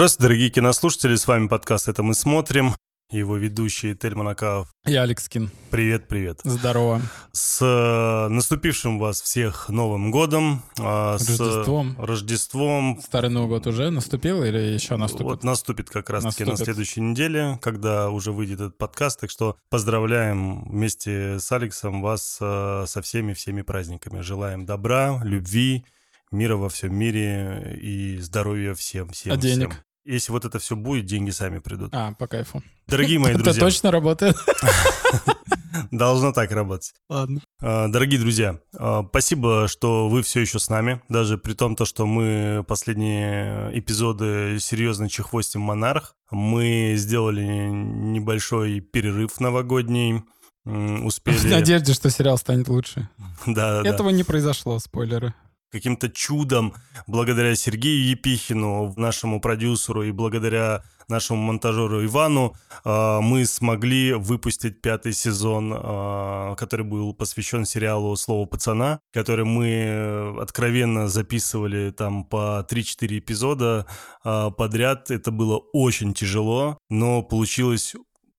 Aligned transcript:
Здравствуйте, 0.00 0.28
дорогие 0.28 0.48
кинослушатели, 0.48 1.14
с 1.14 1.26
вами 1.26 1.46
подкаст 1.46 1.86
«Это 1.86 2.02
мы 2.02 2.14
смотрим». 2.14 2.74
Его 3.10 3.36
ведущий 3.36 3.94
Тельман 3.94 4.28
Акаов. 4.28 4.72
Я 4.86 5.02
Алекс 5.02 5.28
Кин. 5.28 5.50
Привет, 5.70 6.08
привет. 6.08 6.40
Здорово. 6.42 7.02
С 7.32 7.60
э, 7.60 8.28
наступившим 8.32 8.98
вас 8.98 9.20
всех 9.20 9.68
Новым 9.68 10.10
годом. 10.10 10.62
э, 10.78 10.82
Рождеством. 10.82 11.96
С 11.96 12.02
Рождеством. 12.02 12.98
Старый 13.04 13.28
Новый 13.28 13.50
год 13.50 13.66
уже 13.66 13.90
наступил 13.90 14.42
или 14.42 14.72
еще 14.72 14.96
наступит? 14.96 15.26
Вот 15.26 15.44
наступит 15.44 15.90
как 15.90 16.08
раз-таки 16.08 16.44
на 16.44 16.56
следующей 16.56 17.02
неделе, 17.02 17.58
когда 17.60 18.08
уже 18.08 18.32
выйдет 18.32 18.60
этот 18.60 18.78
подкаст. 18.78 19.20
Так 19.20 19.28
что 19.28 19.58
поздравляем 19.68 20.64
вместе 20.64 21.38
с 21.38 21.52
Алексом 21.52 22.00
вас 22.00 22.38
э, 22.40 22.84
со 22.86 23.02
всеми-всеми 23.02 23.60
праздниками. 23.60 24.22
Желаем 24.22 24.64
добра, 24.64 25.20
любви, 25.22 25.84
мира 26.32 26.56
во 26.56 26.70
всем 26.70 26.96
мире 26.96 27.78
и 27.78 28.16
здоровья 28.16 28.72
всем, 28.72 29.10
всем, 29.10 29.34
А 29.34 29.36
денег? 29.36 29.72
всем. 29.72 29.89
Если 30.10 30.32
вот 30.32 30.44
это 30.44 30.58
все 30.58 30.74
будет, 30.74 31.06
деньги 31.06 31.30
сами 31.30 31.58
придут. 31.58 31.90
А, 31.94 32.12
по 32.14 32.26
кайфу. 32.26 32.62
Дорогие 32.88 33.20
мои 33.20 33.32
Это 33.34 33.44
друзья, 33.44 33.60
точно 33.60 33.90
работает? 33.92 34.36
должно 35.92 36.32
так 36.32 36.50
работать. 36.50 36.92
Ладно. 37.08 37.40
А, 37.62 37.86
Дорогие 37.88 38.18
друзья, 38.18 38.58
а, 38.76 39.04
спасибо, 39.08 39.68
что 39.68 40.08
вы 40.08 40.22
все 40.22 40.40
еще 40.40 40.58
с 40.58 40.68
нами, 40.68 41.00
даже 41.08 41.38
при 41.38 41.52
том, 41.54 41.76
то, 41.76 41.84
что 41.84 42.06
мы 42.06 42.64
последние 42.66 43.70
эпизоды 43.78 44.58
серьезно 44.60 45.08
чехвостим 45.08 45.60
«Монарх». 45.60 46.16
Мы 46.30 46.94
сделали 46.96 47.44
небольшой 47.44 48.80
перерыв 48.80 49.38
новогодний, 49.38 50.24
м, 50.66 51.02
В 51.04 51.06
успели... 51.06 51.50
надежде, 51.50 51.92
что 51.92 52.10
сериал 52.10 52.36
станет 52.36 52.68
лучше. 52.68 53.08
Да, 53.46 53.82
да. 53.82 53.88
Этого 53.88 54.10
не 54.10 54.24
произошло, 54.24 54.78
спойлеры. 54.80 55.34
Каким-то 55.70 56.08
чудом, 56.08 56.74
благодаря 57.06 57.54
Сергею 57.54 58.08
Епихину, 58.10 58.92
нашему 58.96 59.40
продюсеру, 59.40 60.02
и 60.02 60.12
благодаря 60.12 60.82
нашему 61.10 61.42
монтажеру 61.42 62.04
Ивану, 62.04 62.54
э, 62.84 63.20
мы 63.20 63.44
смогли 63.44 64.14
выпустить 64.14 64.80
пятый 64.80 65.12
сезон, 65.12 65.74
э, 65.74 66.54
который 66.56 66.86
был 66.86 67.12
посвящен 67.12 67.64
сериалу 67.66 68.16
«Слово 68.16 68.46
пацана», 68.46 69.00
который 69.12 69.44
мы 69.44 70.40
откровенно 70.40 71.08
записывали 71.08 71.90
там 71.90 72.24
по 72.24 72.64
3-4 72.68 73.18
эпизода 73.18 73.86
э, 74.24 74.50
подряд. 74.56 75.10
Это 75.10 75.30
было 75.30 75.58
очень 75.72 76.14
тяжело, 76.14 76.78
но 76.88 77.22
получилось 77.22 77.94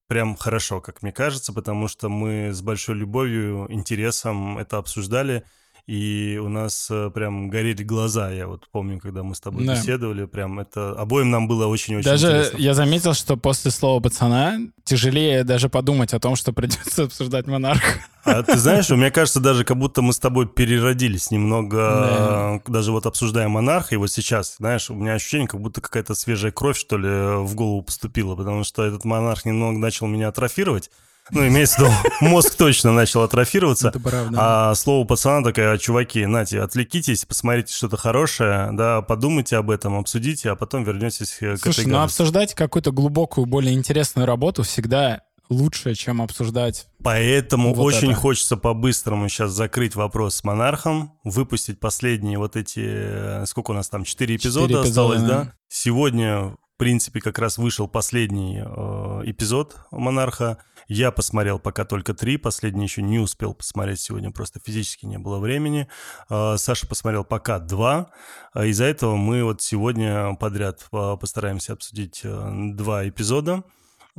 прям 0.07 0.35
хорошо, 0.35 0.81
как 0.81 1.03
мне 1.03 1.11
кажется, 1.11 1.53
потому 1.53 1.87
что 1.87 2.09
мы 2.09 2.51
с 2.53 2.61
большой 2.61 2.95
любовью, 2.95 3.67
интересом 3.69 4.57
это 4.57 4.77
обсуждали, 4.77 5.45
и 5.87 6.39
у 6.41 6.49
нас 6.49 6.87
э, 6.89 7.09
прям 7.13 7.49
горели 7.49 7.83
глаза. 7.83 8.31
Я 8.31 8.47
вот 8.47 8.67
помню, 8.71 8.99
когда 8.99 9.23
мы 9.23 9.35
с 9.35 9.39
тобой 9.39 9.65
Да. 9.65 9.75
беседовали, 9.75 10.25
прям 10.25 10.59
это 10.59 10.91
обоим 10.91 11.29
нам 11.31 11.47
было 11.47 11.65
очень-очень 11.67 12.05
Даже 12.09 12.27
интересно. 12.27 12.57
я 12.57 12.73
заметил, 12.73 13.13
что 13.13 13.37
после 13.37 13.71
слова 13.71 13.99
пацана 14.01 14.57
тяжелее 14.83 15.43
даже 15.43 15.69
подумать 15.69 16.13
о 16.13 16.19
том, 16.19 16.35
что 16.35 16.53
придется 16.53 17.03
обсуждать 17.03 17.47
монарх. 17.47 17.81
А 18.23 18.43
ты 18.43 18.57
знаешь, 18.57 18.89
мне 18.89 19.11
кажется, 19.11 19.39
даже 19.39 19.63
как 19.63 19.77
будто 19.77 20.01
мы 20.01 20.13
с 20.13 20.19
тобой 20.19 20.47
переродились 20.47 21.31
немного, 21.31 22.59
э, 22.65 22.71
даже 22.71 22.91
вот 22.91 23.05
обсуждая 23.05 23.47
монарха, 23.47 23.95
и 23.95 23.97
вот 23.97 24.11
сейчас, 24.11 24.57
знаешь, 24.57 24.89
у 24.89 24.95
меня 24.95 25.13
ощущение, 25.13 25.47
как 25.47 25.61
будто 25.61 25.81
какая-то 25.81 26.15
свежая 26.15 26.51
кровь, 26.51 26.77
что 26.77 26.97
ли, 26.97 27.07
в 27.45 27.55
голову 27.55 27.81
поступила, 27.83 28.35
потому 28.35 28.63
что 28.63 28.83
этот 28.83 29.05
монарх 29.05 29.45
немного 29.45 29.77
начал 29.77 30.07
меня 30.07 30.27
атрофировать. 30.29 30.89
Ну, 31.29 31.47
имеется 31.47 31.77
в 31.77 31.79
виду, 31.83 31.93
мозг 32.21 32.55
точно 32.55 32.91
начал 32.91 33.21
атрофироваться. 33.21 33.89
Это 33.89 33.99
правда. 33.99 34.37
А 34.39 34.75
слово 34.75 35.05
пацана 35.05 35.43
такая, 35.43 35.77
чуваки, 35.77 36.25
нате, 36.25 36.61
отвлекитесь, 36.61 37.25
посмотрите 37.25 37.73
что-то 37.73 37.97
хорошее, 37.97 38.69
да, 38.73 39.01
подумайте 39.01 39.57
об 39.57 39.69
этом, 39.69 39.95
обсудите, 39.95 40.49
а 40.51 40.55
потом 40.55 40.83
вернетесь 40.83 41.37
к 41.39 41.57
Слушай, 41.57 41.85
ну 41.85 42.01
обсуждать 42.01 42.53
какую-то 42.53 42.91
глубокую, 42.91 43.45
более 43.45 43.73
интересную 43.73 44.25
работу 44.25 44.63
всегда 44.63 45.21
лучше, 45.51 45.93
чем 45.95 46.21
обсуждать... 46.21 46.87
Поэтому 47.03 47.73
Вот 47.73 47.83
очень 47.93 48.11
это. 48.11 48.19
хочется 48.19 48.57
по-быстрому 48.57 49.27
сейчас 49.27 49.51
закрыть 49.51 49.95
вопрос 49.95 50.35
с 50.35 50.43
монархом, 50.43 51.19
выпустить 51.23 51.79
последние 51.79 52.37
вот 52.37 52.55
эти, 52.55 52.81
э, 52.83 53.45
сколько 53.45 53.71
у 53.71 53.73
нас 53.73 53.89
там, 53.89 54.03
четыре 54.03 54.37
эпизода 54.37 54.69
Четыре 54.69 54.89
осталось, 54.89 55.19
эпизода, 55.19 55.33
да? 55.33 55.43
да. 55.43 55.53
Сегодня, 55.67 56.39
в 56.45 56.57
принципе, 56.77 57.19
как 57.19 57.37
раз 57.37 57.57
вышел 57.57 57.87
последний 57.87 58.61
э, 58.63 59.21
эпизод 59.25 59.75
монарха. 59.91 60.57
Я 60.93 61.11
посмотрел 61.11 61.57
пока 61.57 61.85
только 61.85 62.13
три, 62.13 62.35
последний 62.35 62.83
еще 62.83 63.01
не 63.01 63.17
успел 63.17 63.53
посмотреть 63.53 64.01
сегодня, 64.01 64.29
просто 64.29 64.59
физически 64.59 65.05
не 65.05 65.17
было 65.17 65.39
времени. 65.39 65.87
Э, 66.29 66.55
Саша 66.57 66.85
посмотрел 66.85 67.23
пока 67.23 67.59
два. 67.59 68.11
А 68.51 68.65
Из-за 68.65 68.83
этого 68.83 69.15
мы 69.15 69.45
вот 69.45 69.61
сегодня 69.61 70.35
подряд 70.35 70.85
э, 70.91 71.15
постараемся 71.17 71.71
обсудить 71.71 72.19
э, 72.25 72.49
два 72.73 73.07
эпизода. 73.07 73.63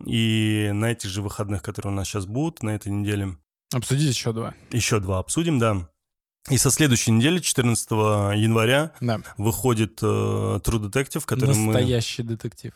И 0.03 0.71
на 0.73 0.87
этих 0.93 1.11
же 1.11 1.21
выходных, 1.21 1.63
которые 1.63 1.93
у 1.93 1.95
нас 1.95 2.09
сейчас 2.09 2.25
будут, 2.25 2.63
на 2.63 2.71
этой 2.71 2.91
неделе, 2.91 3.37
Обсудить 3.75 4.09
еще 4.09 4.33
два. 4.33 4.55
еще 4.71 4.99
два 4.99 5.19
обсудим, 5.19 5.59
да. 5.59 5.91
И 6.49 6.57
со 6.57 6.71
следующей 6.71 7.11
недели, 7.11 7.39
14 7.41 7.91
января, 7.91 8.93
Да. 9.03 9.21
выходит 9.37 10.03
э, 10.03 10.07
True 10.07 10.91
Detective, 10.91 11.25
который 11.27 11.55
мы, 11.55 11.75
Настоящий 11.75 12.23
детектив. 12.23 12.73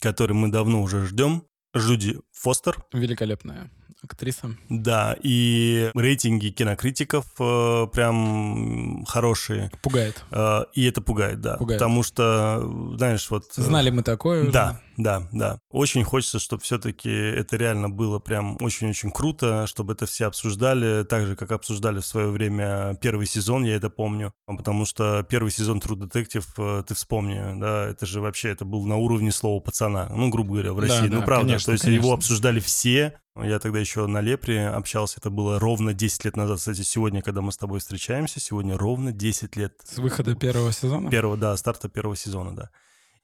который 0.00 0.32
мы 0.32 0.48
давно 0.50 0.80
уже 0.80 1.04
ждем. 1.04 1.44
Жуди 1.74 2.18
Фостер, 2.32 2.76
Великолепная 2.92 3.70
актриса. 4.02 4.54
да, 4.68 5.16
и 5.22 5.90
рейтинги 5.94 6.48
кинокритиков 6.48 7.24
э, 7.40 7.86
прям 7.92 9.04
хорошие. 9.06 9.70
Пугает. 9.82 10.22
Э, 10.30 10.64
и 10.74 10.84
это 10.84 11.00
пугает, 11.00 11.40
да. 11.40 11.56
Пугает. 11.56 11.80
Потому 11.80 12.02
что, 12.02 12.62
знаешь, 12.98 13.30
вот... 13.30 13.44
э, 13.56 13.62
Знали 13.62 13.88
мы 13.90 14.02
такое 14.02 14.42
уже. 14.42 14.52
Да, 14.52 14.78
да, 14.98 15.26
да. 15.32 15.58
Очень 15.70 16.04
хочется, 16.04 16.38
чтобы 16.38 16.62
все-таки 16.62 17.08
это 17.10 17.56
реально 17.56 17.88
было 17.88 18.18
прям 18.18 18.58
очень-очень 18.60 19.10
круто, 19.10 19.66
чтобы 19.66 19.94
это 19.94 20.04
все 20.04 20.26
обсуждали, 20.26 21.02
так 21.04 21.26
же, 21.26 21.34
как 21.34 21.52
обсуждали 21.52 22.00
в 22.00 22.06
свое 22.06 22.28
время 22.28 22.98
первый 23.00 23.26
сезон, 23.26 23.64
я 23.64 23.74
это 23.74 23.88
помню. 23.88 24.34
Потому 24.46 24.84
что 24.84 25.22
первый 25.22 25.50
сезон 25.50 25.78
True 25.78 25.96
Detective, 25.98 26.44
э, 26.58 26.82
ты 26.86 26.94
вспомни, 26.94 27.58
да, 27.58 27.86
это 27.88 28.04
же 28.04 28.20
вообще, 28.20 28.50
это 28.50 28.66
был 28.66 28.84
на 28.84 28.96
уровне 28.96 29.32
слова 29.32 29.60
пацана, 29.60 30.10
ну, 30.14 30.28
грубо 30.28 30.52
говоря, 30.52 30.74
в 30.74 30.76
Да, 30.76 30.88
России. 30.88 31.08
ну, 31.08 31.20
да, 31.20 31.24
правда, 31.24 31.46
конечно, 31.46 31.63
то 31.64 31.72
есть 31.72 31.84
конечно. 31.84 32.04
его 32.04 32.14
обсуждали 32.14 32.60
все. 32.60 33.18
Я 33.36 33.58
тогда 33.58 33.80
еще 33.80 34.06
на 34.06 34.20
Лепре 34.20 34.68
общался, 34.68 35.16
это 35.18 35.30
было 35.30 35.58
ровно 35.58 35.92
10 35.92 36.24
лет 36.24 36.36
назад. 36.36 36.58
Кстати, 36.58 36.82
сегодня, 36.82 37.20
когда 37.20 37.40
мы 37.40 37.50
с 37.50 37.56
тобой 37.56 37.80
встречаемся, 37.80 38.38
сегодня 38.38 38.78
ровно 38.78 39.12
10 39.12 39.56
лет 39.56 39.74
С 39.84 39.98
выхода 39.98 40.34
первого 40.36 40.72
сезона. 40.72 41.10
Первого, 41.10 41.36
да, 41.36 41.56
старта 41.56 41.88
первого 41.88 42.16
сезона, 42.16 42.54
да. 42.54 42.70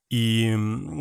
И 0.08 0.56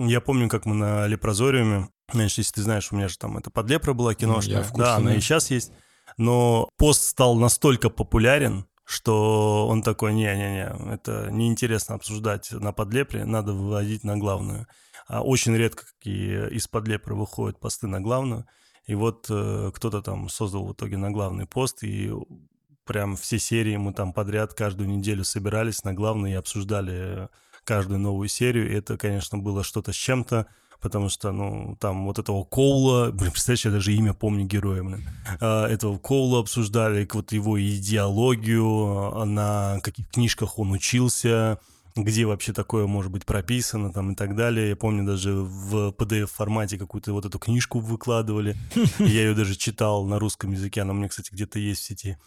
я 0.08 0.22
помню, 0.22 0.48
как 0.48 0.66
мы 0.66 0.76
на 0.76 1.08
Лепрозориуме, 1.08 1.90
знаешь, 2.12 2.38
если 2.38 2.54
ты 2.54 2.62
знаешь, 2.62 2.92
у 2.92 2.96
меня 2.96 3.08
же 3.08 3.18
там 3.18 3.38
это 3.38 3.50
под 3.50 3.68
Лепро 3.70 3.94
была 3.94 4.14
киношка, 4.14 4.52
Ну, 4.52 4.58
я 4.58 4.64
в 4.64 4.72
курсе, 4.72 4.84
да, 4.84 4.96
она 4.98 5.16
и 5.16 5.20
сейчас 5.20 5.50
есть, 5.50 5.72
но 6.18 6.70
пост 6.78 7.04
стал 7.04 7.36
настолько 7.36 7.90
популярен, 7.90 8.66
что 8.90 9.68
он 9.68 9.84
такой, 9.84 10.14
не-не-не, 10.14 10.94
это 10.94 11.30
неинтересно 11.32 11.96
обсуждать 11.96 12.52
на 12.52 12.72
подлепре, 12.72 13.24
надо 13.26 13.54
выводить 13.54 14.04
на 14.04 14.18
главную. 14.18 14.68
А 15.10 15.24
очень 15.24 15.56
редко 15.56 15.86
какие 15.86 16.50
из 16.50 16.68
подлепра 16.68 17.16
выходят 17.16 17.60
посты 17.60 17.88
на 17.88 18.00
главную, 18.00 18.46
и 18.86 18.94
вот 18.94 19.26
э, 19.30 19.72
кто-то 19.74 20.04
там 20.04 20.30
создал 20.30 20.68
в 20.68 20.74
итоге 20.74 20.98
на 20.98 21.10
главный 21.10 21.48
пост, 21.48 21.84
и 21.84 22.14
прям 22.86 23.16
все 23.16 23.40
серии 23.40 23.76
мы 23.76 23.92
там 23.92 24.14
подряд 24.14 24.54
каждую 24.54 24.88
неделю 24.88 25.24
собирались 25.24 25.84
на 25.84 25.94
главной 25.96 26.34
и 26.34 26.36
обсуждали 26.36 27.28
каждую 27.64 28.00
новую 28.00 28.28
серию. 28.30 28.72
И 28.72 28.76
это, 28.76 28.98
конечно, 28.98 29.40
было 29.40 29.64
что-то 29.64 29.94
с 29.94 29.96
чем-то, 29.96 30.46
потому 30.80 31.10
что, 31.10 31.32
ну, 31.32 31.76
там 31.80 32.06
вот 32.06 32.20
этого 32.20 32.44
Коула, 32.44 33.12
блин, 33.14 33.32
представляешь, 33.32 33.66
я 33.66 33.72
даже 33.72 33.94
имя 33.94 34.14
помню 34.14 34.46
героя, 34.46 34.84
блин, 34.84 35.10
А, 35.40 35.68
этого 35.68 35.98
Коула 35.98 36.40
обсуждали, 36.40 37.08
вот 37.12 37.32
его 37.32 37.60
идеологию, 37.60 39.22
а, 39.22 39.26
на 39.26 39.80
каких 39.82 40.08
книжках 40.10 40.60
он 40.60 40.72
учился, 40.72 41.60
где 41.96 42.26
вообще 42.26 42.54
такое 42.54 42.88
может 42.88 43.12
быть 43.12 43.26
прописано 43.26 43.92
там 43.92 44.12
и 44.12 44.16
так 44.16 44.36
далее. 44.36 44.70
Я 44.70 44.76
помню 44.76 45.06
даже 45.06 45.34
в 45.34 45.92
PDF-формате 45.92 46.78
какую-то 46.78 47.14
вот 47.14 47.26
эту 47.26 47.40
книжку 47.40 47.80
выкладывали. 47.80 48.56
Я 49.00 49.22
ее 49.24 49.36
даже 49.36 49.56
читал 49.56 50.06
на 50.06 50.20
русском 50.20 50.52
языке, 50.52 50.82
она 50.82 50.94
у 50.94 50.96
меня, 50.96 51.10
кстати, 51.10 51.30
где-то 51.32 51.60
есть 51.60 51.82
в 51.82 51.86
сети. 51.86 52.18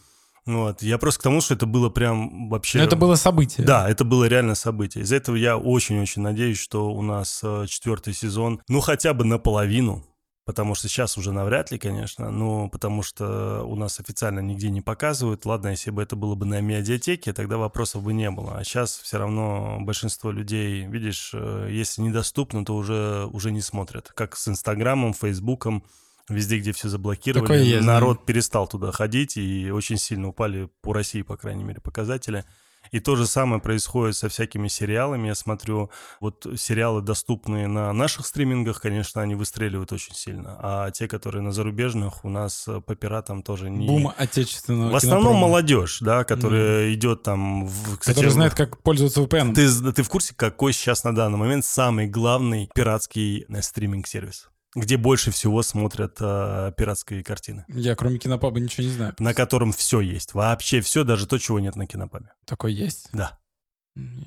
Вот. 0.44 0.82
Я 0.82 0.98
просто 0.98 1.20
к 1.20 1.22
тому, 1.22 1.40
что 1.40 1.54
это 1.54 1.66
было 1.66 1.88
прям 1.88 2.48
вообще... 2.48 2.78
Но 2.78 2.84
это 2.84 2.96
было 2.96 3.14
событие. 3.14 3.64
Да, 3.64 3.88
это 3.88 4.04
было 4.04 4.24
реально 4.24 4.54
событие. 4.56 5.04
Из-за 5.04 5.16
этого 5.16 5.36
я 5.36 5.56
очень-очень 5.56 6.22
надеюсь, 6.22 6.58
что 6.58 6.90
у 6.90 7.02
нас 7.02 7.40
э, 7.44 7.66
четвертый 7.68 8.12
сезон, 8.12 8.60
ну, 8.68 8.80
хотя 8.80 9.14
бы 9.14 9.24
наполовину, 9.24 10.04
потому 10.44 10.74
что 10.74 10.88
сейчас 10.88 11.16
уже 11.16 11.32
навряд 11.32 11.70
ли, 11.70 11.78
конечно, 11.78 12.30
но 12.30 12.68
потому 12.68 13.02
что 13.02 13.64
у 13.64 13.76
нас 13.76 14.00
официально 14.00 14.40
нигде 14.40 14.70
не 14.70 14.80
показывают. 14.80 15.46
Ладно, 15.46 15.68
если 15.68 15.90
бы 15.90 16.02
это 16.02 16.16
было 16.16 16.34
бы 16.34 16.46
на 16.46 16.60
медиатеке, 16.60 17.32
тогда 17.32 17.58
вопросов 17.58 18.02
бы 18.02 18.12
не 18.12 18.30
было. 18.30 18.58
А 18.58 18.64
сейчас 18.64 18.98
все 18.98 19.18
равно 19.18 19.78
большинство 19.80 20.30
людей, 20.30 20.86
видишь, 20.86 21.30
э, 21.34 21.68
если 21.70 22.02
недоступно, 22.02 22.64
то 22.64 22.74
уже, 22.74 23.28
уже 23.32 23.52
не 23.52 23.60
смотрят. 23.60 24.10
Как 24.14 24.36
с 24.36 24.48
Инстаграмом, 24.48 25.14
Фейсбуком, 25.14 25.84
везде, 26.28 26.58
где 26.58 26.72
все 26.72 26.88
заблокировали, 26.88 27.46
Такое 27.46 27.62
есть, 27.62 27.86
да. 27.86 27.94
народ 27.94 28.26
перестал 28.26 28.66
туда 28.66 28.90
ходить, 28.92 29.36
и 29.36 29.70
очень 29.70 29.98
сильно 29.98 30.28
упали 30.28 30.68
по 30.80 30.92
России, 30.92 31.22
по 31.22 31.36
крайней 31.36 31.64
мере, 31.64 31.80
показатели. 31.80 32.44
И 32.92 33.00
то 33.00 33.16
же 33.16 33.26
самое 33.26 33.60
происходит 33.60 34.16
со 34.16 34.28
всякими 34.28 34.68
сериалами. 34.68 35.28
Я 35.28 35.34
смотрю, 35.34 35.90
вот 36.20 36.46
сериалы, 36.56 37.00
доступные 37.00 37.66
на 37.66 37.92
наших 37.92 38.26
стримингах, 38.26 38.80
конечно, 38.80 39.22
они 39.22 39.34
выстреливают 39.34 39.92
очень 39.92 40.14
сильно. 40.14 40.58
А 40.60 40.90
те, 40.90 41.08
которые 41.08 41.42
на 41.42 41.52
зарубежных, 41.52 42.24
у 42.24 42.28
нас 42.28 42.68
э, 42.68 42.80
по 42.80 42.94
пиратам 42.94 43.42
тоже 43.42 43.70
не... 43.70 43.86
Бум 43.86 44.12
отечественного 44.16 44.92
В 44.92 44.96
основном 44.96 45.32
кинопрома. 45.32 45.48
молодежь, 45.48 45.98
да, 46.00 46.24
которая 46.24 46.92
идет 46.92 47.22
там... 47.22 47.66
В, 47.66 47.98
кстати, 47.98 48.16
Который 48.16 48.30
знает, 48.30 48.54
как 48.54 48.82
пользоваться 48.82 49.22
VPN. 49.22 49.54
ты, 49.54 49.92
ты 49.92 50.02
в 50.02 50.08
курсе, 50.10 50.34
какой 50.36 50.74
сейчас 50.74 51.02
на 51.04 51.14
данный 51.14 51.38
момент 51.38 51.64
самый 51.64 52.06
главный 52.06 52.68
пиратский 52.74 53.46
э, 53.48 53.62
стриминг-сервис? 53.62 54.50
Где 54.74 54.96
больше 54.96 55.30
всего 55.30 55.62
смотрят 55.62 56.16
э, 56.20 56.72
пиратские 56.76 57.22
картины? 57.22 57.64
Я 57.68 57.94
кроме 57.94 58.18
кинопаба 58.18 58.58
ничего 58.58 58.86
не 58.86 58.92
знаю. 58.92 59.14
На 59.18 59.34
котором 59.34 59.72
все 59.72 60.00
есть. 60.00 60.32
Вообще 60.32 60.80
все, 60.80 61.04
даже 61.04 61.26
то, 61.26 61.38
чего 61.38 61.60
нет 61.60 61.76
на 61.76 61.86
кинопабе. 61.86 62.30
Такой 62.46 62.72
есть. 62.72 63.08
Да. 63.12 63.38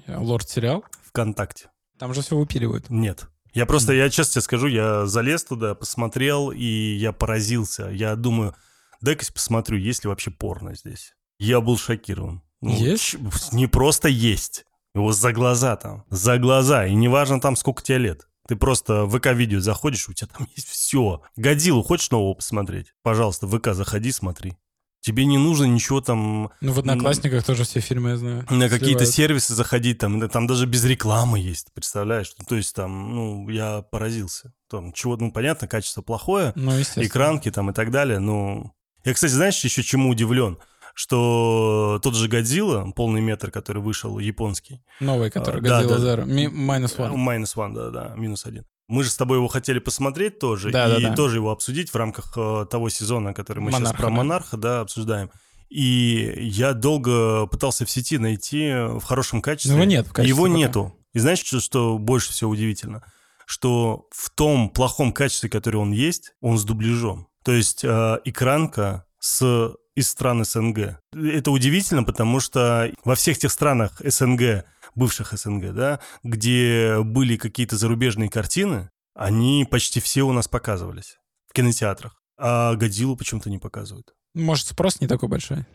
Лорд 0.08 0.48
сериал. 0.48 0.86
ВКонтакте. 1.08 1.72
Там 1.98 2.14
же 2.14 2.22
все 2.22 2.38
выпиливают. 2.38 2.90
Нет. 2.90 3.28
Я 3.54 3.66
просто, 3.66 3.94
я 3.94 4.10
честно 4.10 4.34
тебе 4.34 4.42
скажу, 4.42 4.68
я 4.68 5.06
залез 5.06 5.46
туда, 5.46 5.76
посмотрел, 5.76 6.52
и 6.52 6.66
я 6.66 7.14
поразился. 7.14 7.90
Я 7.90 8.16
думаю, 8.16 8.54
дай-ка 9.02 9.26
посмотрю, 9.34 9.78
есть 9.78 10.04
ли 10.04 10.10
вообще 10.10 10.30
порно 10.30 10.76
здесь. 10.76 11.14
Я 11.40 11.62
был 11.62 11.78
шокирован. 11.78 12.44
Ну, 12.62 12.76
Есть? 12.76 13.16
Не 13.52 13.68
просто 13.68 14.10
есть. 14.10 14.66
Его 14.94 15.12
за 15.12 15.34
глаза 15.34 15.76
там. 15.76 16.06
За 16.10 16.38
глаза. 16.38 16.86
И 16.86 16.94
неважно 16.94 17.40
там, 17.42 17.56
сколько 17.56 17.82
тебе 17.82 17.98
лет. 18.00 18.28
Ты 18.48 18.56
просто 18.56 19.06
в 19.06 19.18
ВК-видео 19.18 19.60
заходишь, 19.60 20.08
у 20.10 20.14
тебя 20.14 20.30
там 20.36 20.48
есть 20.56 20.68
все. 20.68 21.22
Годилу 21.36 21.84
хочешь 21.84 22.12
нового 22.12 22.34
посмотреть? 22.36 22.94
Пожалуйста, 23.04 23.48
в 23.48 23.58
ВК 23.58 23.74
заходи, 23.74 24.12
смотри. 24.12 24.56
Тебе 25.02 25.26
не 25.26 25.38
нужно 25.38 25.66
ничего 25.66 26.02
там 26.02 26.50
Ну, 26.62 26.74
в 26.74 26.80
Одноклассниках 26.80 27.44
тоже 27.44 27.64
все 27.64 27.80
фильмы, 27.80 28.10
я 28.12 28.18
знаю. 28.18 28.46
на 28.50 28.70
какие-то 28.70 29.06
сервисы 29.06 29.54
заходить, 29.54 30.00
там, 30.00 30.28
там 30.30 30.48
даже 30.48 30.66
без 30.66 30.84
рекламы 30.84 31.38
есть, 31.38 31.68
представляешь? 31.76 32.34
Ну, 32.40 32.46
То 32.46 32.56
есть 32.56 32.74
там, 32.76 33.14
ну, 33.14 33.50
я 33.50 33.84
поразился. 33.84 34.52
Там 34.68 34.94
чего, 34.94 35.16
ну, 35.16 35.32
понятно, 35.32 35.68
качество 35.68 36.02
плохое, 36.02 36.54
Ну, 36.56 36.72
экранки 36.96 37.52
там 37.52 37.70
и 37.70 37.74
так 37.74 37.92
далее, 37.92 38.18
ну... 38.18 38.72
Я, 39.04 39.14
кстати, 39.14 39.34
знаешь, 39.34 39.64
еще 39.64 39.84
чему 39.84 40.10
удивлен? 40.10 40.58
Что 40.98 42.00
тот 42.02 42.16
же 42.16 42.28
Годзилла, 42.30 42.90
полный 42.96 43.20
метр, 43.22 43.52
который 43.52 43.82
вышел, 43.82 44.18
японский, 44.18 44.82
Новый, 45.02 45.30
который 45.30 45.60
А, 45.60 45.84
да. 45.84 45.98
Zero. 45.98 46.26
Ми- 46.26 46.48
Minus 46.48 46.98
One. 46.98 47.14
Minus 47.16 47.56
One, 47.56 47.74
да-да, 47.76 48.14
минус 48.16 48.46
один. 48.46 48.66
Мы 48.88 49.04
же 49.04 49.10
с 49.10 49.18
тобой 49.18 49.38
его 49.40 49.48
хотели 49.50 49.80
посмотреть 49.80 50.40
тоже, 50.40 50.72
Да, 50.72 50.98
и 50.98 51.02
да, 51.02 51.10
да. 51.10 51.16
тоже 51.16 51.38
его 51.38 51.52
обсудить 51.52 51.90
в 51.90 51.96
рамках 51.96 52.34
э, 52.38 52.66
того 52.72 52.90
сезона, 52.90 53.34
который 53.34 53.60
мы 53.60 53.72
сейчас 53.72 53.80
Монарха, 53.82 53.98
про 54.02 54.08
да. 54.10 54.14
Монарха, 54.16 54.58
да, 54.58 54.80
обсуждаем. 54.82 55.32
И 55.70 56.34
я 56.38 56.74
долго 56.74 57.46
пытался 57.48 57.86
в 57.86 57.90
сети 57.90 58.18
найти 58.18 58.72
в 58.74 59.02
хорошем 59.02 59.42
качестве. 59.42 59.72
Ну, 59.74 59.78
его 59.82 59.90
нет 59.90 60.08
в 60.08 60.14
качестве 60.14 60.30
Его 60.30 60.44
пока. 60.46 60.56
нету. 60.58 60.96
И 61.14 61.20
знаешь, 61.20 61.40
что, 61.44 61.60
что 61.60 61.98
больше 61.98 62.32
всего 62.32 62.52
удивительно? 62.52 63.04
Что 63.46 64.08
в 64.12 64.30
том 64.30 64.70
плохом 64.70 65.12
качестве, 65.12 65.50
которое 65.50 65.80
он 65.80 65.92
есть, 65.92 66.34
он 66.40 66.58
с 66.58 66.64
дубляжом. 66.64 67.28
То 67.44 67.52
есть 67.52 67.84
э, 67.84 68.20
экранка 68.26 69.05
с 69.26 69.76
из 69.96 70.10
стран 70.10 70.44
СНГ. 70.44 71.00
Это 71.14 71.52
удивительно, 71.52 72.04
потому 72.04 72.40
что 72.40 72.92
во 73.06 73.16
всех 73.16 73.38
тех 73.38 73.52
странах 73.52 74.02
СНГ, 74.04 74.66
бывших 74.94 75.32
СНГ, 75.32 75.74
да, 75.74 76.00
где 76.24 76.98
были 77.02 77.38
какие-то 77.38 77.78
зарубежные 77.78 78.30
картины, 78.30 78.90
они 79.16 79.66
почти 79.70 80.02
все 80.02 80.24
у 80.24 80.34
нас 80.34 80.48
показывались 80.48 81.18
в 81.48 81.54
кинотеатрах. 81.54 82.22
А 82.38 82.76
Годзиллу 82.76 83.16
почему-то 83.16 83.50
не 83.50 83.58
показывают. 83.58 84.14
Может, 84.34 84.68
спрос 84.68 85.00
не 85.00 85.08
такой 85.08 85.30
большой? 85.30 85.66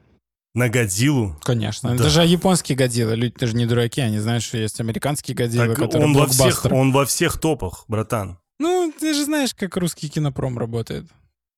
На 0.55 0.69
Годзиллу 0.69 1.37
Конечно. 1.43 1.97
Да. 1.97 2.05
Даже 2.05 2.23
японские 2.27 2.77
Годзиллы. 2.77 3.15
Люди 3.17 3.35
даже 3.39 3.57
не 3.57 3.65
дураки, 3.65 4.03
они 4.03 4.19
знают, 4.19 4.45
что 4.45 4.59
есть 4.59 4.79
американские 4.81 5.35
Годзиллы, 5.35 5.69
так 5.69 5.79
которые 5.79 6.09
он 6.09 6.15
во, 6.15 6.27
всех, 6.27 6.67
он 6.67 6.93
во 6.93 7.07
всех 7.07 7.41
топах, 7.41 7.85
братан. 7.89 8.39
Ну, 8.59 8.93
ты 9.01 9.15
же 9.15 9.25
знаешь, 9.25 9.55
как 9.55 9.77
русский 9.79 10.11
кинопром 10.11 10.59
работает. 10.59 11.07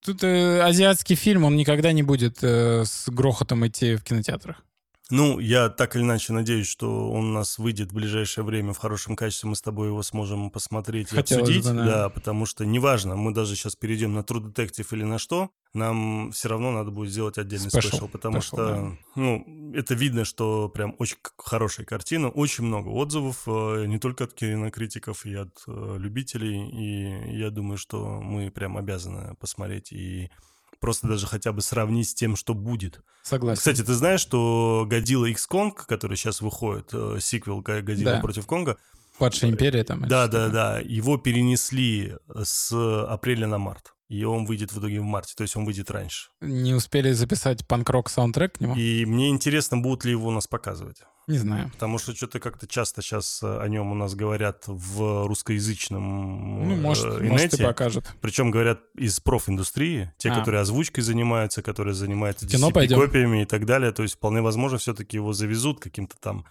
Тут 0.05 0.25
э, 0.25 0.61
азиатский 0.61 1.15
фильм, 1.15 1.45
он 1.45 1.57
никогда 1.57 1.93
не 1.93 2.03
будет 2.03 2.39
э, 2.43 2.85
с 2.85 3.09
грохотом 3.09 3.67
идти 3.67 3.95
в 3.95 4.03
кинотеатрах. 4.03 4.65
Ну, 5.13 5.39
я 5.41 5.69
так 5.69 5.95
или 5.95 6.03
иначе 6.03 6.33
надеюсь, 6.33 6.67
что 6.67 7.11
он 7.11 7.27
у 7.27 7.33
нас 7.35 7.59
выйдет 7.59 7.93
в 7.93 7.95
ближайшее 7.95 8.47
время 8.47 8.73
в 8.73 8.79
хорошем 8.79 9.15
качестве, 9.15 9.51
мы 9.51 9.57
с 9.57 9.61
тобой 9.61 9.89
его 9.89 10.03
сможем 10.03 10.51
посмотреть 10.51 11.13
и 11.13 11.17
Хотелось 11.17 11.51
обсудить. 11.51 11.67
бы, 11.67 11.75
да. 11.75 11.85
да, 11.85 12.09
потому 12.09 12.47
что 12.47 12.65
неважно, 12.65 13.15
мы 13.15 13.35
даже 13.35 13.55
сейчас 13.55 13.77
перейдем 13.77 14.15
на 14.15 14.21
True 14.21 14.41
Detective 14.43 14.87
или 14.93 15.05
на 15.05 15.19
что, 15.19 15.51
нам 15.75 16.33
все 16.33 16.49
равно 16.49 16.73
надо 16.73 16.93
будет 16.93 17.11
сделать 17.11 17.37
отдельный 17.37 17.69
спешл, 17.69 18.09
потому 18.09 18.39
special, 18.39 18.41
что, 18.41 18.97
ну, 19.15 19.73
это 19.75 19.95
видно, 19.95 20.25
что 20.25 20.71
прям 20.71 20.95
очень 20.99 21.19
хорошая 21.37 21.85
картина, 21.85 22.31
очень 22.31 22.65
много 22.65 22.89
отзывов, 22.89 23.43
э, 23.47 23.85
не 23.85 23.99
только 23.99 24.25
от 24.25 24.33
кинокритиков 24.33 25.27
и 25.27 25.35
от 25.35 25.63
э, 25.69 25.97
любителей, 25.99 26.71
и 26.71 27.37
я 27.37 27.51
думаю, 27.51 27.77
что 27.77 28.23
мы 28.23 28.51
прям 28.51 28.79
обязаны 28.79 29.35
посмотреть 29.35 29.93
и 29.93 30.31
просто 30.83 31.07
даже 31.09 31.27
хотя 31.27 31.53
бы 31.53 31.63
сравнить 31.63 32.11
с 32.11 32.15
тем, 32.15 32.37
что 32.37 32.53
будет. 32.53 33.01
Согласен. 33.23 33.59
Кстати, 33.59 33.83
ты 33.83 33.95
знаешь, 33.95 34.21
что 34.21 34.85
Годзилла 34.87 35.27
X 35.27 35.49
Kong, 35.51 35.73
который 35.87 36.19
сейчас 36.19 36.43
выходит, 36.43 36.91
э, 36.93 37.17
сиквел 37.21 37.61
Г- 37.63 37.81
Годзилла 37.81 38.17
Да. 38.17 38.21
против 38.21 38.47
Конга, 38.47 38.77
Падшая 39.19 39.51
империя 39.51 39.85
там. 39.85 40.07
да, 40.09 40.27
да, 40.27 40.49
да, 40.49 40.81
его 40.81 41.17
перенесли 41.17 42.15
с 42.45 42.73
апреля 43.09 43.47
на 43.47 43.57
март. 43.59 43.95
И 44.09 44.25
он 44.25 44.45
выйдет 44.45 44.73
в 44.73 44.79
итоге 44.79 45.01
в 45.01 45.05
марте, 45.05 45.33
то 45.35 45.43
есть 45.43 45.57
он 45.57 45.65
выйдет 45.65 45.91
раньше. 45.91 46.29
Не 46.43 46.75
успели 46.75 47.13
записать 47.13 47.67
панк-рок 47.67 48.11
саундтрек 48.11 48.59
к 48.59 48.61
нему? 48.61 48.75
И 48.77 49.07
мне 49.07 49.31
интересно, 49.31 49.79
будут 49.79 50.05
ли 50.05 50.11
его 50.11 50.29
у 50.29 50.33
нас 50.33 50.47
показывать. 50.47 50.99
Не 51.29 51.39
знаю. 51.39 51.71
Потому 51.73 51.99
что 51.99 52.15
что-то 52.15 52.41
как-то 52.41 52.67
часто 52.67 53.01
сейчас 53.03 53.41
о 53.43 53.65
нем 53.69 53.93
у 53.93 53.95
нас 53.95 54.15
говорят 54.15 54.65
в 54.67 55.27
русскоязычном 55.27 56.69
Ну, 56.69 56.77
может, 56.77 57.05
э, 57.05 57.25
может 57.25 57.53
и 57.53 57.57
инете. 57.57 57.65
покажет. 57.65 58.13
Причем 58.21 58.51
говорят 58.51 58.81
из 58.95 59.21
профиндустрии, 59.21 60.13
те, 60.19 60.31
А. 60.31 60.39
которые 60.39 60.61
озвучкой 60.63 61.05
занимаются, 61.05 61.63
которые 61.63 61.95
занимаются 61.95 62.47
пойдем? 62.71 62.99
копиями 62.99 63.43
и 63.43 63.45
так 63.45 63.67
далее. 63.67 63.93
То 63.93 64.03
есть 64.03 64.15
вполне 64.17 64.41
возможно, 64.43 64.79
все-таки 64.79 65.17
его 65.17 65.33
завезут 65.33 65.81
каким-то 65.81 66.17
там 66.19 66.45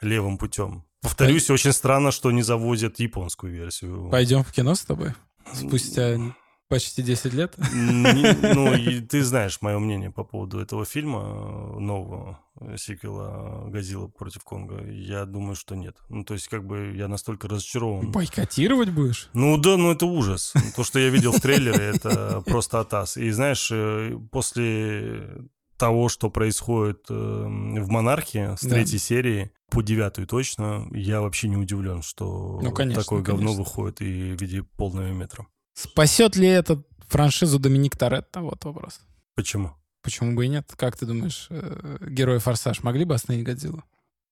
левым 0.00 0.38
путем. 0.38 0.84
Повторюсь, 1.00 1.48
очень 1.50 1.72
странно, 1.72 2.10
что 2.10 2.30
не 2.30 2.42
завозят 2.42 2.98
японскую 2.98 3.52
версию. 3.52 4.08
Пойдем 4.10 4.42
в 4.44 4.52
кино 4.52 4.74
с 4.74 4.80
тобой? 4.84 5.14
Спустя 5.54 6.18
почти 6.68 7.02
10 7.02 7.32
лет? 7.34 7.56
Не- 7.58 8.54
Ну, 8.54 8.72
и 8.76 9.00
ты 9.00 9.22
знаешь 9.24 9.60
мое 9.62 9.78
мнение 9.78 10.10
по 10.10 10.24
поводу 10.24 10.58
этого 10.60 10.84
фильма, 10.84 11.20
э, 11.20 11.78
нового 11.80 12.38
э, 12.60 12.76
сиквела 12.76 13.68
«Годзилла 13.68 14.08
против 14.08 14.44
Конга». 14.44 14.84
Я 14.90 15.24
думаю, 15.24 15.54
что 15.56 15.74
нет. 15.74 15.96
Ну, 16.08 16.24
то 16.24 16.34
есть, 16.34 16.48
как 16.48 16.64
бы 16.66 16.92
я 16.96 17.08
настолько 17.08 17.48
разочарован. 17.48 18.10
Бойкотировать 18.12 18.90
будешь? 18.90 19.28
Ну 19.32 19.56
да, 19.56 19.76
ну 19.76 19.90
это 19.92 20.06
ужас. 20.06 20.52
То, 20.76 20.84
что 20.84 20.98
я 20.98 21.08
видел 21.10 21.32
в 21.32 21.40
трейлере, 21.40 21.84
это 21.96 22.42
просто 22.46 22.80
атас. 22.80 23.16
И 23.16 23.30
знаешь, 23.30 23.68
э, 23.72 24.18
после 24.30 25.28
того, 25.76 26.08
что 26.08 26.28
происходит 26.30 27.06
э, 27.08 27.14
в 27.14 27.88
«Монархе» 27.88 28.56
с 28.56 28.60
третьей 28.60 28.98
серии 28.98 29.50
по 29.70 29.82
девятую 29.82 30.26
точно, 30.26 30.88
я 30.92 31.20
вообще 31.20 31.46
не 31.48 31.56
удивлен, 31.56 32.02
что 32.02 32.58
Ну, 32.62 32.72
конечно, 32.72 33.02
такое 33.02 33.22
говно 33.22 33.42
конечно. 33.52 33.62
выходит 33.62 34.00
и 34.00 34.32
в 34.32 34.40
виде 34.40 34.62
полного 34.64 35.06
метра. 35.12 35.46
Спасет 35.78 36.34
ли 36.34 36.48
этот 36.48 36.84
франшизу 37.06 37.60
Доминик 37.60 37.96
Торетто? 37.96 38.40
Вот 38.40 38.64
вопрос. 38.64 39.00
Почему? 39.36 39.74
Почему 40.02 40.34
бы 40.34 40.44
и 40.46 40.48
нет? 40.48 40.68
Как 40.76 40.96
ты 40.96 41.06
думаешь, 41.06 41.46
э, 41.50 41.98
герои 42.10 42.38
«Форсаж» 42.38 42.82
могли 42.82 43.04
бы 43.04 43.14
остановить 43.14 43.46
Годзиллу? 43.46 43.84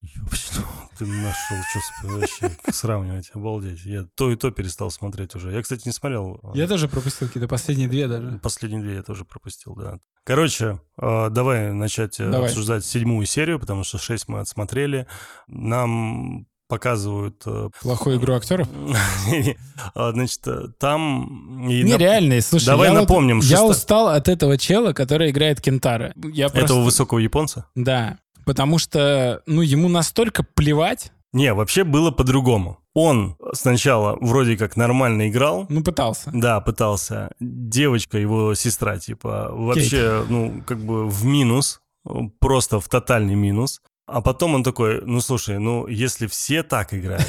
Ёпсель, 0.03 0.63
Ты 0.99 1.07
нашел, 1.07 1.57
что 1.71 2.09
вообще 2.09 2.57
сравнивать, 2.73 3.31
обалдеть. 3.33 3.85
Я 3.85 4.07
то 4.17 4.31
и 4.33 4.37
то 4.37 4.51
перестал 4.51 4.91
смотреть 4.91 5.37
уже. 5.37 5.53
Я, 5.53 5.63
кстати, 5.63 5.83
не 5.87 5.93
смотрел. 5.93 6.41
э, 6.43 6.59
Я 6.59 6.67
тоже 6.67 6.89
пропустил 6.89 7.29
какие-то 7.29 7.49
последние 7.49 7.89
две 7.89 8.09
даже. 8.09 8.39
Последние 8.43 8.83
две 8.83 8.95
я 8.97 9.03
тоже 9.05 9.25
пропустил, 9.25 9.75
да. 9.77 10.01
Короче, 10.25 10.81
э, 11.01 11.31
давай 11.31 11.73
начать 11.73 12.19
э, 12.19 12.29
Давай. 12.29 12.49
обсуждать 12.49 12.85
седьмую 12.85 13.25
серию, 13.27 13.61
потому 13.61 13.85
что 13.85 13.99
шесть 13.99 14.27
мы 14.29 14.41
отсмотрели. 14.41 15.07
Нам 15.47 16.47
показывают... 16.69 17.43
э, 17.47 17.69
Плохую 17.83 18.19
игру 18.19 18.35
актеров? 18.35 18.69
Значит, 19.95 20.41
там... 20.79 21.67
Нереальные, 21.67 22.43
слушай. 22.43 22.67
Давай 22.67 22.93
напомним, 22.93 23.41
я 23.41 23.65
устал 23.65 24.09
от 24.09 24.29
этого 24.29 24.59
чела, 24.59 24.93
который 24.93 25.31
играет 25.31 25.61
Кентара. 25.61 26.15
Этого 26.55 26.83
высокого 26.83 27.19
японца? 27.19 27.67
Да, 27.75 28.19
потому 28.45 28.79
что, 28.79 29.43
ну, 29.47 29.63
ему 29.63 29.89
настолько 29.89 30.43
плевать, 30.43 31.13
Не, 31.33 31.53
вообще 31.53 31.85
было 31.85 32.11
по-другому. 32.11 32.79
Он 32.95 33.37
сначала 33.53 34.17
вроде 34.23 34.57
как 34.57 34.75
нормально 34.77 35.29
играл, 35.29 35.67
ну, 35.69 35.83
пытался. 35.83 36.31
Да, 36.33 36.61
пытался. 36.63 37.31
Девочка, 37.41 38.17
его 38.17 38.55
сестра, 38.55 38.99
типа, 38.99 39.51
вообще, 39.53 40.25
ну, 40.31 40.63
как 40.67 40.79
бы 40.79 41.07
в 41.07 41.25
минус, 41.27 41.81
просто 42.41 42.81
в 42.81 42.89
тотальный 42.89 43.35
минус. 43.35 43.83
А 44.07 44.21
потом 44.21 44.55
он 44.55 44.63
такой, 44.63 45.03
ну, 45.05 45.21
слушай, 45.21 45.59
ну, 45.59 45.89
если 45.89 46.29
все 46.29 46.63
так 46.63 46.95
играют, 46.95 47.27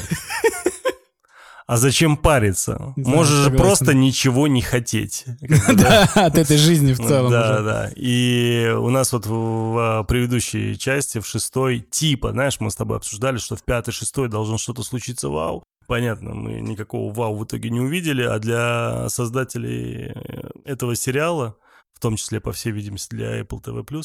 а 1.68 1.76
зачем 1.76 2.16
париться? 2.16 2.94
Да, 2.96 3.10
Можешь 3.10 3.44
же 3.44 3.50
просто 3.50 3.94
ничего 3.94 4.46
не 4.46 4.62
хотеть. 4.62 5.26
Да, 5.74 6.04
от 6.14 6.38
этой 6.38 6.56
жизни 6.56 6.94
в 6.94 6.98
целом 6.98 7.30
да, 7.30 7.60
да. 7.60 7.92
И 7.94 8.72
у 8.74 8.88
нас 8.88 9.12
вот 9.12 9.26
в, 9.26 9.32
в 9.32 10.04
предыдущей 10.04 10.78
части, 10.78 11.18
в 11.18 11.26
шестой, 11.26 11.80
типа, 11.80 12.30
знаешь, 12.30 12.58
мы 12.60 12.70
с 12.70 12.76
тобой 12.76 12.96
обсуждали, 12.96 13.36
что 13.36 13.54
в 13.54 13.64
пятой, 13.64 13.92
шестой 13.92 14.28
должно 14.28 14.56
что-то 14.56 14.82
случиться 14.82 15.28
вау. 15.28 15.62
Понятно, 15.86 16.34
мы 16.34 16.60
никакого 16.60 17.12
вау 17.12 17.36
в 17.36 17.44
итоге 17.44 17.70
не 17.70 17.80
увидели, 17.80 18.22
а 18.22 18.38
для 18.38 19.08
создателей 19.08 20.12
э, 20.14 20.50
этого 20.64 20.94
сериала, 20.94 21.56
в 21.92 22.00
том 22.00 22.16
числе, 22.16 22.40
по 22.40 22.52
всей 22.52 22.72
видимости, 22.72 23.14
для 23.14 23.40
Apple 23.40 23.62
TV+, 23.62 24.04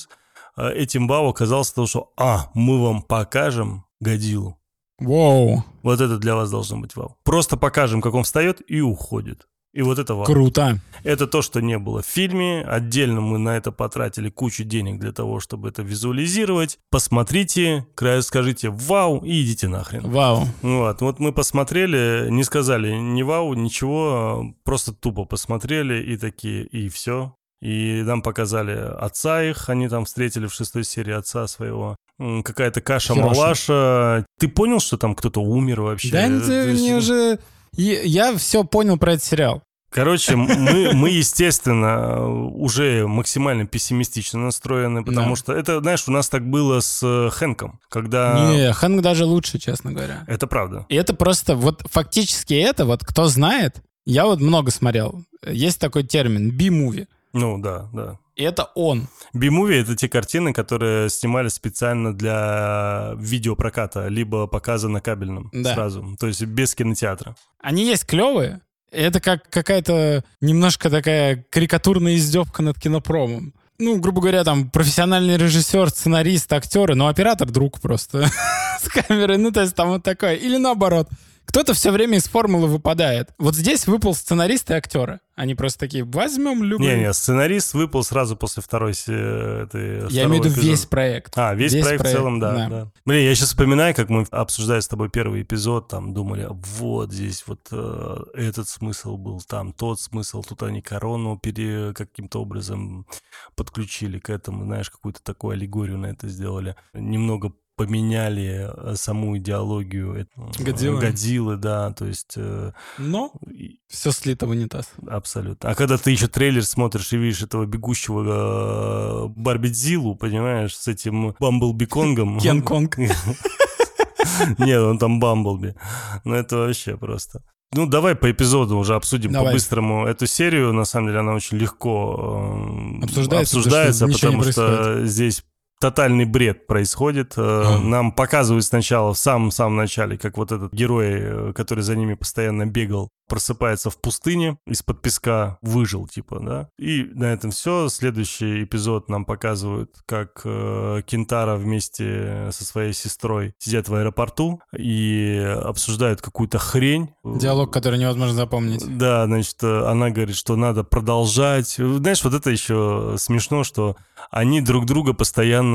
этим 0.58 1.08
вау 1.08 1.30
оказалось 1.30 1.72
то, 1.72 1.86
что 1.88 2.12
«А, 2.18 2.50
мы 2.54 2.82
вам 2.82 3.02
покажем 3.02 3.86
Годзиллу». 4.00 4.58
Воу, 5.00 5.64
Вот 5.82 6.00
это 6.00 6.18
для 6.18 6.36
вас 6.36 6.52
должно 6.52 6.78
быть 6.78 6.96
вау. 6.96 7.18
Просто 7.24 7.58
покажем, 7.58 8.02
как 8.02 8.14
он 8.14 8.24
встает 8.24 8.62
и 8.68 8.80
уходит. 8.82 9.48
И 9.74 9.82
вот 9.82 9.98
это 9.98 10.14
вау. 10.14 10.26
круто. 10.26 10.80
Это 11.04 11.26
то, 11.26 11.42
что 11.42 11.60
не 11.60 11.80
было 11.80 12.04
в 12.04 12.06
фильме. 12.06 12.62
Отдельно 12.62 13.22
мы 13.22 13.40
на 13.40 13.58
это 13.58 13.72
потратили 13.72 14.30
кучу 14.30 14.64
денег 14.64 15.00
для 15.00 15.12
того, 15.12 15.40
чтобы 15.40 15.70
это 15.70 15.82
визуализировать. 15.82 16.78
Посмотрите, 16.92 17.88
край 17.96 18.22
скажите 18.22 18.70
«Вау!» 18.70 19.26
и 19.26 19.42
идите 19.42 19.68
нахрен. 19.68 20.10
Вау. 20.12 20.48
Вот, 20.62 21.02
вот 21.02 21.20
мы 21.20 21.34
посмотрели, 21.34 22.28
не 22.30 22.44
сказали 22.44 22.94
ни 22.94 23.24
вау, 23.24 23.56
ничего, 23.56 24.54
просто 24.64 24.94
тупо 24.94 25.26
посмотрели 25.26 26.04
и 26.04 26.18
такие, 26.18 26.66
и 26.66 26.88
все. 26.90 27.36
И 27.64 28.02
нам 28.04 28.22
показали 28.22 28.78
отца 29.00 29.42
их, 29.42 29.70
они 29.70 29.88
там 29.88 30.04
встретили 30.04 30.48
в 30.48 30.54
шестой 30.54 30.84
серии 30.84 31.14
отца 31.14 31.48
своего. 31.48 31.96
Какая-то 32.44 32.82
каша-малаша. 32.82 34.26
Ты 34.38 34.50
понял, 34.50 34.80
что 34.82 34.98
там 34.98 35.16
кто-то 35.16 35.42
умер 35.42 35.82
вообще? 35.82 36.12
Да, 36.12 36.26
есть, 36.26 36.82
мне 36.82 36.98
уже... 36.98 37.40
Я- 37.76 38.36
все 38.38 38.64
понял 38.66 38.98
про 38.98 39.14
этот 39.14 39.24
сериал. 39.24 39.64
Короче, 39.92 40.36
мы, 40.36 40.92
мы, 40.94 41.10
естественно, 41.12 42.28
уже 42.28 43.08
максимально 43.08 43.66
пессимистично 43.68 44.40
настроены, 44.40 45.04
потому 45.06 45.30
Да. 45.30 45.36
что 45.36 45.54
это, 45.54 45.80
знаешь, 45.82 46.08
у 46.08 46.12
нас 46.12 46.30
так 46.30 46.46
было 46.50 46.80
с 46.82 47.00
э, 47.04 47.30
Хэнком, 47.30 47.80
когда... 47.90 48.52
Не, 48.52 48.74
Хэнк 48.74 49.02
даже 49.02 49.26
лучше, 49.26 49.60
честно 49.60 49.92
говоря. 49.92 50.24
Это 50.28 50.48
правда. 50.48 50.86
И 50.90 50.96
это 50.96 51.14
просто, 51.14 51.56
вот 51.56 51.84
фактически 51.92 52.56
это, 52.56 52.86
вот 52.86 53.06
кто 53.06 53.28
знает, 53.28 53.82
я 54.06 54.26
вот 54.26 54.40
много 54.42 54.72
смотрел. 54.72 55.24
Есть 55.46 55.80
такой 55.80 56.04
термин 56.04 56.50
B-movie. 56.58 57.08
Ну, 57.34 57.58
да, 57.58 57.90
да. 57.94 58.18
И 58.36 58.44
это 58.44 58.66
он. 58.76 59.08
Би-муви— 59.34 59.76
это 59.82 59.96
те 59.96 60.10
картины, 60.10 60.54
которые 60.54 61.10
снимали 61.10 61.50
специально 61.50 62.14
для 62.14 63.14
видеопроката, 63.18 64.08
либо 64.08 64.48
показа 64.48 64.88
на 64.90 65.02
кабельном 65.02 65.50
Да. 65.52 65.74
сразу, 65.74 66.16
то 66.20 66.28
есть 66.28 66.44
без 66.44 66.74
кинотеатра. 66.76 67.36
Они 67.60 67.86
есть 67.86 68.06
клевые. 68.06 68.62
Это 68.92 69.20
как 69.20 69.50
какая-то 69.50 70.24
немножко 70.42 70.90
такая 70.90 71.46
карикатурная 71.50 72.16
издевка 72.16 72.62
над 72.62 72.80
кинопромом. 72.80 73.54
Ну, 73.80 73.98
грубо 74.00 74.22
говоря, 74.22 74.44
там 74.44 74.70
профессиональный 74.70 75.36
режиссер, 75.38 75.90
сценарист, 75.90 76.54
актеры, 76.54 76.94
но 76.96 77.08
оператор 77.08 77.50
друг 77.50 77.82
просто 77.82 78.28
с 78.80 78.88
камерой. 78.88 79.38
Ну, 79.38 79.52
то 79.52 79.62
есть 79.62 79.76
там 79.76 79.90
вот 79.90 80.04
такое. 80.04 80.36
Или 80.36 80.58
наоборот. 80.58 81.10
Кто-то 81.46 81.74
все 81.74 81.92
время 81.92 82.18
из 82.18 82.26
формулы 82.26 82.68
выпадает. 82.68 83.30
Вот 83.38 83.56
здесь 83.56 83.88
выпал 83.88 84.16
сценарист 84.16 84.72
и 84.72 84.74
актеры. 84.74 85.20
Они 85.36 85.56
просто 85.56 85.80
такие, 85.80 86.04
возьмем 86.04 86.64
любые. 86.64 86.96
Не-не, 86.96 87.14
сценарист 87.14 87.74
выпал 87.74 88.04
сразу 88.04 88.36
после 88.36 88.62
второй 88.62 88.92
этой, 88.92 90.12
Я 90.12 90.26
имею 90.26 90.44
в 90.44 90.46
виду 90.46 90.62
весь 90.62 90.86
проект. 90.86 91.36
А, 91.38 91.56
весь, 91.56 91.74
Весь 91.74 91.84
проект, 91.84 92.02
проект, 92.04 92.16
в 92.16 92.20
целом, 92.20 92.40
да, 92.40 92.54
да. 92.54 92.70
да. 92.70 92.92
Блин, 93.06 93.24
я 93.24 93.34
сейчас 93.34 93.50
вспоминаю, 93.50 93.96
как 93.96 94.10
мы 94.10 94.28
обсуждали 94.30 94.80
с 94.80 94.88
тобой 94.88 95.10
первый 95.10 95.42
эпизод, 95.42 95.88
там 95.88 96.14
думали, 96.14 96.48
вот 96.50 97.12
здесь 97.12 97.44
вот 97.48 97.68
э, 97.72 98.18
этот 98.36 98.70
смысл 98.70 99.18
был, 99.18 99.42
там 99.42 99.74
тот 99.74 100.00
смысл, 100.00 100.44
тут 100.44 100.62
они 100.62 100.84
корону 100.84 101.40
пере, 101.40 101.94
каким-то 101.94 102.42
образом 102.42 103.08
подключили 103.56 104.20
к 104.20 104.30
этому, 104.30 104.66
знаешь, 104.66 104.92
какую-то 104.92 105.24
такую 105.24 105.54
аллегорию 105.54 105.98
на 105.98 106.08
это 106.08 106.28
сделали. 106.28 106.76
Немного 106.94 107.54
поменяли 107.76 108.70
э, 108.72 108.96
саму 108.96 109.38
идеологию 109.38 110.28
Годзиллы. 110.60 111.00
Годзиллы, 111.02 111.58
да, 111.58 111.92
то 111.92 112.06
есть 112.06 112.34
э, 112.36 112.72
Но 112.98 113.32
и- 113.50 113.80
все 113.88 114.12
слито 114.12 114.46
в 114.46 114.50
унитаз. 114.52 114.92
абсолютно. 115.10 115.70
А 115.70 115.76
когда 115.76 115.98
ты 115.98 116.12
еще 116.12 116.28
трейлер 116.28 116.64
смотришь 116.64 117.12
и 117.14 117.18
видишь 117.18 117.42
этого 117.42 117.66
бегущего 117.66 119.26
э, 119.26 119.28
Барбидзиллу, 119.36 120.16
понимаешь, 120.16 120.76
с 120.76 120.88
этим 120.88 121.36
Бамблби 121.40 121.86
Конгом. 121.86 122.40
Кен 122.42 122.62
Конг. 122.62 122.98
Нет, 124.58 124.80
он 124.82 124.98
там 124.98 125.20
Бамблби. 125.20 125.76
Ну, 126.24 126.36
это 126.36 126.58
вообще 126.58 126.98
просто. 126.98 127.42
Ну, 127.76 127.88
давай 127.88 128.14
по 128.16 128.30
эпизоду 128.30 128.78
уже 128.78 128.94
обсудим 128.96 129.34
по-быстрому 129.34 130.06
эту 130.06 130.28
серию. 130.28 130.74
На 130.74 130.86
самом 130.86 131.08
деле 131.08 131.20
она 131.20 131.34
очень 131.34 131.58
легко 131.58 133.00
Обсуждается, 133.02 133.58
обсуждается, 133.58 134.08
потому 134.08 134.14
что 134.14 134.28
потому 134.28 134.52
что 134.52 135.06
здесь 135.08 135.44
тотальный 135.84 136.24
бред 136.24 136.66
происходит. 136.66 137.34
Э. 137.36 137.78
Нам 137.78 138.14
показывают 138.14 138.64
сначала, 138.64 139.14
в 139.14 139.18
самом-самом 139.18 139.76
начале, 139.76 140.18
как 140.18 140.38
вот 140.38 140.54
этот 140.54 140.72
герой, 140.72 141.08
э, 141.10 141.54
который 141.54 141.84
за 141.84 141.98
ними 141.98 142.14
постоянно 142.14 142.66
бегал, 142.66 143.10
просыпается 143.28 143.90
в 143.90 144.00
пустыне, 144.00 144.58
из-под 144.66 145.02
песка 145.02 145.58
выжил, 145.62 146.08
типа, 146.08 146.40
да. 146.40 146.70
И 146.78 147.04
на 147.14 147.26
этом 147.26 147.52
все. 147.52 147.90
Следующий 147.90 148.64
эпизод 148.64 149.10
нам 149.10 149.26
показывают, 149.26 149.90
как 150.06 150.42
э, 150.46 151.02
Кентара 151.06 151.56
вместе 151.56 152.50
со 152.52 152.64
своей 152.64 152.94
сестрой 152.94 153.54
сидят 153.60 153.90
в 153.90 153.96
аэропорту 153.96 154.62
и 154.78 155.36
обсуждают 155.64 156.22
какую-то 156.22 156.60
хрень. 156.60 157.10
Диалог, 157.24 157.74
который 157.74 158.00
невозможно 158.00 158.36
запомнить. 158.36 158.86
Да, 158.98 159.26
значит, 159.26 159.62
э, 159.64 159.86
она 159.86 160.12
говорит, 160.12 160.36
что 160.36 160.56
надо 160.56 160.84
продолжать. 160.84 161.76
Знаешь, 161.78 162.24
вот 162.24 162.34
это 162.34 162.50
еще 162.52 163.16
смешно, 163.18 163.64
что 163.64 163.98
они 164.32 164.62
друг 164.62 164.86
друга 164.86 165.14
постоянно 165.14 165.73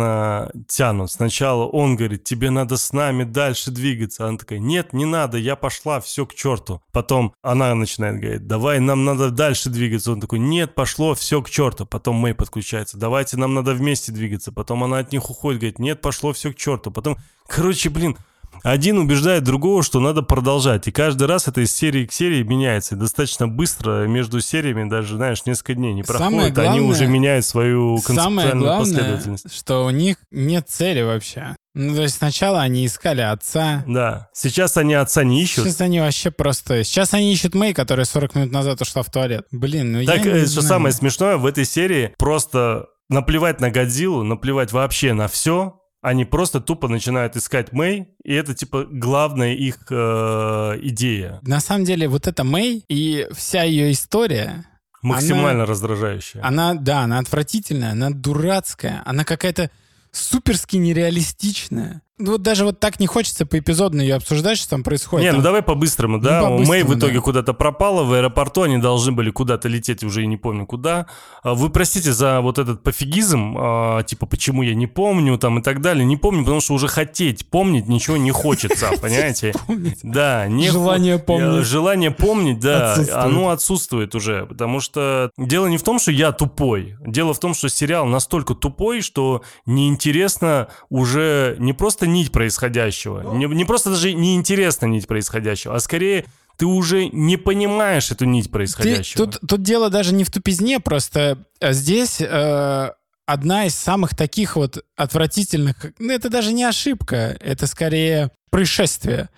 тянут. 0.68 1.10
Сначала 1.10 1.64
он 1.64 1.96
говорит, 1.96 2.24
тебе 2.24 2.50
надо 2.50 2.76
с 2.76 2.92
нами 2.92 3.24
дальше 3.24 3.70
двигаться. 3.70 4.26
Она 4.26 4.38
такая, 4.38 4.58
нет, 4.58 4.92
не 4.92 5.04
надо, 5.04 5.38
я 5.38 5.56
пошла, 5.56 6.00
все 6.00 6.26
к 6.26 6.34
черту. 6.34 6.82
Потом 6.92 7.34
она 7.42 7.74
начинает 7.74 8.20
говорить, 8.20 8.46
давай, 8.46 8.80
нам 8.80 9.04
надо 9.04 9.30
дальше 9.30 9.70
двигаться. 9.70 10.12
Он 10.12 10.20
такой, 10.20 10.38
нет, 10.38 10.74
пошло, 10.74 11.14
все 11.14 11.42
к 11.42 11.50
черту. 11.50 11.86
Потом 11.86 12.16
Мэй 12.16 12.34
подключается, 12.34 12.98
давайте, 12.98 13.36
нам 13.36 13.54
надо 13.54 13.74
вместе 13.74 14.12
двигаться. 14.12 14.52
Потом 14.52 14.84
она 14.84 14.98
от 14.98 15.12
них 15.12 15.30
уходит, 15.30 15.60
говорит, 15.60 15.78
нет, 15.78 16.00
пошло, 16.00 16.32
все 16.32 16.52
к 16.52 16.56
черту. 16.56 16.90
Потом, 16.90 17.18
короче, 17.46 17.90
блин, 17.90 18.16
один 18.62 18.98
убеждает 18.98 19.44
другого, 19.44 19.82
что 19.82 20.00
надо 20.00 20.22
продолжать. 20.22 20.86
И 20.88 20.90
каждый 20.92 21.26
раз 21.26 21.48
это 21.48 21.60
из 21.60 21.72
серии 21.74 22.06
к 22.06 22.12
серии 22.12 22.42
меняется. 22.42 22.94
И 22.94 22.98
достаточно 22.98 23.48
быстро 23.48 24.06
между 24.06 24.40
сериями, 24.40 24.88
даже, 24.88 25.16
знаешь, 25.16 25.44
несколько 25.46 25.74
дней 25.74 25.94
не 25.94 26.02
Самое 26.04 26.50
проходит, 26.52 26.58
они 26.58 26.78
главное- 26.80 26.90
уже 26.96 27.06
меняют 27.06 27.44
свою 27.44 27.98
Самое 27.98 28.06
концептуальную 28.48 28.60
главное, 28.64 28.84
последовательность. 28.96 29.54
что 29.56 29.84
у 29.84 29.90
них 29.90 30.16
нет 30.30 30.68
цели 30.68 31.02
вообще. 31.02 31.56
Ну, 31.74 31.94
то 31.94 32.02
есть 32.02 32.16
сначала 32.16 32.60
они 32.62 32.84
искали 32.86 33.20
отца. 33.20 33.84
Да. 33.86 34.28
Сейчас 34.32 34.76
они 34.76 34.94
отца 34.94 35.22
не 35.22 35.42
ищут. 35.42 35.64
Сейчас 35.64 35.80
они 35.80 36.00
вообще 36.00 36.30
просто... 36.32 36.82
Сейчас 36.82 37.14
они 37.14 37.32
ищут 37.32 37.54
Мэй, 37.54 37.72
которая 37.72 38.04
40 38.04 38.34
минут 38.34 38.52
назад 38.52 38.80
ушла 38.80 39.02
в 39.02 39.10
туалет. 39.10 39.46
Блин, 39.52 39.92
ну 39.92 40.04
Так, 40.04 40.24
я 40.24 40.32
не 40.32 40.38
э, 40.38 40.46
что 40.46 40.60
знаю. 40.62 40.68
самое 40.68 40.92
смешное, 40.94 41.36
в 41.36 41.46
этой 41.46 41.64
серии 41.64 42.14
просто 42.18 42.86
наплевать 43.08 43.60
на 43.60 43.70
Годзиллу, 43.70 44.24
наплевать 44.24 44.72
вообще 44.72 45.12
на 45.12 45.28
все. 45.28 45.77
Они 46.00 46.24
просто 46.24 46.60
тупо 46.60 46.86
начинают 46.86 47.36
искать 47.36 47.72
Мэй, 47.72 48.08
и 48.22 48.32
это, 48.32 48.54
типа, 48.54 48.86
главная 48.88 49.54
их 49.54 49.78
э, 49.90 50.78
идея. 50.82 51.40
На 51.42 51.58
самом 51.60 51.84
деле, 51.84 52.08
вот 52.08 52.28
эта 52.28 52.44
Мэй 52.44 52.84
и 52.88 53.26
вся 53.32 53.64
ее 53.64 53.90
история, 53.90 54.64
Максимально 55.02 55.66
раздражающая. 55.66 56.44
она, 56.44 56.74
да, 56.74 57.00
она 57.00 57.18
отвратительная, 57.18 57.92
она 57.92 58.10
дурацкая, 58.10 59.02
она 59.04 59.24
какая-то 59.24 59.70
суперски 60.12 60.76
нереалистичная. 60.76 62.02
Ну 62.18 62.32
вот 62.32 62.42
даже 62.42 62.64
вот 62.64 62.80
так 62.80 62.98
не 63.00 63.06
хочется 63.06 63.46
поэпизодно 63.46 64.00
ее 64.00 64.16
обсуждать, 64.16 64.58
что 64.58 64.70
там 64.70 64.82
происходит. 64.82 65.24
Не, 65.24 65.30
ну 65.30 65.36
Там- 65.38 65.44
давай 65.44 65.62
по-быстрому, 65.62 66.18
да? 66.18 66.42
по-быстрому, 66.42 66.68
Мэй 66.68 66.82
в 66.82 66.98
итоге 66.98 67.14
да. 67.14 67.20
куда-то 67.20 67.52
пропала, 67.54 68.02
в 68.02 68.12
аэропорту 68.12 68.62
они 68.62 68.78
должны 68.78 69.12
были 69.12 69.30
куда-то 69.30 69.68
лететь, 69.68 70.02
уже 70.02 70.24
и 70.24 70.26
не 70.26 70.36
помню 70.36 70.66
куда. 70.66 71.06
А 71.42 71.54
Вы 71.54 71.70
простите 71.70 72.12
за 72.12 72.40
вот 72.40 72.58
этот 72.58 72.82
пофигизм, 72.82 73.56
а, 73.56 74.02
типа, 74.02 74.26
почему 74.26 74.62
я 74.62 74.74
не 74.74 74.86
помню, 74.88 75.38
там, 75.38 75.60
и 75.60 75.62
так 75.62 75.80
далее. 75.80 76.04
Не 76.04 76.16
помню, 76.16 76.42
потому 76.42 76.60
что 76.60 76.74
уже 76.74 76.88
хотеть 76.88 77.46
помнить 77.46 77.86
ничего 77.88 78.16
не 78.16 78.32
хочется, 78.32 78.90
понимаете? 79.00 79.54
Да, 80.02 80.46
Желание 80.48 81.18
хо- 81.18 81.24
помнить. 81.24 81.60
э, 81.60 81.64
Желание 81.64 82.10
помнить, 82.10 82.58
да, 82.58 82.96
оно 83.14 83.50
отсутствует 83.50 84.14
уже, 84.16 84.44
потому 84.46 84.80
что 84.80 85.30
дело 85.38 85.66
не 85.68 85.78
в 85.78 85.82
том, 85.84 85.98
что 86.00 86.10
я 86.10 86.32
тупой, 86.32 86.96
дело 87.06 87.32
в 87.32 87.38
том, 87.38 87.54
что 87.54 87.68
сериал 87.68 88.06
настолько 88.06 88.54
тупой, 88.56 89.02
что 89.02 89.42
неинтересно 89.66 90.68
уже 90.90 91.56
не 91.60 91.72
просто 91.72 92.07
нить 92.12 92.32
происходящего, 92.32 93.34
не, 93.34 93.46
не 93.46 93.64
просто 93.64 93.90
даже 93.90 94.12
неинтересно 94.14 94.86
нить 94.86 95.06
происходящего, 95.06 95.74
а 95.74 95.80
скорее 95.80 96.24
ты 96.56 96.66
уже 96.66 97.08
не 97.08 97.36
понимаешь 97.36 98.10
эту 98.10 98.24
нить 98.24 98.46
Ты- 98.46 98.50
происходящего. 98.50 99.26
тут, 99.26 99.40
тут 99.48 99.62
дело 99.62 99.90
даже 99.90 100.12
не 100.12 100.24
в 100.24 100.30
тупизне, 100.30 100.80
просто 100.80 101.38
э, 101.60 101.72
здесь 101.72 102.20
э, 102.20 102.90
одна 103.26 103.66
из 103.66 103.74
самых 103.74 104.16
таких 104.16 104.56
вот 104.56 104.84
отвратительных... 104.96 105.76
Ну, 105.98 106.12
это 106.12 106.30
даже 106.30 106.52
не 106.52 106.64
ошибка, 106.64 107.36
это 107.40 107.66
скорее 107.66 108.30
происшествие. 108.50 109.28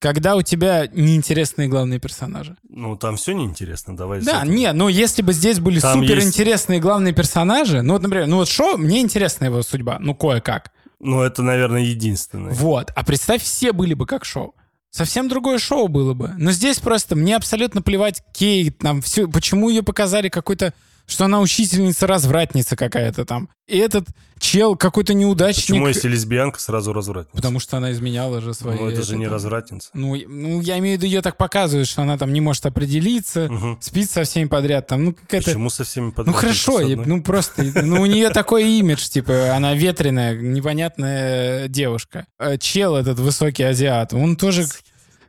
когда 0.00 0.36
у 0.36 0.42
тебя 0.42 0.86
неинтересные 0.86 1.66
главные 1.66 1.98
персонажи. 1.98 2.56
Ну, 2.68 2.96
там 2.96 3.16
все 3.16 3.32
неинтересно, 3.32 3.96
давай. 3.96 4.20
Да, 4.20 4.44
не, 4.46 4.72
ну 4.72 4.86
если 4.88 5.22
бы 5.22 5.32
здесь 5.32 5.58
были 5.58 5.80
Там 5.80 6.00
суперинтересные 6.00 6.78
главные 6.78 7.12
персонажи, 7.12 7.82
ну 7.82 7.94
вот, 7.94 8.02
например, 8.02 8.28
ну 8.28 8.36
вот 8.36 8.48
Шо, 8.48 8.76
мне 8.76 9.00
интересна 9.00 9.46
его 9.46 9.62
судьба, 9.62 9.98
ну 9.98 10.14
кое-как. 10.14 10.70
Ну, 11.00 11.22
это, 11.22 11.42
наверное, 11.42 11.82
единственное. 11.82 12.52
Вот, 12.52 12.90
а 12.94 13.04
представь, 13.04 13.42
все 13.42 13.72
были 13.72 13.94
бы 13.94 14.06
как 14.06 14.24
Шоу. 14.24 14.54
Совсем 14.90 15.28
другое 15.28 15.58
шоу 15.58 15.88
было 15.88 16.14
бы. 16.14 16.32
Но 16.38 16.50
здесь 16.50 16.78
просто 16.78 17.14
мне 17.14 17.36
абсолютно 17.36 17.82
плевать, 17.82 18.22
Кейт, 18.32 18.78
там, 18.78 19.02
все, 19.02 19.28
почему 19.28 19.68
ее 19.68 19.82
показали 19.82 20.28
какой-то 20.30 20.72
что 21.08 21.24
она 21.24 21.40
учительница-развратница 21.40 22.76
какая-то 22.76 23.24
там. 23.24 23.48
И 23.66 23.76
этот 23.78 24.06
чел 24.38 24.76
какой-то 24.76 25.14
неудачник. 25.14 25.66
Почему, 25.68 25.88
если 25.88 26.08
лесбиянка, 26.08 26.60
сразу 26.60 26.92
развратница? 26.92 27.34
Потому 27.34 27.58
что 27.60 27.78
она 27.78 27.92
изменяла 27.92 28.40
же 28.40 28.52
свои... 28.54 28.78
Ну, 28.78 28.88
это 28.88 29.02
же 29.02 29.16
не 29.16 29.24
там. 29.24 29.32
развратница. 29.34 29.88
Ну, 29.94 30.14
ну, 30.28 30.60
я 30.60 30.78
имею 30.78 30.96
в 30.98 31.02
виду, 31.02 31.06
ее 31.06 31.22
так 31.22 31.36
показывают, 31.38 31.88
что 31.88 32.02
она 32.02 32.16
там 32.18 32.32
не 32.32 32.40
может 32.40 32.64
определиться, 32.66 33.48
Мгм. 33.50 33.78
спит 33.80 34.10
со 34.10 34.22
всеми 34.24 34.46
подряд. 34.48 34.86
Там, 34.86 35.06
ну, 35.06 35.12
какая-то... 35.14 35.46
Почему 35.46 35.70
со 35.70 35.84
всеми 35.84 36.06
Ну 36.06 36.12
подряд? 36.12 36.36
хорошо, 36.36 36.80
и- 36.80 36.92
одной? 36.92 37.06
ну 37.06 37.22
просто, 37.22 37.62
ну 37.82 38.02
у 38.02 38.06
нее 38.06 38.28
такой 38.30 38.70
имидж, 38.78 39.08
типа, 39.08 39.54
она 39.56 39.74
ветреная, 39.74 40.36
непонятная 40.36 41.68
девушка. 41.68 42.26
А 42.38 42.56
Чел 42.58 42.94
этот 42.96 43.18
высокий 43.18 43.62
азиат, 43.64 44.12
он 44.14 44.36
тоже 44.36 44.66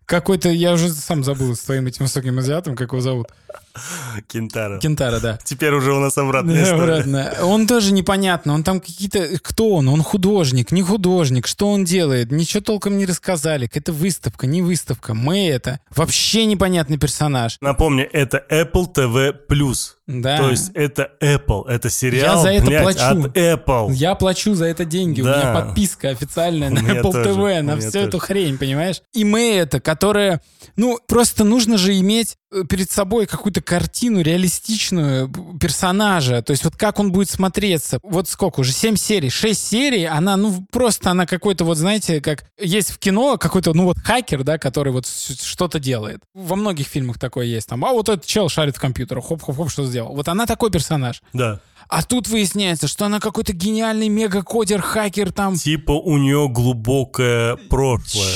какой-то, 0.05 0.50
я 0.50 0.74
уже 0.74 0.89
сам 0.91 1.24
забыл 1.24 1.55
с 1.55 1.59
твоим 1.59 1.88
этим 1.88 2.05
высоким 2.05 2.38
азиатом, 2.39 2.75
как 2.75 2.91
его 2.91 3.01
зовут. 3.01 3.27
Кентара. 4.27 4.79
Кентара, 4.79 5.19
да. 5.19 5.39
Теперь 5.43 5.73
уже 5.73 5.93
у 5.93 5.99
нас 5.99 6.17
обратная 6.17 6.55
Да, 6.55 6.63
история. 6.63 6.93
обратно. 7.01 7.33
Он 7.43 7.67
тоже 7.67 7.93
непонятно. 7.93 8.53
Он 8.53 8.63
там 8.63 8.79
какие-то... 8.79 9.39
Кто 9.41 9.69
он? 9.75 9.88
Он 9.89 10.01
художник, 10.03 10.71
не 10.71 10.81
художник? 10.81 11.47
Что 11.47 11.69
он 11.69 11.83
делает? 11.85 12.31
Ничего 12.31 12.61
толком 12.61 12.97
не 12.97 13.05
рассказали. 13.05 13.67
Какая-то 13.67 13.93
выставка, 13.93 14.47
не 14.47 14.61
выставка. 14.61 15.13
Мы 15.13 15.47
это. 15.49 15.79
Вообще 15.95 16.45
непонятный 16.45 16.97
персонаж. 16.97 17.57
Напомню, 17.61 18.07
это 18.11 18.43
Apple 18.49 18.93
TV+. 18.93 19.33
Да. 20.07 20.38
То 20.38 20.49
есть 20.49 20.71
это 20.73 21.11
Apple, 21.21 21.67
это 21.67 21.89
сериал, 21.91 22.38
Я 22.38 22.41
за 22.41 22.49
это 22.49 22.65
блядь, 22.65 22.81
плачу. 22.81 22.99
от 23.27 23.38
Apple. 23.38 23.93
Я 23.93 24.15
плачу 24.15 24.55
за 24.55 24.65
это 24.65 24.83
деньги. 24.83 25.21
У 25.21 25.25
Да. 25.25 25.38
меня 25.38 25.61
подписка 25.61 26.09
официальная 26.09 26.71
на 26.71 26.81
У 26.81 26.83
Apple 26.83 27.11
тоже, 27.11 27.29
TV, 27.29 27.59
у 27.59 27.63
на 27.63 27.77
всю 27.77 27.91
тоже. 27.91 28.07
эту 28.07 28.17
хрень, 28.17 28.57
понимаешь? 28.57 29.03
И 29.13 29.23
мы 29.23 29.53
это, 29.53 29.79
которая... 29.79 30.41
Ну, 30.75 30.97
просто 31.07 31.43
нужно 31.43 31.77
же 31.77 31.95
иметь 31.99 32.38
э, 32.51 32.63
перед 32.67 32.89
собой 32.89 33.27
какую-то 33.27 33.58
картину 33.61 34.21
реалистичную 34.21 35.27
б- 35.27 35.57
персонажа. 35.59 36.41
То 36.41 36.51
есть 36.51 36.63
вот 36.63 36.75
как 36.75 36.99
он 36.99 37.11
будет 37.11 37.29
смотреться. 37.29 37.99
Вот 38.03 38.27
сколько 38.27 38.59
уже? 38.61 38.71
Семь 38.71 38.95
серий. 38.95 39.29
Шесть 39.29 39.67
серий, 39.67 40.05
она, 40.05 40.37
ну, 40.37 40.65
просто 40.71 41.11
она 41.11 41.25
какой-то, 41.25 41.65
вот 41.65 41.77
знаете, 41.77 42.21
как... 42.21 42.45
Есть 42.59 42.91
в 42.91 42.99
кино 42.99 43.37
какой-то, 43.37 43.73
ну, 43.73 43.85
вот 43.85 43.97
хакер, 43.99 44.43
да, 44.43 44.57
который 44.57 44.91
вот 44.93 45.05
что-то 45.07 45.79
делает. 45.79 46.21
Во 46.33 46.55
многих 46.55 46.87
фильмах 46.87 47.19
такое 47.19 47.45
есть. 47.45 47.67
Там, 47.67 47.85
а 47.85 47.91
вот 47.91 48.09
этот 48.09 48.25
чел 48.25 48.49
шарит 48.49 48.77
в 48.77 48.79
компьютерах, 48.79 49.25
хоп-хоп-хоп, 49.27 49.69
что 49.69 49.85
сделал. 49.85 50.15
Вот 50.15 50.27
она 50.27 50.45
такой 50.45 50.71
персонаж. 50.71 51.21
Да. 51.33 51.59
А 51.87 52.03
тут 52.03 52.27
выясняется, 52.27 52.87
что 52.87 53.05
она 53.05 53.19
какой-то 53.19 53.53
гениальный 53.53 54.09
мегакодер, 54.09 54.81
хакер 54.81 55.31
там. 55.31 55.55
Типа 55.55 55.91
у 55.91 56.17
нее 56.17 56.47
глубокое 56.49 57.55
прошлое. 57.55 58.35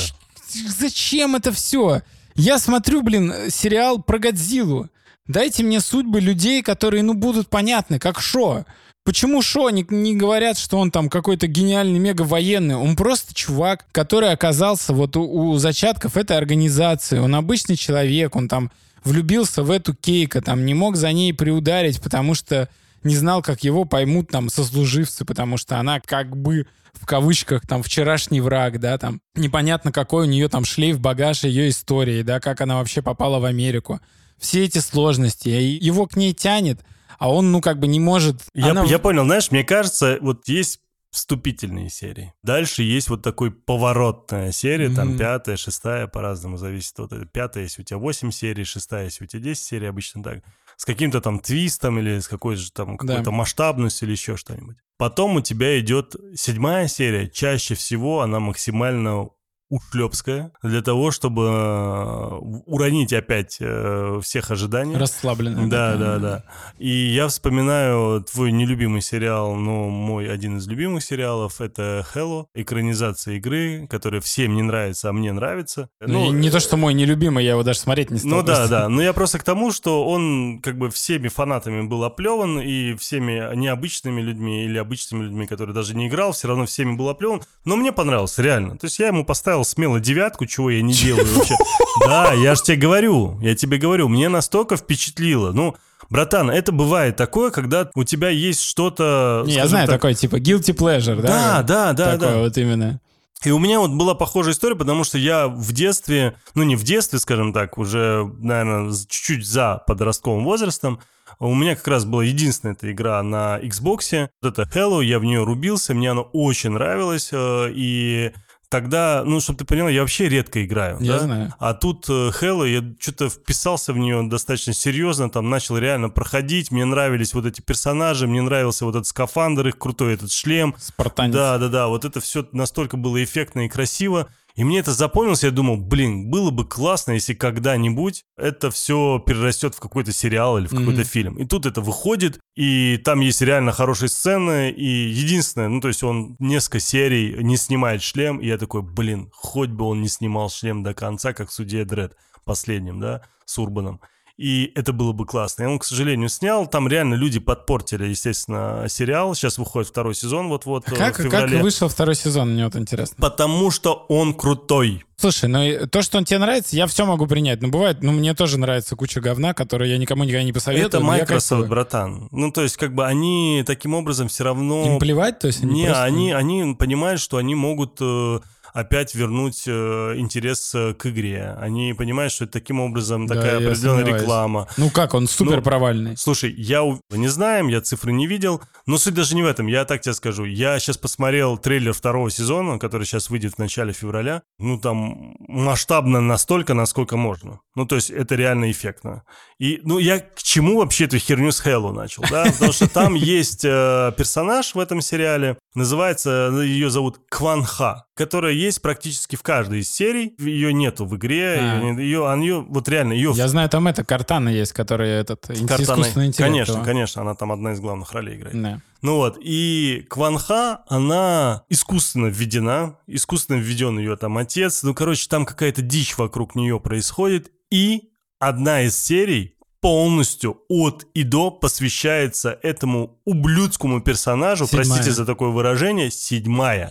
Зачем 0.79 1.35
это 1.35 1.51
все? 1.51 2.01
Я 2.35 2.57
смотрю, 2.57 3.03
блин, 3.03 3.31
сериал 3.49 4.01
про 4.01 4.17
Годзиллу. 4.17 4.89
Дайте 5.27 5.63
мне 5.63 5.79
судьбы 5.79 6.19
людей, 6.19 6.61
которые, 6.61 7.01
ну, 7.03 7.13
будут 7.13 7.49
понятны, 7.49 7.97
как 7.97 8.19
Шо. 8.19 8.65
Почему 9.05 9.41
Шо 9.41 9.69
не, 9.69 9.85
не 9.89 10.15
говорят, 10.15 10.57
что 10.57 10.77
он 10.77 10.91
там 10.91 11.09
какой-то 11.09 11.47
гениальный 11.47 11.99
мега-военный? 11.99 12.75
Он 12.75 12.95
просто 12.95 13.33
чувак, 13.33 13.85
который 13.91 14.31
оказался 14.31 14.93
вот 14.93 15.15
у, 15.15 15.23
у 15.23 15.57
зачатков 15.57 16.17
этой 16.17 16.37
организации. 16.37 17.19
Он 17.19 17.35
обычный 17.35 17.75
человек, 17.75 18.35
он 18.35 18.47
там 18.47 18.71
влюбился 19.03 19.63
в 19.63 19.71
эту 19.71 19.93
Кейка, 19.93 20.41
там 20.41 20.65
не 20.65 20.73
мог 20.73 20.95
за 20.95 21.11
ней 21.11 21.33
приударить, 21.33 22.01
потому 22.01 22.33
что 22.33 22.69
не 23.03 23.15
знал, 23.15 23.41
как 23.41 23.63
его 23.63 23.85
поймут 23.85 24.29
там 24.29 24.49
сослуживцы, 24.49 25.25
потому 25.25 25.57
что 25.57 25.77
она 25.77 25.99
как 25.99 26.35
бы 26.35 26.67
в 26.93 27.05
кавычках 27.05 27.67
там 27.67 27.83
вчерашний 27.83 28.39
враг, 28.39 28.79
да, 28.79 28.97
там 28.97 29.19
непонятно 29.35 29.91
какой 29.91 30.27
у 30.27 30.29
нее 30.29 30.47
там 30.47 30.63
шлейф 30.63 30.99
багаж 30.99 31.43
ее 31.43 31.69
истории, 31.69 32.21
да, 32.21 32.39
как 32.39 32.61
она 32.61 32.77
вообще 32.77 33.01
попала 33.01 33.39
в 33.39 33.45
Америку. 33.45 33.99
Все 34.43 34.65
эти 34.65 34.79
сложности, 34.79 35.47
и 35.49 35.77
его 35.83 36.05
к 36.05 36.15
ней 36.15 36.33
тянет, 36.33 36.83
а 37.17 37.31
он, 37.31 37.51
ну, 37.51 37.61
как 37.61 37.79
бы 37.79 37.87
не 37.87 37.99
может... 37.99 38.41
Я, 38.53 38.71
она- 38.71 38.83
я 38.83 38.99
понял, 38.99 39.23
знаешь, 39.23 39.49
мне 39.51 39.63
кажется, 39.63 40.17
вот 40.21 40.47
есть 40.49 40.81
вступительные 41.11 41.89
серии. 41.89 42.33
Дальше 42.43 42.83
есть 42.83 43.07
вот 43.09 43.21
такой 43.21 43.51
поворотная 43.51 44.51
серия, 44.51 44.89
там 44.89 45.09
Мгм. 45.09 45.17
пятая, 45.19 45.57
шестая, 45.57 46.07
по-разному 46.07 46.57
зависит. 46.57 46.97
Вот 46.97 47.13
это 47.13 47.25
пятая, 47.25 47.63
если 47.63 47.83
у 47.83 47.85
тебя 47.85 47.99
8 47.99 48.31
серий, 48.31 48.63
шестая, 48.63 49.05
если 49.05 49.23
у 49.23 49.27
тебя 49.27 49.43
10 49.43 49.63
серий, 49.63 49.87
обычно 49.87 50.23
так. 50.23 50.39
С 50.75 50.85
каким-то 50.85 51.21
там 51.21 51.39
твистом 51.39 51.99
или 51.99 52.19
с 52.19 52.27
какой-то 52.27 52.61
же 52.61 52.71
там 52.71 52.97
какой-то 52.97 53.29
масштабностью 53.31 54.07
или 54.07 54.13
еще 54.13 54.35
что-нибудь. 54.37 54.75
Потом 54.97 55.35
у 55.35 55.41
тебя 55.41 55.79
идет 55.79 56.15
седьмая 56.35 56.87
серия. 56.87 57.29
Чаще 57.29 57.75
всего 57.75 58.21
она 58.21 58.39
максимально 58.39 59.29
ушлепская 59.69 60.51
для 60.61 60.81
того, 60.81 61.11
чтобы 61.11 61.43
э, 61.43 62.37
уронить 62.65 63.13
опять 63.13 63.57
э, 63.59 64.19
всех 64.21 64.51
ожиданий. 64.51 64.95
расслабленная. 64.95 65.67
Да, 65.67 65.95
да, 65.95 66.17
да. 66.17 66.43
И 66.77 66.89
я 66.89 67.27
вспоминаю 67.27 68.23
твой 68.23 68.51
нелюбимый 68.51 69.01
сериал, 69.01 69.55
но 69.55 69.89
мой 69.89 70.31
один 70.31 70.57
из 70.57 70.67
любимых 70.67 71.03
сериалов 71.03 71.61
это 71.61 72.05
Hello, 72.13 72.45
экранизация 72.53 73.35
игры, 73.35 73.87
которая 73.89 74.21
всем 74.21 74.55
не 74.55 74.61
нравится, 74.61 75.09
а 75.09 75.13
мне 75.13 75.31
нравится. 75.31 75.89
Ну, 75.99 76.27
и 76.27 76.29
не 76.29 76.51
то, 76.51 76.59
что 76.59 76.77
мой 76.77 76.93
нелюбимый, 76.93 77.43
я 77.43 77.51
его 77.51 77.63
даже 77.63 77.79
смотреть 77.79 78.11
не 78.11 78.19
стал. 78.19 78.29
ну 78.31 78.41
да, 78.43 78.55
просто. 78.55 78.69
да. 78.69 78.89
Но 78.89 79.01
я 79.01 79.13
просто 79.13 79.39
к 79.39 79.43
тому, 79.43 79.71
что 79.71 80.05
он 80.05 80.59
как 80.61 80.77
бы 80.77 80.89
всеми 80.89 81.29
фанатами 81.29 81.81
был 81.81 82.03
оплеван, 82.03 82.59
и 82.59 82.95
всеми 82.95 83.55
необычными 83.55 84.21
людьми 84.21 84.65
или 84.65 84.77
обычными 84.77 85.23
людьми, 85.23 85.47
которые 85.47 85.73
даже 85.73 85.95
не 85.95 86.07
играл, 86.07 86.31
все 86.31 86.47
равно 86.47 86.65
всеми 86.65 86.95
был 86.95 87.09
оплеван. 87.09 87.41
Но 87.65 87.75
мне 87.75 87.91
понравился, 87.91 88.41
реально. 88.41 88.77
То 88.77 88.85
есть 88.85 88.99
я 88.99 89.07
ему 89.07 89.25
поставил 89.25 89.52
смело 89.61 89.99
девятку, 89.99 90.47
чего 90.47 90.71
я 90.71 90.81
не 90.81 90.93
делаю 90.93 91.27
вообще. 91.35 91.55
Да, 92.01 92.33
я 92.33 92.55
же 92.55 92.63
тебе 92.63 92.77
говорю, 92.77 93.39
я 93.41 93.55
тебе 93.55 93.77
говорю, 93.77 94.09
мне 94.09 94.29
настолько 94.29 94.75
впечатлило. 94.75 95.51
Ну, 95.51 95.75
братан, 96.09 96.49
это 96.49 96.71
бывает 96.71 97.15
такое, 97.15 97.51
когда 97.51 97.89
у 97.93 98.03
тебя 98.03 98.29
есть 98.29 98.63
что-то... 98.63 99.43
Не, 99.45 99.53
я 99.53 99.67
знаю, 99.67 99.87
так, 99.87 99.97
такой 99.97 100.15
типа 100.15 100.37
guilty 100.37 100.75
pleasure, 100.75 101.21
да? 101.21 101.61
Да, 101.61 101.63
да, 101.63 101.93
да, 101.93 102.11
Такое 102.13 102.33
да. 102.33 102.39
вот 102.39 102.57
именно. 102.57 102.99
И 103.43 103.51
у 103.51 103.59
меня 103.59 103.79
вот 103.79 103.91
была 103.91 104.15
похожая 104.15 104.53
история, 104.53 104.75
потому 104.75 105.03
что 105.03 105.17
я 105.17 105.47
в 105.47 105.71
детстве, 105.73 106.35
ну 106.55 106.63
не 106.63 106.75
в 106.75 106.83
детстве, 106.83 107.19
скажем 107.19 107.51
так, 107.51 107.77
уже, 107.77 108.25
наверное, 108.39 108.91
чуть-чуть 108.91 109.45
за 109.45 109.83
подростковым 109.85 110.45
возрастом, 110.45 110.99
у 111.39 111.53
меня 111.53 111.75
как 111.75 111.87
раз 111.87 112.05
была 112.05 112.23
единственная 112.23 112.73
эта 112.73 112.91
игра 112.91 113.21
на 113.21 113.59
Xbox. 113.59 114.29
Вот 114.41 114.57
это 114.57 114.69
Hello, 114.73 115.03
я 115.03 115.19
в 115.19 115.25
нее 115.25 115.43
рубился, 115.43 115.93
мне 115.93 116.11
она 116.11 116.21
очень 116.21 116.71
нравилась, 116.71 117.29
э, 117.31 117.71
и 117.73 118.31
тогда, 118.73 119.21
ну, 119.23 119.39
чтобы 119.39 119.59
ты 119.59 119.65
поняла, 119.65 119.87
я 119.91 120.01
вообще 120.01 120.27
редко 120.27 120.65
играю. 120.65 120.97
Я 120.99 121.13
да? 121.13 121.19
знаю. 121.19 121.53
А 121.59 121.75
тут 121.75 122.09
Hello, 122.09 122.67
я 122.67 122.83
что-то 122.99 123.29
вписался 123.29 123.93
в 123.93 123.99
нее 123.99 124.23
достаточно 124.23 124.73
серьезно, 124.73 125.29
там 125.29 125.47
начал 125.47 125.77
реально 125.77 126.09
проходить, 126.09 126.71
мне 126.71 126.83
нравились 126.83 127.35
вот 127.35 127.45
эти 127.45 127.61
персонажи, 127.61 128.25
мне 128.25 128.41
нравился 128.41 128.85
вот 128.85 128.95
этот 128.95 129.05
скафандр 129.05 129.67
их 129.67 129.77
крутой, 129.77 130.15
этот 130.15 130.31
шлем, 130.31 130.73
Спартанец. 130.79 131.35
да, 131.35 131.59
да, 131.59 131.67
да, 131.67 131.87
вот 131.87 132.03
это 132.03 132.19
все 132.19 132.47
настолько 132.51 132.97
было 132.97 133.23
эффектно 133.23 133.67
и 133.67 133.69
красиво. 133.69 134.27
И 134.55 134.63
мне 134.63 134.79
это 134.79 134.91
запомнилось, 134.91 135.43
я 135.43 135.49
думал, 135.49 135.77
блин, 135.77 136.29
было 136.29 136.51
бы 136.51 136.63
классно, 136.67 137.13
если 137.13 137.33
когда-нибудь 137.33 138.23
это 138.37 138.69
все 138.69 139.17
перерастет 139.25 139.73
в 139.73 139.79
какой-то 139.79 140.11
сериал 140.11 140.59
или 140.59 140.67
в 140.67 140.71
какой-то 140.71 141.01
Мгм. 141.01 141.03
фильм. 141.05 141.35
И 141.37 141.45
тут 141.45 141.65
это 141.65 141.81
выходит, 141.81 142.39
и 142.55 142.97
там 142.97 143.21
есть 143.21 143.41
реально 143.41 143.71
хорошие 143.71 144.09
сцены, 144.09 144.69
и 144.69 144.85
единственное, 145.09 145.69
ну, 145.69 145.81
то 145.81 145.87
есть 145.87 146.03
он 146.03 146.35
несколько 146.37 146.79
серий 146.79 147.35
не 147.43 147.57
снимает 147.57 148.03
шлем, 148.03 148.37
и 148.39 148.47
я 148.47 148.59
такой, 148.59 148.83
блин, 148.83 149.31
хоть 149.33 149.69
бы 149.71 149.85
он 149.85 150.01
не 150.01 150.07
снимал 150.07 150.49
шлем 150.51 150.83
до 150.83 150.93
конца, 150.93 151.33
как 151.33 151.49
в 151.49 151.53
суде 151.53 151.83
Дред 151.83 152.15
последнем, 152.45 152.99
да, 152.99 153.23
с 153.45 153.57
Урбаном. 153.57 154.01
И 154.35 154.71
это 154.73 154.93
было 154.93 155.11
бы 155.11 155.27
классно. 155.27 155.63
И 155.63 155.65
он, 155.67 155.77
к 155.77 155.85
сожалению, 155.85 156.27
снял. 156.27 156.65
Там 156.65 156.87
реально 156.87 157.13
люди 157.13 157.39
подпортили, 157.39 158.05
естественно, 158.05 158.85
сериал. 158.89 159.35
Сейчас 159.35 159.59
выходит 159.59 159.89
второй 159.89 160.15
сезон 160.15 160.47
вот-вот 160.47 160.85
А 160.87 160.91
э, 160.91 160.95
как, 160.95 161.17
как 161.17 161.51
вышел 161.51 161.87
второй 161.87 162.15
сезон, 162.15 162.53
мне 162.53 162.65
вот 162.65 162.75
интересно. 162.75 163.15
Потому 163.19 163.69
что 163.69 164.05
он 164.09 164.33
крутой. 164.33 165.03
Слушай, 165.17 165.49
ну 165.49 165.87
то, 165.87 166.01
что 166.01 166.17
он 166.17 166.25
тебе 166.25 166.39
нравится, 166.39 166.75
я 166.75 166.87
все 166.87 167.05
могу 167.05 167.27
принять. 167.27 167.61
Но 167.61 167.67
бывает, 167.67 168.01
ну 168.01 168.11
мне 168.11 168.33
тоже 168.33 168.57
нравится 168.57 168.95
куча 168.95 169.21
говна, 169.21 169.53
которую 169.53 169.89
я 169.89 169.99
никому 169.99 170.23
никогда 170.23 170.43
не 170.43 170.51
посоветую. 170.51 170.87
это 170.87 170.99
Microsoft, 170.99 171.69
братан. 171.69 172.27
Ну, 172.31 172.51
то 172.51 172.63
есть, 172.63 172.75
как 172.77 172.95
бы 172.95 173.05
они 173.05 173.63
таким 173.67 173.93
образом 173.93 174.29
все 174.29 174.45
равно... 174.45 174.83
Им 174.85 174.99
плевать, 174.99 175.39
то 175.39 175.47
есть 175.47 175.63
они 175.63 175.81
Не, 175.81 175.85
просто- 175.85 176.03
они, 176.03 176.31
они 176.31 176.75
понимают, 176.77 177.21
что 177.21 177.37
они 177.37 177.53
могут 177.53 177.97
э, 178.01 178.39
опять 178.73 179.15
вернуть 179.15 179.63
э, 179.67 180.15
интерес 180.17 180.73
э, 180.75 180.93
к 180.93 181.05
игре. 181.07 181.55
Они 181.59 181.93
понимают, 181.93 182.33
что 182.33 182.43
это 182.45 182.53
таким 182.53 182.79
образом 182.79 183.27
Да, 183.27 183.35
такая 183.35 183.57
определенная 183.57 184.05
реклама. 184.05 184.67
Ну 184.77 184.89
как, 184.89 185.13
он 185.13 185.27
супер 185.27 185.61
провальный. 185.61 186.17
Слушай, 186.17 186.53
я 186.57 186.83
у- 186.83 186.99
не 187.11 187.27
знаем, 187.27 187.67
я 187.67 187.81
цифры 187.81 188.11
не 188.11 188.27
видел, 188.27 188.61
но 188.85 188.97
суть 188.97 189.13
даже 189.13 189.35
не 189.35 189.43
в 189.43 189.45
этом. 189.45 189.67
Я 189.67 189.85
так 189.85 190.01
тебе 190.01 190.13
скажу. 190.13 190.45
Я 190.45 190.79
сейчас 190.79 190.97
посмотрел 190.97 191.57
трейлер 191.57 191.93
второго 191.93 192.29
сезона, 192.29 192.79
который 192.79 193.05
сейчас 193.05 193.29
выйдет 193.29 193.53
в 193.55 193.57
начале 193.59 193.93
февраля. 193.93 194.41
Ну, 194.59 194.79
там 194.79 195.35
масштабно 195.47 196.19
настолько, 196.21 196.73
насколько 196.73 197.17
можно. 197.17 197.59
Ну, 197.75 197.85
то 197.85 197.95
есть 197.95 198.09
это 198.09 198.35
реально 198.35 198.71
эффектно. 198.71 199.23
И, 199.59 199.79
ну, 199.83 199.97
я 199.99 200.19
к 200.19 200.41
чему 200.43 200.77
вообще 200.79 201.05
эту 201.05 201.17
херню 201.17 201.51
с 201.51 201.59
Хэллоу 201.59 201.93
начал, 201.93 202.23
да? 202.29 202.45
Потому 202.45 202.71
что 202.71 202.87
там 202.89 203.15
есть 203.15 203.63
э, 203.65 204.11
персонаж 204.17 204.75
в 204.75 204.79
этом 204.79 205.01
сериале, 205.01 205.57
называется, 205.75 206.49
ну, 206.51 206.61
ее 206.61 206.89
зовут 206.89 207.19
Кванха, 207.29 208.05
которая 208.15 208.53
есть 208.63 208.81
практически 208.81 209.35
в 209.35 209.43
каждой 209.43 209.79
из 209.79 209.91
серий. 209.91 210.35
Ее 210.39 210.73
нету 210.73 211.05
в 211.05 211.15
игре, 211.15 211.57
А. 211.59 211.79
ее, 211.81 211.95
ее, 212.03 212.43
ее- 212.43 212.61
вот 212.67 212.87
реально, 212.89 213.13
ее 213.13 213.33
Я 213.35 213.47
знаю, 213.47 213.69
там 213.69 213.87
это 213.87 214.03
Картана 214.03 214.49
есть, 214.49 214.73
который 214.73 215.09
этот 215.09 215.41
Картаной. 215.47 215.83
искусственный 215.83 216.27
интеллект. 216.27 216.37
Конечно, 216.51 216.73
его. 216.73 216.83
конечно, 216.83 217.21
она 217.21 217.35
там 217.35 217.51
одна 217.51 217.73
из 217.73 217.79
главных 217.79 218.11
ролей 218.13 218.35
играет. 218.35 218.61
Да. 218.61 218.81
Ну 219.01 219.15
вот, 219.17 219.37
и 219.41 220.05
Кванха, 220.09 220.83
она 220.87 221.63
искусственно 221.69 222.27
введена, 222.27 222.97
искусственно 223.05 223.57
введен 223.57 223.99
ее 223.99 224.15
там 224.15 224.37
отец, 224.37 224.81
ну, 224.83 224.93
короче, 224.93 225.27
там 225.29 225.45
какая-то 225.45 225.81
дичь 225.81 226.17
вокруг 226.17 226.55
нее 226.55 226.79
происходит, 226.79 227.51
и 227.69 228.09
одна 228.39 228.81
из 228.83 228.97
серий 228.97 229.55
полностью 229.83 230.61
от 230.69 231.05
и 231.13 231.23
до 231.23 231.51
посвящается 231.51 232.57
этому 232.63 233.19
ублюдскому 233.25 233.99
персонажу, 233.99 234.65
Седьмая. 234.65 234.85
простите 234.85 235.11
за 235.11 235.25
такое 235.25 235.49
выражение, 235.49 236.09
седьмая. 236.09 236.89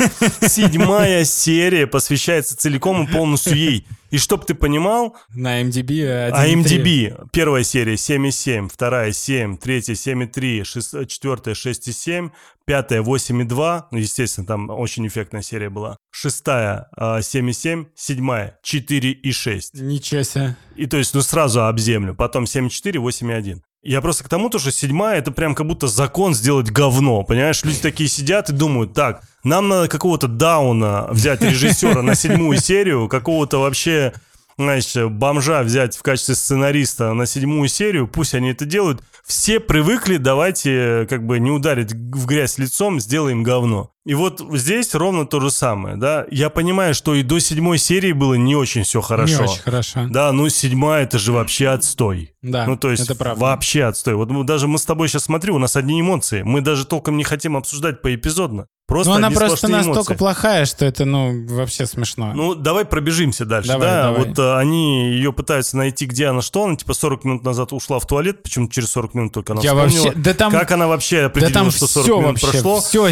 Седьмая 0.42 1.24
серия 1.24 1.86
посвящается 1.86 2.54
целиком 2.54 3.04
и 3.04 3.10
полностью 3.10 3.56
ей. 3.56 3.86
И 4.14 4.18
чтоб 4.18 4.46
ты 4.46 4.54
понимал, 4.54 5.16
На 5.34 5.60
MDB 5.60 6.06
а 6.06 6.46
1.3. 6.46 6.62
IMDb, 6.62 7.28
первая 7.32 7.64
серия 7.64 7.94
7,7, 7.94 8.68
вторая 8.72 9.10
7, 9.10 9.56
третья 9.56 9.94
7,3, 9.94 10.62
шест- 10.62 11.06
четвертая 11.08 11.56
6,7, 11.56 12.30
пятая 12.64 13.02
8,2, 13.02 13.86
ну, 13.90 13.98
естественно, 13.98 14.46
там 14.46 14.70
очень 14.70 15.04
эффектная 15.08 15.42
серия 15.42 15.68
была, 15.68 15.96
шестая 16.12 16.86
а, 16.96 17.18
7,7, 17.22 17.86
седьмая 17.96 18.56
4,6. 18.64 19.80
Ничего 19.82 20.22
себе. 20.22 20.54
И 20.76 20.86
то 20.86 20.96
есть, 20.96 21.12
ну, 21.12 21.20
сразу 21.20 21.64
об 21.64 21.80
землю, 21.80 22.14
потом 22.14 22.44
7,4, 22.44 23.00
8,1. 23.00 23.62
Я 23.82 24.00
просто 24.00 24.22
к 24.22 24.28
тому, 24.28 24.48
то, 24.48 24.60
что 24.60 24.70
седьмая, 24.70 25.18
это 25.18 25.32
прям 25.32 25.56
как 25.56 25.66
будто 25.66 25.88
закон 25.88 26.34
сделать 26.34 26.70
говно, 26.70 27.24
понимаешь? 27.24 27.64
Люди 27.64 27.80
такие 27.80 28.08
сидят 28.08 28.48
и 28.48 28.52
думают, 28.52 28.94
так, 28.94 29.24
нам 29.44 29.68
надо 29.68 29.88
какого-то 29.88 30.26
Дауна 30.26 31.06
взять 31.10 31.42
режиссера 31.42 32.02
на 32.02 32.14
седьмую 32.14 32.58
серию, 32.58 33.08
какого-то 33.08 33.58
вообще, 33.58 34.12
знаешь, 34.58 34.94
бомжа 34.96 35.62
взять 35.62 35.96
в 35.96 36.02
качестве 36.02 36.34
сценариста 36.34 37.12
на 37.12 37.26
седьмую 37.26 37.68
серию, 37.68 38.08
пусть 38.08 38.34
они 38.34 38.50
это 38.50 38.64
делают. 38.64 39.02
Все 39.24 39.60
привыкли, 39.60 40.16
давайте 40.16 41.06
как 41.08 41.24
бы 41.24 41.38
не 41.38 41.50
ударить 41.50 41.92
в 41.92 42.26
грязь 42.26 42.58
лицом, 42.58 43.00
сделаем 43.00 43.42
говно. 43.42 43.93
И 44.06 44.12
вот 44.12 44.42
здесь 44.52 44.94
ровно 44.94 45.26
то 45.26 45.40
же 45.40 45.50
самое, 45.50 45.96
да. 45.96 46.26
Я 46.30 46.50
понимаю, 46.50 46.94
что 46.94 47.14
и 47.14 47.22
до 47.22 47.38
седьмой 47.38 47.78
серии 47.78 48.12
было 48.12 48.34
не 48.34 48.54
очень 48.54 48.82
все 48.82 49.00
хорошо. 49.00 49.44
Не 49.44 49.48
очень 49.48 49.62
хорошо. 49.62 50.06
Да, 50.10 50.30
ну 50.32 50.48
седьмая 50.50 51.04
это 51.04 51.18
же 51.18 51.32
вообще 51.32 51.68
отстой. 51.68 52.32
Да, 52.42 52.66
ну 52.66 52.76
то 52.76 52.90
есть 52.90 53.04
это 53.04 53.14
правда. 53.14 53.40
вообще 53.40 53.84
отстой. 53.84 54.14
Вот 54.16 54.28
мы, 54.28 54.44
даже 54.44 54.68
мы 54.68 54.76
с 54.78 54.84
тобой 54.84 55.08
сейчас 55.08 55.24
смотри, 55.24 55.52
у 55.52 55.58
нас 55.58 55.74
одни 55.76 55.98
эмоции. 56.00 56.42
Мы 56.42 56.60
даже 56.60 56.84
толком 56.84 57.16
не 57.16 57.24
хотим 57.24 57.56
обсуждать 57.56 58.02
поэпизодно. 58.02 58.66
Просто 58.86 59.12
Ну, 59.12 59.16
она 59.16 59.30
просто 59.30 59.66
настолько 59.68 59.96
эмоции. 60.12 60.14
плохая, 60.14 60.66
что 60.66 60.84
это, 60.84 61.06
ну, 61.06 61.46
вообще 61.48 61.86
смешно. 61.86 62.34
Ну, 62.34 62.54
давай 62.54 62.84
пробежимся 62.84 63.46
дальше, 63.46 63.68
Давай, 63.68 63.88
да? 63.88 64.02
давай. 64.10 64.26
Вот 64.28 64.38
а, 64.38 64.58
они 64.58 65.12
ее 65.12 65.32
пытаются 65.32 65.78
найти, 65.78 66.04
где 66.04 66.26
она, 66.26 66.42
что 66.42 66.64
она, 66.64 66.76
типа 66.76 66.92
40 66.92 67.24
минут 67.24 67.44
назад 67.44 67.72
ушла 67.72 67.98
в 67.98 68.06
туалет, 68.06 68.42
почему 68.42 68.68
через 68.68 68.90
40 68.90 69.14
минут 69.14 69.32
только 69.32 69.54
она 69.54 69.62
Я 69.62 69.70
вспомнила. 69.74 70.04
вообще... 70.04 70.18
Да 70.20 70.34
там, 70.34 70.52
Как 70.52 70.70
она 70.70 70.86
вообще 70.86 71.20
да 71.20 71.26
определила, 71.28 71.54
там 71.54 71.70
что 71.70 71.86
40 71.86 72.04
все 72.04 72.12
минут 72.20 72.42
вообще, 72.42 72.46
прошло? 72.60 72.80
все... 72.82 73.10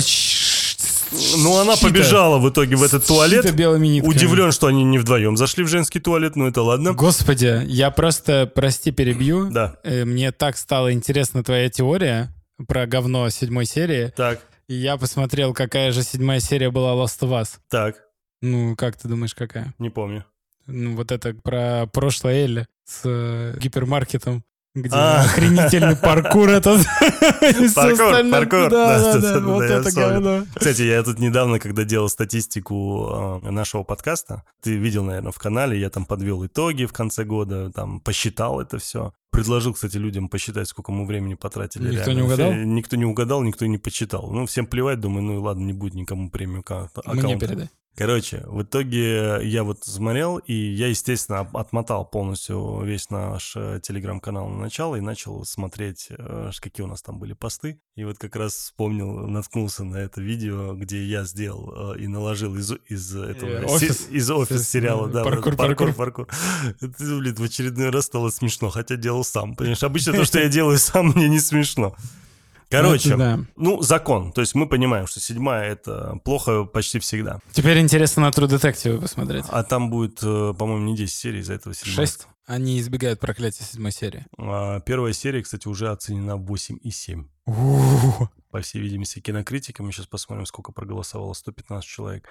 Ну, 1.39 1.59
она 1.59 1.77
побежала 1.77 2.39
в 2.39 2.49
итоге 2.49 2.77
в 2.77 2.83
этот 2.83 3.07
туалет. 3.07 3.55
белыми 3.55 3.87
нитками. 3.89 4.11
Удивлен, 4.15 4.53
что 4.53 4.67
они 4.67 4.85
не 4.85 4.99
вдвоем 4.99 5.37
зашли 5.37 5.63
в 5.65 5.69
женский 5.69 6.01
туалет, 6.01 6.37
ну 6.37 6.47
это 6.47 6.63
ладно. 6.63 6.93
Господи, 6.95 7.63
я 7.67 7.91
просто, 7.91 8.51
прости, 8.53 8.91
перебью. 8.93 9.51
Да. 9.51 9.77
Э, 9.83 10.05
Мне 10.05 10.33
так 10.33 10.57
стала 10.57 10.93
интересна 10.93 11.45
твоя 11.45 11.69
теория 11.69 12.35
про 12.67 12.87
говно 12.87 13.29
седьмой 13.31 13.67
серии. 13.67 14.13
Так, 14.17 14.41
И 14.69 14.75
я 14.75 14.97
посмотрел, 14.97 15.53
какая 15.53 15.93
же 15.93 16.03
седьмая 16.03 16.41
серия 16.41 16.71
была 16.71 16.93
Last 16.95 17.21
of 17.21 17.31
Us. 17.41 17.49
так, 17.69 17.97
Ну, 18.41 18.75
как 18.77 18.97
ты 18.97 19.09
думаешь, 19.09 19.35
какая? 19.35 19.75
не 19.79 19.91
помню. 19.91 20.25
Ну, 20.67 20.95
вот 20.97 21.11
это 21.11 21.35
про 21.35 21.87
прошлое 21.93 22.45
Элли 22.45 22.67
с 22.85 23.01
э, 23.05 23.57
гипермаркетом, 23.59 24.45
где 24.75 24.95
А. 24.95 25.23
охренительный 25.23 25.97
паркур 25.97 26.49
этот. 26.49 26.87
Паркур, 27.75 28.31
паркур. 28.31 28.71
Да, 28.71 29.19
Да, 29.19 29.19
да, 29.19 29.41
вот 29.41 29.63
это 29.63 29.93
говно. 29.93 30.47
Кстати, 30.55 30.83
я 30.83 31.03
тут 31.03 31.19
недавно, 31.19 31.59
когда 31.59 31.85
делал 31.85 32.09
статистику 32.09 33.41
э, 33.45 33.51
нашего 33.51 33.83
подкаста, 33.83 34.45
ты 34.63 34.75
видел, 34.77 35.05
наверное, 35.05 35.33
в 35.33 35.39
канале, 35.39 35.79
я 35.79 35.91
там 35.91 36.07
подвел 36.07 36.45
итоги 36.47 36.85
в 36.87 36.93
конце 36.93 37.25
года, 37.25 37.71
там 37.71 38.01
посчитал 38.01 38.61
это 38.61 38.79
все. 38.79 39.13
Предложил, 39.31 39.75
кстати, 39.75 39.97
людям 39.97 40.29
посчитать, 40.29 40.69
сколько 40.69 40.93
мы 40.93 41.07
времени 41.07 41.35
потратили. 41.35 41.91
Никто 41.91 42.11
реально. 42.11 42.21
не 42.21 42.27
угадал? 42.27 42.53
Никто 42.53 42.97
не 42.97 43.05
угадал, 43.05 43.43
никто 43.43 43.67
не 43.67 43.79
посчитал. 43.79 44.31
Ну, 44.31 44.47
всем 44.47 44.67
плевать, 44.67 45.01
думаю, 45.01 45.23
ну 45.23 45.35
и 45.35 45.39
ладно, 45.39 45.65
не 45.65 45.73
будет 45.73 45.95
никому 45.95 46.31
премию 46.31 46.61
аккаунта. 46.61 47.03
Мне 47.07 47.39
передай. 47.39 47.71
Короче, 47.95 48.43
в 48.47 48.63
итоге 48.63 49.41
я 49.47 49.65
вот 49.65 49.85
смотрел, 49.85 50.39
и 50.39 50.55
я, 50.55 50.89
естественно, 50.89 51.41
отмотал 51.53 52.07
полностью 52.07 52.81
весь 52.83 53.11
наш 53.11 53.53
э, 53.55 53.81
телеграм-канал 53.83 54.49
на 54.49 54.61
начало 54.61 54.97
и 54.97 55.01
начал 55.01 55.45
смотреть, 55.45 56.07
э, 56.09 56.51
какие 56.59 56.85
у 56.87 56.89
нас 56.89 57.03
там 57.03 57.19
были 57.19 57.35
посты. 57.35 57.83
И 57.95 58.05
вот 58.05 58.17
как 58.17 58.35
раз 58.37 58.55
вспомнил, 58.55 59.27
наткнулся 59.29 59.85
на 59.85 59.99
это 59.99 60.23
видео, 60.23 60.75
где 60.75 61.05
я 61.05 61.25
сделал 61.25 61.95
э, 61.95 61.99
и 61.99 62.07
наложил 62.07 62.57
из, 62.57 62.73
из 62.89 63.15
этого... 63.15 63.67
Офис? 63.67 64.09
из 64.11 64.31
офис 64.31 64.67
сериала, 64.67 65.09
да. 65.09 65.23
Паркур, 65.23 65.55
паркур, 65.55 65.93
паркур. 65.93 66.27
паркур. 66.27 66.29
Это, 66.81 67.17
блин, 67.19 67.35
в 67.35 67.43
очередной 67.43 67.91
раз 67.91 68.07
стало 68.07 68.31
смешно, 68.31 68.71
хотя 68.71 68.97
делал 68.97 69.23
сам. 69.23 69.55
Понимаешь, 69.55 69.83
обычно 69.83 70.15
то, 70.15 70.25
что 70.25 70.41
я 70.41 70.49
делаю 70.49 70.79
сам, 70.79 71.09
мне 71.09 71.29
не 71.29 71.41
смешно. 71.41 71.95
Короче, 72.73 73.11
Это 73.11 73.19
да. 73.19 73.41
ну, 73.57 73.83
закон. 73.83 74.33
То 74.33 74.41
есть 74.41 74.55
мы 74.55 74.69
понимаем, 74.69 75.07
что 75.07 75.21
седьмая— 75.21 75.71
это 75.73 76.19
плохо 76.25 76.65
почти 76.65 76.99
всегда. 76.99 77.39
Теперь 77.53 77.79
интересно 77.79 78.23
на 78.23 78.29
True 78.31 78.49
Detective 78.49 79.01
посмотреть. 79.01 79.45
А 79.49 79.63
там 79.63 79.91
будет, 79.91 80.23
э, 80.23 80.55
по-моему, 80.59 80.85
не 80.87 80.97
10 80.97 81.13
серий, 81.13 81.41
из-за 81.41 81.55
этого 81.55 81.75
17. 81.75 81.95
Шесть. 81.95 82.29
Они 82.47 82.81
избегают 82.81 83.21
проклятия 83.21 83.63
седьмой 83.65 83.93
серии. 83.93 84.27
А 84.39 84.81
Первая 84.81 85.13
серия, 85.13 85.43
кстати, 85.43 85.69
уже 85.69 85.91
оценена 85.91 86.37
8,7. 86.37 87.29
У-у-у. 87.47 88.29
По 88.51 88.61
всей 88.61 88.81
видимости, 88.81 89.21
кинокритика. 89.21 89.83
Мы 89.83 89.93
сейчас 89.93 90.07
посмотрим, 90.07 90.47
сколько 90.47 90.73
проголосовало. 90.73 91.35
115 91.35 91.89
человек. 91.89 92.29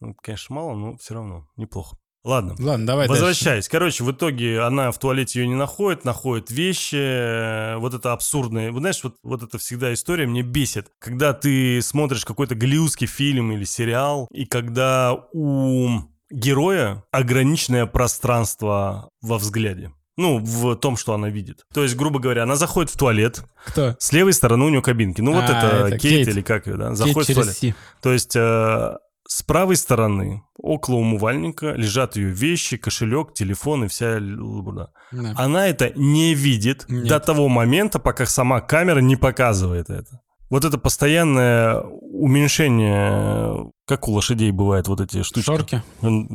Ну, 0.00 0.16
конечно, 0.20 0.54
мало, 0.56 0.74
но 0.74 0.96
все 0.96 1.14
равно 1.14 1.48
неплохо. 1.56 1.96
Ладно. 2.24 2.54
Ладно, 2.58 2.86
давай 2.86 3.08
дальше. 3.08 3.20
Возвращаясь. 3.22 3.68
Короче, 3.68 4.04
в 4.04 4.12
итоге 4.12 4.60
она 4.60 4.92
в 4.92 4.98
туалете 4.98 5.40
ее 5.40 5.48
не 5.48 5.56
находит, 5.56 6.04
находит 6.04 6.50
вещи. 6.50 6.96
э, 6.96 7.76
Вот 7.78 7.94
это 7.94 8.12
абсурдное. 8.12 8.70
Вы 8.70 8.78
знаешь, 8.78 9.00
вот, 9.02 9.16
вот 9.24 9.42
это 9.42 9.58
всегда 9.58 9.92
история 9.92 10.26
мне 10.26 10.42
бесит. 10.42 10.86
Когда 11.00 11.32
ты 11.32 11.82
смотришь 11.82 12.24
какой-то 12.24 12.54
голливудский 12.54 13.06
фильм 13.08 13.50
или 13.52 13.64
сериал, 13.64 14.28
и 14.32 14.44
когда 14.46 15.14
у 15.32 16.00
героя 16.30 17.02
ограниченное 17.10 17.86
пространство 17.86 19.10
во 19.20 19.38
взгляде. 19.38 19.92
Ну, 20.18 20.38
в 20.38 20.76
том, 20.76 20.96
что 20.98 21.14
она 21.14 21.28
видит. 21.30 21.64
То 21.74 21.82
есть, 21.82 21.96
грубо 21.96 22.20
говоря, 22.20 22.42
она 22.42 22.54
заходит 22.54 22.90
в 22.90 22.96
туалет, 22.98 23.42
Кто? 23.66 23.96
с 23.98 24.12
левой 24.12 24.34
стороны 24.34 24.66
у 24.66 24.68
нее 24.68 24.82
кабинки. 24.82 25.20
Ну, 25.22 25.32
вот 25.32 25.44
А, 25.44 25.58
это, 25.58 25.76
это 25.88 25.98
Кейт, 25.98 26.26
Кейт. 26.26 26.28
или 26.28 26.42
как 26.42 26.66
ее, 26.66 26.76
да? 26.76 26.88
Кейт 26.88 26.98
Заходит 26.98 27.16
в 27.16 27.26
через 27.26 27.34
туалет. 27.36 27.56
Си. 27.56 27.74
То 28.02 28.12
есть 28.12 28.36
э, 28.36 28.96
с 29.26 29.42
правой 29.42 29.76
стороны, 29.76 30.42
около 30.58 30.96
умывальника, 30.96 31.72
лежат 31.72 32.16
ее 32.16 32.28
вещи, 32.28 32.76
кошелек, 32.76 33.34
телефон 33.34 33.84
и 33.84 33.88
вся 33.88 34.18
лабуда. 34.20 34.92
Да. 35.10 35.34
Она 35.36 35.68
это 35.68 35.92
не 35.94 36.34
видит 36.34 36.86
Нет. 36.88 37.08
до 37.08 37.20
того 37.20 37.48
момента, 37.48 37.98
пока 37.98 38.26
сама 38.26 38.60
камера 38.60 39.00
не 39.00 39.16
показывает 39.16 39.90
это. 39.90 40.20
Вот 40.50 40.66
это 40.66 40.76
постоянное 40.76 41.80
уменьшение, 41.80 43.72
как 43.86 44.06
у 44.06 44.12
лошадей 44.12 44.50
бывает 44.50 44.86
вот 44.86 45.00
эти 45.00 45.22
штучки. 45.22 45.46
Шорки? 45.46 45.82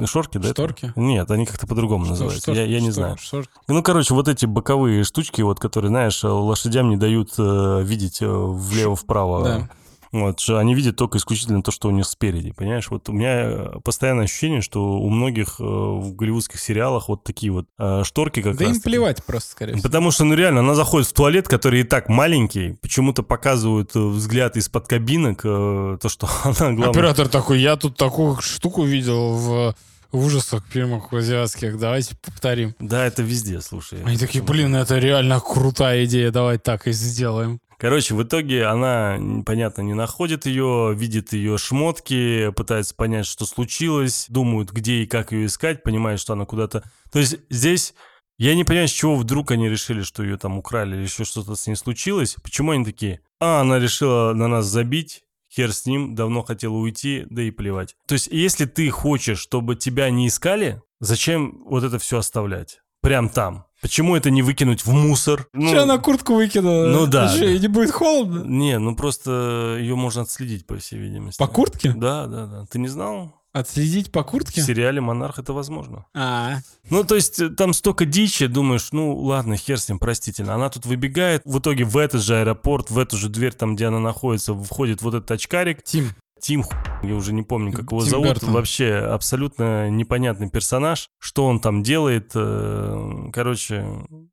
Шорки, 0.07 0.39
да? 0.39 0.49
это? 0.49 0.55
Шторки? 0.55 0.91
Нет, 0.95 1.29
они 1.29 1.45
как-то 1.45 1.67
по-другому 1.67 2.07
называются. 2.07 2.41
Шторки, 2.41 2.57
я, 2.57 2.65
я 2.65 2.79
не 2.79 2.89
шторки, 2.89 2.95
знаю. 2.95 3.17
шторки. 3.19 3.51
Ну, 3.67 3.83
короче, 3.83 4.15
вот 4.15 4.27
эти 4.27 4.47
боковые 4.47 5.03
штучки, 5.03 5.43
вот, 5.43 5.59
которые, 5.59 5.89
знаешь, 5.89 6.23
лошадям 6.23 6.89
не 6.89 6.97
дают 6.97 7.33
э, 7.37 7.83
видеть 7.83 8.23
э, 8.23 8.27
влево-вправо. 8.27 9.43
Да. 9.43 9.69
Вот, 10.11 10.43
они 10.49 10.75
видят 10.75 10.95
только 10.95 11.17
исключительно 11.17 11.61
то, 11.61 11.71
что 11.71 11.89
у 11.89 11.91
них 11.91 12.05
спереди, 12.05 12.51
понимаешь? 12.51 12.89
Вот 12.89 13.09
у 13.09 13.13
меня 13.13 13.79
постоянное 13.83 14.25
ощущение, 14.25 14.61
что 14.61 14.99
у 14.99 15.09
многих 15.09 15.59
э, 15.59 15.63
в 15.63 16.15
голливудских 16.15 16.59
сериалах 16.59 17.09
вот 17.09 17.23
такие 17.23 17.51
вот 17.51 17.67
э, 17.77 18.03
шторки 18.03 18.41
как 18.41 18.57
Да 18.57 18.65
раз 18.65 18.77
им 18.77 18.81
плевать 18.81 19.23
просто, 19.23 19.51
скорее 19.51 19.73
всего. 19.73 19.83
Потому 19.83 20.11
что, 20.11 20.23
ну 20.23 20.33
реально, 20.35 20.61
она 20.61 20.75
заходит 20.75 21.07
в 21.07 21.13
туалет, 21.13 21.47
который 21.47 21.81
и 21.81 21.83
так 21.83 22.09
маленький, 22.09 22.73
почему-то 22.81 23.23
показывают 23.23 23.95
э, 23.95 23.99
взгляд 23.99 24.57
из-под 24.57 24.87
кабинок, 24.87 25.41
э, 25.43 25.97
то, 26.01 26.09
что 26.09 26.29
она 26.43 26.73
главное... 26.73 26.89
Оператор 26.89 27.27
такой, 27.27 27.59
я 27.59 27.75
тут 27.75 27.97
такую 27.97 28.39
штуку 28.41 28.83
видел 28.83 29.33
в 29.33 29.75
в 30.11 30.25
ужасах, 30.25 30.63
фильмах 30.69 31.11
азиатских, 31.11 31.77
давайте 31.77 32.15
повторим. 32.15 32.75
Да, 32.79 33.05
это 33.05 33.23
везде, 33.23 33.61
слушай. 33.61 34.01
Они 34.03 34.17
такие, 34.17 34.43
блин, 34.43 34.75
это 34.75 34.97
реально 34.97 35.39
крутая 35.39 36.05
идея, 36.05 36.31
давай 36.31 36.57
так 36.57 36.87
и 36.87 36.91
сделаем. 36.91 37.59
Короче, 37.79 38.15
в 38.15 38.23
итоге 38.23 38.65
она, 38.65 39.19
понятно, 39.45 39.81
не 39.83 39.93
находит 39.93 40.47
ее, 40.47 40.93
видит 40.95 41.33
ее 41.33 41.59
шмотки, 41.59 42.51
пытается 42.55 42.95
понять, 42.95 43.27
что 43.27 43.45
случилось, 43.45 44.25
думают, 44.29 44.71
где 44.71 45.03
и 45.03 45.05
как 45.05 45.31
ее 45.31 45.45
искать, 45.45 45.83
понимает, 45.83 46.19
что 46.19 46.33
она 46.33 46.45
куда-то... 46.45 46.83
То 47.11 47.19
есть 47.19 47.37
здесь 47.49 47.93
я 48.39 48.55
не 48.55 48.63
понимаю, 48.63 48.87
с 48.87 48.91
чего 48.91 49.15
вдруг 49.15 49.51
они 49.51 49.69
решили, 49.69 50.01
что 50.01 50.23
ее 50.23 50.37
там 50.37 50.57
украли 50.57 50.95
или 50.95 51.03
еще 51.03 51.23
что-то 51.23 51.55
с 51.55 51.67
ней 51.67 51.75
случилось. 51.75 52.35
Почему 52.43 52.71
они 52.71 52.83
такие? 52.83 53.21
А, 53.39 53.61
она 53.61 53.77
решила 53.77 54.33
на 54.33 54.47
нас 54.47 54.65
забить, 54.65 55.23
хер 55.51 55.71
с 55.71 55.85
ним, 55.85 56.15
давно 56.15 56.41
хотела 56.41 56.73
уйти, 56.73 57.27
да 57.29 57.43
и 57.43 57.51
плевать. 57.51 57.95
То 58.07 58.13
есть, 58.13 58.27
если 58.27 58.65
ты 58.65 58.89
хочешь, 58.89 59.39
чтобы 59.39 59.75
тебя 59.75 60.09
не 60.09 60.27
искали, 60.27 60.81
зачем 60.99 61.63
вот 61.65 61.83
это 61.83 61.99
все 61.99 62.17
оставлять? 62.17 62.81
Прям 63.01 63.29
там. 63.29 63.66
Почему 63.81 64.15
это 64.15 64.31
не 64.31 64.41
выкинуть 64.41 64.85
в 64.85 64.91
мусор? 64.91 65.47
Ну, 65.53 65.69
Че 65.69 65.83
она 65.83 65.97
куртку 65.99 66.33
выкинула? 66.33 66.87
Ну 66.87 67.05
да. 67.05 67.29
Что, 67.29 67.45
ей 67.45 67.59
не 67.59 67.67
будет 67.67 67.91
холодно? 67.91 68.43
Не, 68.43 68.79
ну 68.79 68.95
просто 68.95 69.77
ее 69.79 69.95
можно 69.95 70.23
отследить, 70.23 70.65
по 70.65 70.77
всей 70.77 70.97
видимости. 70.99 71.37
По 71.37 71.47
куртке? 71.47 71.93
Да, 71.95 72.25
да, 72.25 72.47
да. 72.47 72.65
Ты 72.69 72.79
не 72.79 72.87
знал? 72.87 73.33
Отследить 73.53 74.11
по 74.11 74.23
куртке? 74.23 74.61
В 74.61 74.65
сериале 74.65 75.01
«Монарх» 75.01 75.39
это 75.39 75.51
возможно. 75.51 76.05
А, 76.13 76.57
Ну, 76.91 77.03
то 77.03 77.15
есть 77.15 77.39
э, 77.39 77.49
там 77.49 77.73
столько 77.73 78.05
дичи, 78.05 78.45
думаешь, 78.45 78.89
ну, 78.91 79.15
ладно, 79.17 79.57
хер 79.57 79.79
с 79.79 79.89
ним, 79.89 79.97
простительно. 79.97 80.53
Она 80.53 80.69
тут 80.69 80.85
выбегает, 80.85 81.41
в 81.43 81.57
итоге 81.57 81.83
в 81.83 81.97
этот 81.97 82.21
же 82.21 82.39
аэропорт, 82.39 82.91
в 82.91 82.99
эту 82.99 83.17
же 83.17 83.29
дверь, 83.29 83.53
там, 83.53 83.75
где 83.75 83.87
она 83.87 83.99
находится, 83.99 84.53
входит 84.53 85.01
вот 85.01 85.15
этот 85.15 85.31
очкарик. 85.31 85.81
Тим. 85.83 86.11
Тим, 86.39 86.65
я 87.03 87.15
уже 87.15 87.33
не 87.33 87.43
помню, 87.43 87.71
как 87.71 87.91
его 87.91 88.01
Тим 88.01 88.09
зовут. 88.09 88.27
Бертон. 88.27 88.51
Вообще 88.51 88.93
абсолютно 88.95 89.89
непонятный 89.89 90.49
персонаж. 90.49 91.09
Что 91.19 91.45
он 91.45 91.59
там 91.59 91.83
делает, 91.83 92.31
э, 92.33 93.29
короче, 93.33 93.85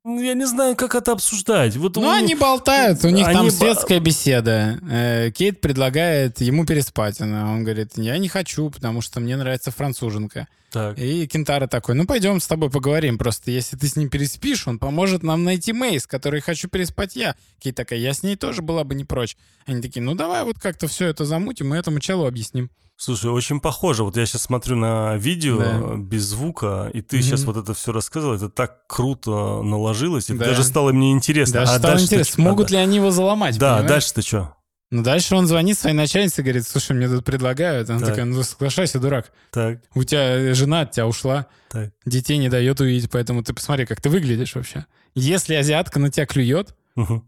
ну, 0.03 0.21
я 0.21 0.33
не 0.33 0.45
знаю, 0.45 0.75
как 0.75 0.95
это 0.95 1.11
обсуждать. 1.11 1.75
Вот 1.77 1.95
Ну, 1.95 2.03
у- 2.07 2.09
они 2.09 2.35
болтают, 2.35 3.03
у 3.05 3.09
них 3.09 3.25
Они 3.27 3.35
там 3.35 3.51
светская 3.51 3.99
беседа. 3.99 4.79
Э, 4.89 5.31
Кейт 5.31 5.61
предлагает 5.61 6.41
ему 6.41 6.65
переспать. 6.65 7.21
Она, 7.21 7.51
он 7.51 7.63
говорит, 7.63 7.91
я 7.97 8.17
не 8.17 8.27
хочу, 8.29 8.69
потому 8.69 9.01
что 9.01 9.19
мне 9.19 9.37
нравится 9.37 9.71
француженка. 9.71 10.47
Так. 10.71 10.99
И 10.99 11.25
Кентара 11.27 11.67
такой, 11.67 11.95
ну 11.95 12.05
пойдем 12.05 12.41
с 12.41 12.47
тобой 12.47 12.69
поговорим, 12.69 13.17
просто 13.17 13.49
если 13.49 13.77
ты 13.77 13.87
с 13.87 13.95
ним 13.95 14.09
переспишь, 14.09 14.67
он 14.67 14.77
поможет 14.77 15.23
нам 15.23 15.45
найти 15.45 15.71
Мейс, 15.71 16.05
который 16.05 16.41
хочу 16.41 16.67
переспать 16.67 17.15
я. 17.15 17.35
Кейт 17.59 17.75
такая, 17.75 17.97
я 17.99 18.13
с 18.13 18.23
ней 18.23 18.35
тоже 18.35 18.61
была 18.61 18.83
бы 18.83 18.93
не 18.93 19.05
прочь. 19.05 19.37
Они 19.65 19.81
такие, 19.81 20.01
ну 20.03 20.15
давай 20.15 20.43
вот 20.43 20.59
как-то 20.59 20.87
все 20.87 21.07
это 21.07 21.23
замутим 21.23 21.73
и 21.73 21.77
этому 21.77 21.99
челу 22.01 22.25
объясним. 22.25 22.54
Слушай, 22.97 23.29
очень 23.29 23.59
похоже. 23.59 24.03
Вот 24.05 24.15
я 24.15 24.25
сейчас 24.25 24.43
смотрю 24.43 24.77
на 24.77 25.17
видео 25.17 25.57
Да. 25.59 25.79
э, 25.81 25.97
без 25.97 26.23
звука, 26.23 26.89
и 26.93 27.01
ты 27.01 27.17
Мгм. 27.17 27.23
сейчас 27.25 27.43
вот 27.43 27.57
это 27.57 27.73
все 27.73 27.91
рассказал, 27.91 28.35
это 28.35 28.47
так 28.49 28.87
круто 28.87 29.61
наложилось, 29.61 30.29
и 30.29 30.33
Да. 30.33 30.45
даже 30.45 30.63
стало 30.63 30.93
мне 30.93 31.11
интересно. 31.11 31.59
Даже 31.59 31.73
а 31.73 31.79
стало 31.79 31.99
интересно, 31.99 32.33
смогут 32.35 32.69
А, 32.69 32.71
ли 32.71 32.77
они 32.77 32.95
его 32.95 33.11
заломать, 33.11 33.57
Да, 33.57 33.71
понимаешь? 33.79 33.89
дальше-то 33.89 34.21
что? 34.21 34.55
Ну 34.91 35.03
дальше 35.03 35.35
он 35.35 35.45
звонит 35.47 35.77
своей 35.77 35.95
начальнице 35.95 36.39
и 36.39 36.43
говорит, 36.43 36.65
слушай, 36.65 36.95
мне 36.95 37.09
тут 37.09 37.25
предлагают. 37.25 37.89
Она 37.89 37.99
Так. 37.99 38.09
такая, 38.09 38.25
ну 38.25 38.41
соглашайся, 38.43 38.99
дурак. 38.99 39.31
Так, 39.51 39.79
У 39.93 40.03
тебя 40.05 40.53
жена 40.53 40.81
от 40.81 40.91
тебя 40.91 41.05
ушла, 41.07 41.47
так. 41.69 41.91
детей 42.05 42.37
не 42.37 42.47
дает 42.47 42.79
увидеть, 42.79 43.09
поэтому 43.11 43.43
ты 43.43 43.53
посмотри, 43.53 43.85
как 43.85 43.99
ты 43.99 44.09
выглядишь 44.09 44.55
вообще. 44.55 44.85
Если 45.15 45.55
азиатка 45.55 45.99
на 45.99 46.11
тебя 46.11 46.25
клюет, 46.25 46.75
Мгм. 46.95 47.27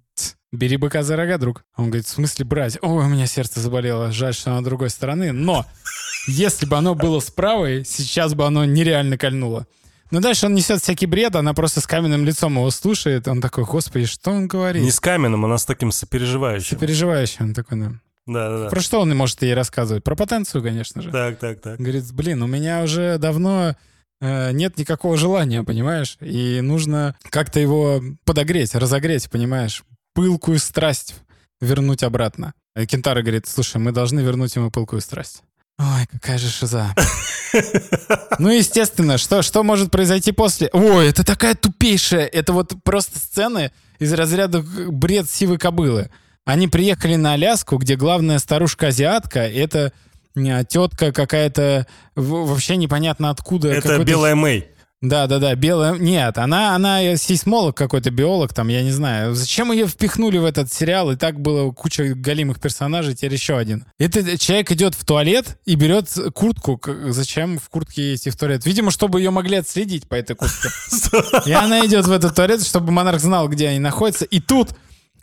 Бери 0.51 0.77
быка 0.77 1.03
за 1.03 1.15
рога, 1.15 1.37
друг. 1.37 1.63
Он 1.75 1.85
говорит, 1.85 2.05
в 2.05 2.09
смысле 2.09 2.45
брать? 2.45 2.77
Ой, 2.81 3.05
у 3.05 3.07
меня 3.07 3.27
сердце 3.27 3.59
заболело, 3.59 4.11
жаль, 4.11 4.33
что 4.33 4.51
оно 4.51 4.61
другой 4.61 4.89
стороны. 4.89 5.31
Но 5.31 5.65
если 6.27 6.65
бы 6.65 6.77
оно 6.77 6.95
было 6.95 7.19
с 7.19 7.29
правой, 7.31 7.83
сейчас 7.85 8.33
бы 8.33 8.45
оно 8.45 8.65
нереально 8.65 9.17
кольнуло. 9.17 9.67
Но 10.09 10.21
дальше 10.21 10.45
он 10.45 10.53
несет 10.53 10.81
всякий 10.81 11.05
бред, 11.05 11.35
она 11.35 11.53
просто 11.53 11.81
с 11.81 11.87
каменным 11.87 12.23
лицом 12.23 12.53
его 12.53 12.69
слушает. 12.71 13.27
Он 13.27 13.41
такой, 13.41 13.65
господи, 13.65 14.05
что 14.05 14.31
он 14.31 14.47
говорит? 14.47 14.81
Не 14.81 14.91
с 14.91 14.99
каменным, 14.99 15.43
она 15.43 15.57
с 15.57 15.65
таким 15.65 15.91
сопереживающим. 15.91 16.77
Сопереживающий 16.77 17.43
он 17.43 17.53
такой, 17.53 17.79
да. 17.79 17.91
Да, 18.25 18.49
да, 18.49 18.63
да. 18.63 18.69
Про 18.69 18.81
что 18.81 18.99
он 18.99 19.15
может 19.15 19.41
ей 19.41 19.53
рассказывать? 19.53 20.03
Про 20.03 20.15
потенцию, 20.15 20.61
конечно 20.61 21.01
же. 21.01 21.11
Так, 21.11 21.39
так, 21.39 21.61
так. 21.61 21.79
Говорит, 21.79 22.11
блин, 22.13 22.43
у 22.43 22.47
меня 22.47 22.83
уже 22.83 23.17
давно 23.17 23.75
э, 24.19 24.51
нет 24.51 24.77
никакого 24.77 25.15
желания, 25.17 25.63
понимаешь? 25.63 26.17
И 26.19 26.59
нужно 26.61 27.15
как-то 27.29 27.59
его 27.61 28.01
подогреть, 28.25 28.75
разогреть, 28.75 29.29
понимаешь? 29.29 29.83
Пылкую 30.17 30.57
страсть 30.57 31.13
вернуть 31.61 32.01
обратно. 32.01 32.55
И 32.75 32.87
Кентара 32.87 33.21
говорит, 33.21 33.45
слушай, 33.45 33.77
мы 33.77 33.91
должны 33.91 34.21
вернуть 34.21 34.55
ему 34.55 34.71
пылкую 34.71 34.99
страсть. 34.99 35.43
Ой, 35.77 36.07
какая 36.11 36.39
же 36.39 36.49
шиза. 36.49 36.95
Ну, 38.39 38.49
естественно, 38.49 39.17
что, 39.19 39.41
что 39.43 39.63
может 39.63 39.89
произойти 39.91 40.31
после? 40.31 40.69
Ой, 40.73 41.07
это 41.07 41.23
такая 41.23 41.53
тупейшая. 41.53 42.25
Это 42.25 42.51
вот 42.51 42.73
просто 42.83 43.19
сцены 43.19 43.71
из 43.99 44.11
разряда 44.11 44.63
бред 44.89 45.29
сивой 45.29 45.59
кобылы. 45.59 46.09
Они 46.45 46.67
приехали 46.67 47.15
на 47.15 47.33
Аляску, 47.33 47.77
где 47.77 47.95
главная 47.95 48.39
старушка-азиатка— 48.39 49.39
это 49.41 49.93
э, 50.35 50.63
тетка 50.67 51.11
какая-то 51.11 51.85
вообще 52.15 52.75
непонятно 52.75 53.29
откуда. 53.29 53.69
Это 53.69 54.03
белая 54.03 54.33
Мэй. 54.33 54.67
Да, 55.01 55.27
да, 55.27 55.37
да, 55.37 55.53
белая. 55.53 55.93
Нет, 55.93 56.39
она, 56.39 56.73
она 56.73 57.15
сейсмолог 57.17 57.77
какой-то, 57.77 58.09
биолог, 58.09 58.51
там, 58.53 58.67
я 58.69 58.81
не 58.81 58.91
знаю. 58.91 59.35
Зачем 59.35 59.71
ее 59.71 59.85
впихнули 59.85 60.39
в 60.39 60.45
этот 60.45 60.73
сериал? 60.73 61.11
И 61.11 61.15
так 61.15 61.39
было 61.39 61.71
куча 61.71 62.15
галимых 62.15 62.59
персонажей, 62.59 63.13
теперь 63.13 63.33
еще 63.33 63.57
один. 63.57 63.85
Этот 63.99 64.39
человек 64.39 64.71
идет 64.71 64.95
в 64.95 65.05
туалет 65.05 65.59
и 65.65 65.75
берет 65.75 66.09
куртку. 66.33 66.81
Зачем 67.09 67.59
в 67.59 67.69
куртке 67.69 68.15
идти 68.15 68.31
в 68.31 68.35
туалет? 68.35 68.65
Видимо, 68.65 68.89
чтобы 68.89 69.19
ее 69.19 69.29
могли 69.29 69.57
отследить 69.57 70.07
по 70.07 70.15
этой 70.15 70.35
куртке. 70.35 70.69
И 71.45 71.51
она 71.51 71.85
идет 71.85 72.07
в 72.07 72.11
этот 72.11 72.35
туалет, 72.35 72.65
чтобы 72.65 72.91
монарх 72.91 73.19
знал, 73.19 73.47
где 73.49 73.67
они 73.67 73.79
находятся. 73.79 74.25
И 74.25 74.39
тут 74.39 74.69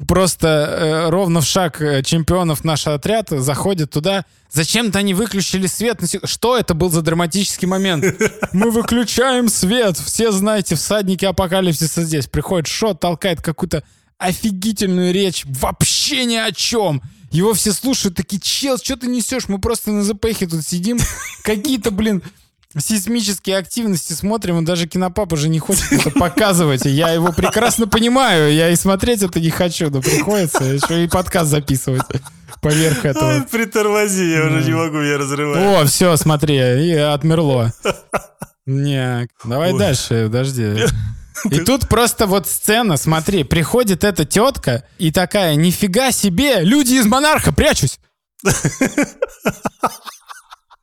просто 0.06 0.48
э, 0.48 1.10
ровно 1.10 1.40
в 1.40 1.46
шаг 1.46 1.80
э, 1.80 2.02
чемпионов 2.02 2.64
наш 2.64 2.86
отряд 2.86 3.28
заходит 3.30 3.90
туда. 3.90 4.24
Зачем-то 4.50 4.98
они 4.98 5.14
выключили 5.14 5.66
свет. 5.66 5.98
сек- 6.04 6.26
Что 6.28 6.56
это 6.56 6.74
был 6.74 6.90
за 6.90 7.02
драматический 7.02 7.66
момент? 7.68 8.04
Мы 8.52 8.70
выключаем 8.70 9.48
свет. 9.48 9.96
Все 9.98 10.30
знаете, 10.32 10.74
всадники 10.74 11.24
апокалипсиса 11.24 12.02
здесь. 12.04 12.26
Приходит 12.26 12.66
Шот, 12.66 13.00
толкает 13.00 13.40
какую-то 13.42 13.82
офигительную 14.18 15.12
речь. 15.12 15.44
Вообще 15.46 16.24
ни 16.24 16.36
о 16.36 16.50
чем. 16.52 17.02
Его 17.30 17.52
все 17.52 17.72
слушают, 17.72 18.16
такие, 18.16 18.40
чел, 18.40 18.78
что 18.78 18.96
ты 18.96 19.08
несешь? 19.08 19.48
Мы 19.48 19.58
просто 19.58 19.90
на 19.90 20.04
ЗПХе 20.04 20.46
тут 20.46 20.64
сидим. 20.64 20.98
Какие-то, 21.42 21.90
блин, 21.90 22.22
сейсмические 22.78 23.58
активности 23.58 24.12
смотрим, 24.12 24.60
и 24.60 24.64
даже 24.64 24.86
кинопап 24.86 25.32
уже 25.32 25.48
не 25.48 25.58
хочет 25.58 25.92
это 25.92 26.10
показывать. 26.10 26.84
Я 26.84 27.10
его 27.10 27.32
прекрасно 27.32 27.86
понимаю, 27.86 28.52
я 28.52 28.70
и 28.70 28.76
смотреть 28.76 29.22
это 29.22 29.40
не 29.40 29.50
хочу, 29.50 29.90
но 29.90 30.00
приходится 30.00 30.64
еще 30.64 31.04
и 31.04 31.08
подкаст 31.08 31.50
записывать 31.50 32.02
поверх 32.60 33.04
Ой, 33.04 33.10
этого. 33.10 33.46
притормози, 33.50 34.30
я 34.32 34.46
уже 34.46 34.64
не 34.64 34.72
могу, 34.72 35.00
я 35.00 35.18
разрываю. 35.18 35.82
О, 35.82 35.84
все, 35.84 36.16
смотри, 36.16 36.56
и 36.56 36.94
отмерло. 36.94 37.72
Не, 38.66 39.28
давай 39.44 39.72
Ой. 39.72 39.78
дальше, 39.78 40.24
подожди. 40.26 40.86
И 41.50 41.58
тут 41.60 41.88
просто 41.88 42.26
вот 42.26 42.46
сцена, 42.46 42.96
смотри, 42.96 43.44
приходит 43.44 44.04
эта 44.04 44.24
тетка 44.24 44.84
и 44.98 45.12
такая, 45.12 45.56
нифига 45.56 46.10
себе, 46.12 46.62
люди 46.62 46.94
из 46.94 47.06
монарха, 47.06 47.52
прячусь. 47.52 47.98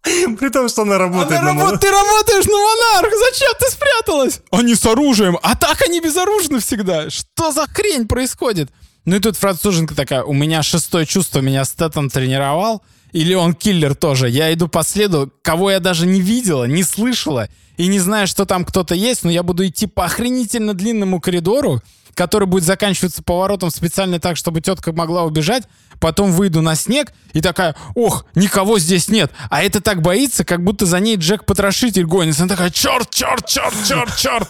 При 0.39 0.49
том, 0.49 0.67
что 0.69 0.81
она 0.81 0.97
работает 0.97 1.39
Она 1.41 1.53
на 1.53 1.63
работ- 1.65 1.79
Ты 1.79 1.89
работаешь 1.91 2.45
на 2.45 2.57
монарх, 2.57 3.13
зачем 3.31 3.51
ты 3.59 3.69
спряталась? 3.69 4.41
Они 4.51 4.75
с 4.75 4.85
оружием, 4.85 5.37
а 5.43 5.55
так 5.55 5.81
они 5.83 5.99
безоружны 5.99 6.59
всегда. 6.59 7.09
Что 7.09 7.51
за 7.51 7.67
хрень 7.67 8.07
происходит? 8.07 8.71
Ну 9.05 9.15
и 9.15 9.19
тут 9.19 9.37
француженка 9.37 9.95
такая, 9.95 10.23
у 10.23 10.33
меня 10.33 10.63
шестое 10.63 11.05
чувство, 11.05 11.39
меня 11.39 11.65
Стэттон 11.65 12.09
тренировал, 12.09 12.83
или 13.11 13.33
он 13.33 13.53
киллер 13.53 13.95
тоже. 13.95 14.29
Я 14.29 14.53
иду 14.53 14.67
по 14.67 14.83
следу, 14.83 15.31
кого 15.43 15.71
я 15.71 15.79
даже 15.79 16.05
не 16.05 16.21
видела, 16.21 16.65
не 16.65 16.83
слышала, 16.83 17.49
и 17.77 17.87
не 17.87 17.99
знаю, 17.99 18.27
что 18.27 18.45
там 18.45 18.63
кто-то 18.63 18.93
есть, 18.93 19.23
но 19.23 19.31
я 19.31 19.41
буду 19.43 19.65
идти 19.65 19.87
по 19.87 20.05
охренительно 20.05 20.73
длинному 20.75 21.19
коридору, 21.19 21.81
который 22.15 22.47
будет 22.47 22.63
заканчиваться 22.63 23.23
поворотом 23.23 23.71
специально 23.71 24.19
так, 24.19 24.37
чтобы 24.37 24.61
тетка 24.61 24.91
могла 24.91 25.23
убежать, 25.23 25.63
потом 25.99 26.31
выйду 26.31 26.61
на 26.61 26.75
снег 26.75 27.13
и 27.33 27.41
такая, 27.41 27.75
ох, 27.95 28.25
никого 28.35 28.79
здесь 28.79 29.07
нет. 29.09 29.31
А 29.49 29.63
это 29.63 29.81
так 29.81 30.01
боится, 30.01 30.43
как 30.43 30.63
будто 30.63 30.85
за 30.85 30.99
ней 30.99 31.17
Джек-потрошитель 31.17 32.05
гонится. 32.05 32.43
Она 32.43 32.49
такая, 32.49 32.69
черт, 32.69 33.09
черт, 33.09 33.45
черт, 33.47 33.73
черт, 33.87 34.15
черт. 34.17 34.49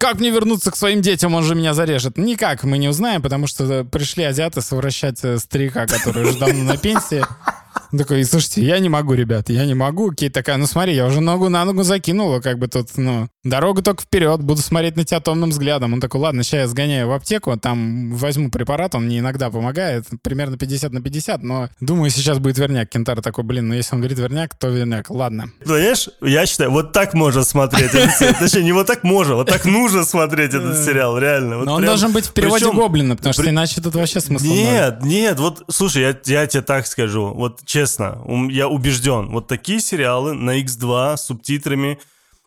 Как 0.00 0.18
мне 0.18 0.30
вернуться 0.30 0.70
к 0.70 0.76
своим 0.76 1.02
детям, 1.02 1.34
он 1.34 1.44
же 1.44 1.54
меня 1.54 1.74
зарежет? 1.74 2.16
Никак 2.16 2.64
мы 2.64 2.78
не 2.78 2.88
узнаем, 2.88 3.20
потому 3.20 3.46
что 3.46 3.84
пришли 3.84 4.24
азиаты 4.24 4.62
совращать 4.62 5.22
э, 5.22 5.36
старика, 5.36 5.86
который 5.86 6.24
уже 6.24 6.38
давно 6.38 6.64
на 6.64 6.78
пенсии. 6.78 7.22
Он 7.92 7.98
такой, 7.98 8.24
слушайте, 8.24 8.62
я 8.64 8.78
не 8.78 8.88
могу, 8.88 9.14
ребят, 9.14 9.48
я 9.50 9.64
не 9.66 9.74
могу. 9.74 10.12
Кейт 10.12 10.32
такая, 10.32 10.56
ну 10.56 10.66
смотри, 10.66 10.94
я 10.94 11.06
уже 11.06 11.20
ногу 11.20 11.48
на 11.48 11.64
ногу 11.64 11.82
закинула, 11.82 12.40
как 12.40 12.58
бы 12.58 12.68
тут, 12.68 12.96
ну, 12.96 13.28
дорога 13.44 13.82
только 13.82 14.02
вперед, 14.02 14.42
буду 14.42 14.60
смотреть 14.62 14.96
на 14.96 15.04
тебя 15.04 15.20
томным 15.20 15.50
взглядом. 15.50 15.92
Он 15.94 16.00
такой, 16.00 16.20
ладно, 16.20 16.42
сейчас 16.42 16.52
я 16.60 16.68
сгоняю 16.68 17.08
в 17.08 17.12
аптеку, 17.12 17.56
там 17.56 18.14
возьму 18.14 18.50
препарат, 18.50 18.94
он 18.94 19.06
мне 19.06 19.18
иногда 19.18 19.50
помогает, 19.50 20.06
примерно 20.22 20.56
50 20.56 20.92
на 20.92 21.00
50, 21.02 21.42
но 21.42 21.68
думаю, 21.80 22.10
сейчас 22.10 22.38
будет 22.38 22.58
верняк. 22.58 22.88
Кентара 22.90 23.22
такой, 23.22 23.44
блин, 23.44 23.68
ну 23.68 23.74
если 23.74 23.94
он 23.94 24.00
говорит 24.00 24.18
верняк, 24.18 24.54
то 24.56 24.68
верняк, 24.68 25.10
ладно. 25.10 25.50
Знаешь, 25.64 26.08
я 26.22 26.46
считаю, 26.46 26.70
вот 26.70 26.92
так 26.92 27.14
можно 27.14 27.44
смотреть 27.44 27.92
этот 27.94 28.12
сериал. 28.12 28.34
Точнее, 28.38 28.62
не 28.64 28.72
вот 28.72 28.86
так 28.86 29.02
можно, 29.04 29.34
вот 29.34 29.48
так 29.48 29.64
нужно 29.64 30.04
смотреть 30.04 30.54
этот 30.54 30.84
сериал, 30.84 31.18
реально. 31.18 31.58
Вот 31.58 31.66
Но 31.66 31.72
он 31.74 31.78
прям- 31.82 31.90
должен 31.90 32.12
быть 32.12 32.26
в 32.26 32.32
переводе 32.32 32.64
Причем- 32.66 32.76
Гоблина, 32.78 33.16
потому 33.16 33.32
что 33.32 33.42
при- 33.42 33.50
иначе 33.50 33.80
тут 33.80 33.94
вообще 33.94 34.20
смысла. 34.20 34.46
Нет, 34.46 35.02
нет, 35.02 35.38
вот, 35.40 35.64
слушай, 35.70 36.02
я, 36.02 36.16
я 36.26 36.46
тебе 36.46 36.62
так 36.62 36.86
скажу, 36.86 37.32
вот 37.34 37.59
честно, 37.64 38.18
я 38.50 38.68
убежден, 38.68 39.30
вот 39.30 39.46
такие 39.46 39.80
сериалы 39.80 40.34
на 40.34 40.60
X2 40.60 41.16
с 41.16 41.26
субтитрами, 41.26 41.98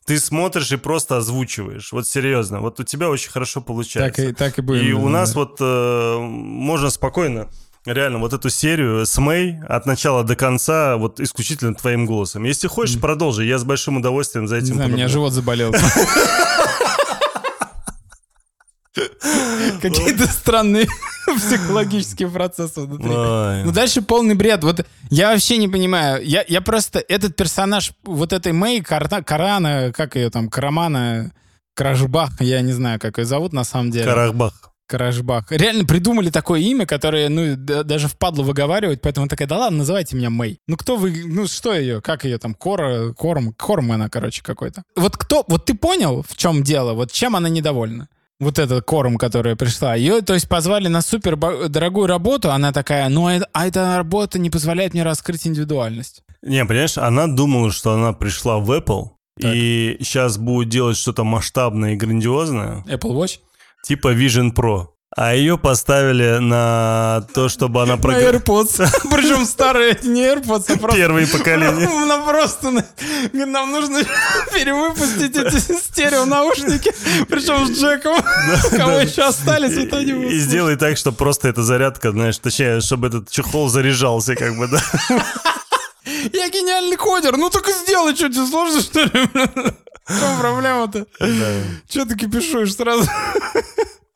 ты 0.06 0.20
смотришь 0.20 0.72
и 0.72 0.78
просто 0.78 1.18
озвучиваешь, 1.18 1.92
вот 1.92 2.08
серьезно, 2.08 2.60
вот 2.60 2.80
у 2.80 2.84
тебя 2.84 3.10
очень 3.10 3.32
хорошо 3.32 3.62
Так 3.62 3.68
получается. 3.68 4.24
и, 4.24 4.34
так 4.34 4.60
и 4.60 4.62
будем. 4.62 4.86
И 4.86 4.92
у 4.92 5.06
да. 5.06 5.10
нас 5.10 5.36
вот 5.36 5.58
э, 5.60 6.18
можно 6.20 6.90
спокойно 6.90 7.50
реально 7.86 8.20
вот 8.20 8.34
эту 8.34 8.50
серию 8.50 9.06
с 9.06 9.18
Мэй 9.18 9.60
от 9.68 9.86
начала 9.86 10.24
до 10.24 10.36
конца 10.36 10.98
вот 10.98 11.20
исключительно 11.20 11.74
твоим 11.74 12.06
голосом. 12.06 12.44
Если 12.44 12.68
хочешь, 12.68 13.00
продолжи, 13.00 13.46
я 13.46 13.58
с 13.58 13.64
большим 13.64 13.98
удовольствием 13.98 14.48
за 14.48 14.56
Не 14.56 14.62
этим 14.64 14.76
знаю, 14.76 14.90
у 14.90 14.94
меня 14.94 15.08
живот 15.08 15.34
заболел. 15.34 15.74
Какие-то 19.90 20.28
странные 20.28 20.88
психологические 21.38 22.30
процессы 22.30 22.82
внутри. 22.82 23.10
Ну, 23.10 23.72
дальше 23.72 24.02
полный 24.02 24.36
бред. 24.36 24.64
Вот 24.64 24.86
я 25.10 25.32
вообще 25.32 25.58
не 25.58 25.68
понимаю. 25.68 26.26
Я, 26.26 26.44
я 26.48 26.62
просто... 26.62 27.04
Этот 27.08 27.36
персонаж 27.36 27.92
вот 28.04 28.34
этой 28.34 28.54
Мэй, 28.54 28.82
Карана, 28.82 29.92
как 29.96 30.16
ее 30.16 30.30
там, 30.30 30.50
Карамана, 30.50 31.32
Кражбах, 31.76 32.40
я 32.42 32.62
не 32.62 32.72
знаю, 32.72 33.00
как 33.00 33.18
ее 33.18 33.26
зовут 33.26 33.54
на 33.54 33.64
самом 33.64 33.92
деле. 33.92 34.06
Карахбах. 34.06 34.54
Каражбах. 34.86 35.52
Реально 35.52 35.86
придумали 35.86 36.30
такое 36.30 36.60
имя, 36.60 36.86
которое, 36.86 37.30
ну, 37.30 37.56
да- 37.56 37.84
даже 37.84 38.08
впадло 38.08 38.44
выговаривать, 38.44 39.02
поэтому 39.02 39.28
такая, 39.28 39.48
да 39.48 39.58
ладно, 39.58 39.80
называйте 39.80 40.16
меня 40.16 40.30
Мэй. 40.30 40.60
Ну, 40.68 40.78
кто 40.78 40.98
вы, 40.98 41.24
ну, 41.26 41.48
что 41.48 41.74
ее, 41.74 42.02
как 42.02 42.26
ее 42.26 42.38
там, 42.38 42.54
Кора, 42.54 43.14
Корм, 43.14 43.54
Корм 43.54 43.92
она, 43.92 44.10
короче, 44.10 44.44
какой-то. 44.44 44.84
Вот 44.96 45.18
кто, 45.18 45.46
вот 45.48 45.66
ты 45.66 45.74
понял, 45.74 46.24
в 46.28 46.36
чем 46.36 46.64
дело, 46.64 46.94
вот 46.94 47.12
чем 47.12 47.36
она 47.36 47.50
недовольна? 47.50 48.08
Вот 48.44 48.60
этот 48.60 48.86
Корм, 48.86 49.18
которая 49.18 49.56
пришла. 49.56 49.96
Ее, 49.96 50.22
то 50.22 50.34
есть, 50.34 50.48
позвали 50.48 50.88
на 50.88 51.02
супер 51.02 51.36
дорогую 51.70 52.08
работу, 52.08 52.52
она 52.52 52.72
такая, 52.72 53.10
ну, 53.10 53.28
а, 53.28 53.40
а 53.54 53.68
эта 53.68 53.98
работа 53.98 54.40
не 54.40 54.50
позволяет 54.50 54.94
мне 54.94 55.04
раскрыть 55.04 55.48
индивидуальность. 55.48 56.24
Не, 56.42 56.66
понимаешь, 56.66 56.98
она 56.98 57.28
думала, 57.28 57.72
что 57.72 57.94
она 57.94 58.14
пришла 58.14 58.58
в 58.58 58.72
Apple, 58.72 59.10
и 59.40 59.98
сейчас 60.00 60.38
будет 60.38 60.70
делать 60.70 60.98
что-то 60.98 61.24
масштабное 61.24 61.94
и 61.94 61.96
грандиозное, 61.96 62.84
Apple 62.88 63.14
Watch? 63.14 63.40
типа 63.84 64.14
Vision 64.14 64.54
Pro. 64.54 64.88
А 65.16 65.36
ее 65.36 65.58
поставили 65.60 66.40
на 66.40 67.26
то, 67.36 67.48
чтобы 67.48 67.84
она 67.84 67.98
На 67.98 68.02
программа... 68.02 68.38
AirPods. 68.38 68.88
Причем 69.12 69.46
старые, 69.46 70.00
не 70.04 70.22
AirPods, 70.24 70.74
а 70.74 70.78
просто 70.80 70.98
Первые 70.98 71.28
поколения. 71.28 71.88
Нам 72.08 72.26
просто 72.26 72.72
на- 72.72 72.84
нам 73.34 73.72
нужно 73.72 74.04
перевыпустить 74.54 75.36
эти 75.38 75.58
стерео 75.58 76.26
наушники, 76.26 76.92
причем 77.30 77.68
с 77.68 77.78
Джеком. 77.80 78.16
Кого 78.76 79.00
еще 79.00 79.24
остались, 79.24 79.78
вот 79.78 79.94
они 79.94 80.12
И, 80.34 80.40
сделай 80.40 80.76
так, 80.78 80.98
чтобы 80.98 81.18
просто 81.18 81.48
эта 81.48 81.62
зарядка, 81.64 82.12
знаешь, 82.12 82.38
точнее, 82.40 82.82
чтобы 82.82 83.08
этот 83.08 83.30
чехол 83.30 83.70
заряжался, 83.70 84.36
как 84.36 84.58
бы, 84.58 84.68
да. 84.68 84.82
Я 86.06 86.50
гениальный 86.50 86.98
кодер, 86.98 87.38
ну 87.38 87.50
так 87.50 87.68
и 87.70 87.72
сделай, 87.72 88.16
что 88.16 88.30
тебе 88.30 88.46
сложно, 88.48 88.82
что 88.82 89.02
ли? 89.02 89.12
В 90.06 90.20
чем 90.20 90.40
проблема-то? 90.40 91.06
Че 91.88 92.06
ты 92.06 92.16
кипишуешь 92.16 92.76
сразу? 92.76 93.08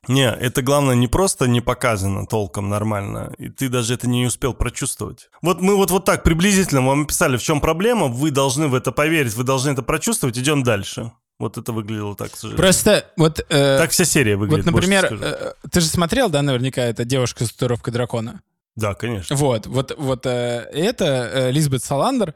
Не, 0.07 0.29
это 0.31 0.61
главное 0.61 0.95
не 0.95 1.07
просто 1.07 1.47
не 1.47 1.61
показано 1.61 2.25
толком 2.25 2.69
нормально, 2.69 3.33
и 3.37 3.49
ты 3.49 3.69
даже 3.69 3.93
это 3.93 4.07
не 4.07 4.25
успел 4.25 4.53
прочувствовать. 4.53 5.29
Вот 5.41 5.61
мы 5.61 5.75
вот, 5.75 5.91
вот 5.91 6.05
так 6.05 6.23
приблизительно 6.23 6.81
вам 6.81 7.03
описали, 7.03 7.37
в 7.37 7.43
чем 7.43 7.61
проблема, 7.61 8.07
вы 8.07 8.31
должны 8.31 8.67
в 8.67 8.75
это 8.75 8.91
поверить, 8.91 9.35
вы 9.35 9.43
должны 9.43 9.71
это 9.71 9.83
прочувствовать, 9.83 10.37
идем 10.37 10.63
дальше. 10.63 11.11
Вот 11.39 11.57
это 11.57 11.71
выглядело 11.71 12.15
так, 12.15 12.31
к 12.31 12.35
сожалению. 12.35 12.57
Просто 12.57 13.05
вот... 13.15 13.39
э, 13.49 13.77
Так 13.77 13.91
вся 13.91 14.05
серия 14.05 14.37
выглядит. 14.37 14.65
Вот, 14.65 14.73
например, 14.73 15.05
э, 15.21 15.53
ты 15.69 15.81
же 15.81 15.87
смотрел, 15.87 16.29
да, 16.29 16.41
наверняка, 16.41 16.81
это 16.81 17.05
девушка 17.05 17.45
с 17.45 17.51
татуировкой 17.51 17.93
дракона? 17.93 18.41
Да, 18.75 18.95
конечно. 18.95 19.35
Вот, 19.35 19.67
вот, 19.67 19.93
вот 19.97 20.25
э, 20.25 20.67
это 20.73 21.05
э, 21.05 21.51
Лизбет 21.51 21.83
Саландер, 21.83 22.33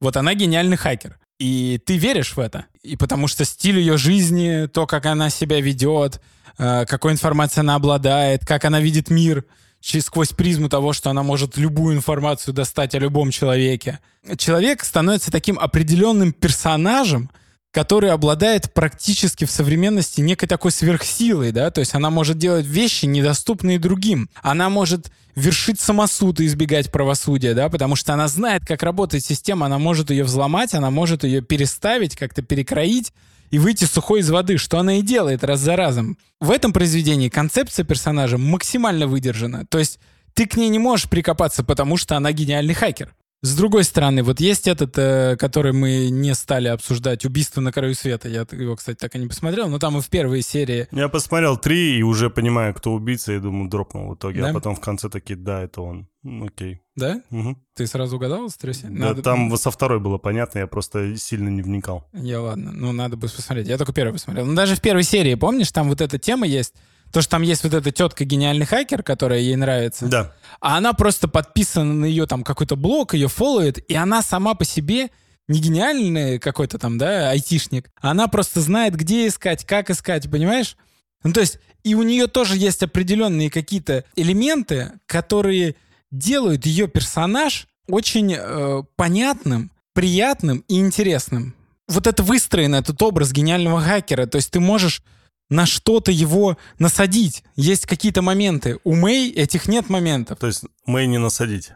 вот 0.00 0.16
она 0.16 0.34
гениальный 0.34 0.76
хакер. 0.76 1.18
И 1.38 1.80
ты 1.84 1.96
веришь 1.96 2.36
в 2.36 2.40
это. 2.40 2.66
И 2.82 2.96
потому 2.96 3.28
что 3.28 3.44
стиль 3.44 3.78
ее 3.78 3.96
жизни, 3.96 4.66
то, 4.66 4.86
как 4.86 5.06
она 5.06 5.30
себя 5.30 5.60
ведет, 5.60 6.20
э, 6.58 6.84
какой 6.86 7.12
информацией 7.12 7.60
она 7.60 7.74
обладает, 7.74 8.44
как 8.46 8.64
она 8.64 8.80
видит 8.80 9.10
мир 9.10 9.44
через 9.80 10.06
сквозь 10.06 10.30
призму 10.30 10.68
того, 10.68 10.92
что 10.92 11.10
она 11.10 11.22
может 11.22 11.56
любую 11.56 11.96
информацию 11.96 12.54
достать 12.54 12.94
о 12.94 12.98
любом 12.98 13.30
человеке. 13.30 14.00
Человек 14.38 14.84
становится 14.84 15.30
таким 15.30 15.58
определенным 15.58 16.32
персонажем, 16.32 17.30
который 17.74 18.12
обладает 18.12 18.72
практически 18.72 19.44
в 19.44 19.50
современности 19.50 20.20
некой 20.20 20.48
такой 20.48 20.70
сверхсилой, 20.70 21.50
да, 21.50 21.72
то 21.72 21.80
есть 21.80 21.94
она 21.94 22.08
может 22.08 22.38
делать 22.38 22.64
вещи, 22.64 23.04
недоступные 23.04 23.80
другим. 23.80 24.30
Она 24.42 24.70
может 24.70 25.10
вершить 25.34 25.80
самосуд 25.80 26.38
и 26.38 26.46
избегать 26.46 26.92
правосудия, 26.92 27.52
да, 27.52 27.68
потому 27.68 27.96
что 27.96 28.14
она 28.14 28.28
знает, 28.28 28.64
как 28.64 28.84
работает 28.84 29.24
система, 29.24 29.66
она 29.66 29.80
может 29.80 30.10
ее 30.10 30.22
взломать, 30.22 30.72
она 30.72 30.90
может 30.92 31.24
ее 31.24 31.42
переставить, 31.42 32.14
как-то 32.14 32.42
перекроить 32.42 33.12
и 33.50 33.58
выйти 33.58 33.86
сухой 33.86 34.20
из 34.20 34.30
воды, 34.30 34.56
что 34.56 34.78
она 34.78 34.98
и 34.98 35.02
делает 35.02 35.42
раз 35.42 35.58
за 35.58 35.74
разом. 35.74 36.16
В 36.40 36.52
этом 36.52 36.72
произведении 36.72 37.28
концепция 37.28 37.84
персонажа 37.84 38.38
максимально 38.38 39.08
выдержана, 39.08 39.66
то 39.66 39.80
есть 39.80 39.98
ты 40.32 40.46
к 40.46 40.56
ней 40.56 40.68
не 40.68 40.78
можешь 40.78 41.10
прикопаться, 41.10 41.64
потому 41.64 41.96
что 41.96 42.16
она 42.16 42.30
гениальный 42.30 42.74
хакер. 42.74 43.12
С 43.44 43.54
другой 43.54 43.84
стороны, 43.84 44.22
вот 44.22 44.40
есть 44.40 44.66
этот, 44.66 44.96
э, 44.96 45.36
который 45.38 45.74
мы 45.74 46.08
не 46.08 46.34
стали 46.34 46.68
обсуждать, 46.68 47.26
«Убийство 47.26 47.60
на 47.60 47.72
краю 47.72 47.94
света». 47.94 48.26
Я 48.26 48.46
его, 48.50 48.74
кстати, 48.74 48.96
так 48.96 49.14
и 49.14 49.18
не 49.18 49.26
посмотрел, 49.26 49.68
но 49.68 49.78
там 49.78 49.98
и 49.98 50.00
в 50.00 50.08
первой 50.08 50.40
серии 50.40 50.88
Я 50.90 51.10
посмотрел 51.10 51.58
три 51.58 51.98
и 51.98 52.02
уже 52.02 52.30
понимаю, 52.30 52.72
кто 52.72 52.94
убийца, 52.94 53.34
и 53.34 53.38
думаю, 53.38 53.68
дропнул 53.68 54.08
в 54.08 54.14
итоге. 54.14 54.40
Да? 54.40 54.48
А 54.48 54.54
потом 54.54 54.74
в 54.74 54.80
конце 54.80 55.10
такие, 55.10 55.36
да, 55.36 55.60
это 55.60 55.82
он. 55.82 56.08
Окей. 56.24 56.80
Да? 56.96 57.20
Мгм. 57.28 57.62
Ты 57.76 57.86
сразу 57.86 58.16
угадал 58.16 58.48
с 58.48 58.56
трех 58.56 58.76
серий? 58.76 58.96
Да, 58.96 59.08
Надо- 59.08 59.20
там 59.20 59.54
со 59.58 59.70
второй 59.70 60.00
было 60.00 60.16
понятно, 60.16 60.60
я 60.60 60.66
просто 60.66 61.14
сильно 61.18 61.50
не 61.50 61.60
вникал. 61.60 62.08
Я 62.14 62.40
ладно, 62.40 62.72
ну 62.72 62.92
надо 62.92 63.18
бы 63.18 63.28
посмотреть. 63.28 63.68
Я 63.68 63.76
только 63.76 63.92
первый 63.92 64.14
посмотрел. 64.14 64.46
Ну 64.46 64.54
даже 64.54 64.74
в 64.74 64.80
первой 64.80 65.02
серии, 65.02 65.34
помнишь, 65.34 65.70
там 65.70 65.90
вот 65.90 66.00
эта 66.00 66.18
тема 66.18 66.46
есть, 66.46 66.72
то, 67.14 67.22
что 67.22 67.30
там 67.30 67.42
есть 67.42 67.62
вот 67.62 67.72
эта 67.72 67.92
тетка 67.92 68.24
гениальный 68.24 68.66
хакер, 68.66 69.04
которая 69.04 69.38
ей 69.38 69.54
нравится, 69.54 70.06
Да. 70.06 70.32
а 70.60 70.76
она 70.76 70.92
просто 70.94 71.28
подписана 71.28 71.92
на 71.94 72.04
ее 72.06 72.26
там 72.26 72.42
какой-то 72.42 72.74
блог, 72.74 73.14
ее 73.14 73.28
фолловит, 73.28 73.78
и 73.88 73.94
она 73.94 74.20
сама 74.20 74.54
по 74.54 74.64
себе 74.64 75.10
не 75.46 75.60
гениальный 75.60 76.40
какой-то 76.40 76.76
там, 76.78 76.98
да, 76.98 77.30
айтишник, 77.30 77.88
она 78.00 78.26
просто 78.26 78.60
знает, 78.60 78.96
где 78.96 79.28
искать, 79.28 79.64
как 79.64 79.90
искать, 79.90 80.28
понимаешь? 80.28 80.76
Ну, 81.22 81.32
то 81.32 81.40
есть, 81.40 81.58
и 81.84 81.94
у 81.94 82.02
нее 82.02 82.26
тоже 82.26 82.56
есть 82.56 82.82
определенные 82.82 83.48
какие-то 83.48 84.04
элементы, 84.16 84.92
которые 85.06 85.76
делают 86.10 86.66
ее 86.66 86.88
персонаж 86.88 87.68
очень 87.88 88.34
э, 88.36 88.82
понятным, 88.96 89.70
приятным 89.92 90.64
и 90.66 90.80
интересным. 90.80 91.54
Вот 91.86 92.06
это 92.08 92.22
выстроено, 92.24 92.76
этот 92.76 93.00
образ 93.02 93.30
гениального 93.32 93.80
хакера. 93.80 94.26
То 94.26 94.36
есть 94.36 94.50
ты 94.50 94.58
можешь 94.58 95.02
на 95.50 95.66
что-то 95.66 96.10
его 96.10 96.56
насадить. 96.78 97.44
Есть 97.56 97.86
какие-то 97.86 98.22
моменты. 98.22 98.78
У 98.84 98.94
Мэй 98.94 99.30
этих 99.30 99.68
нет 99.68 99.88
моментов. 99.88 100.38
То 100.38 100.46
есть 100.46 100.62
Мэй 100.86 101.06
не 101.06 101.18
насадить. 101.18 101.70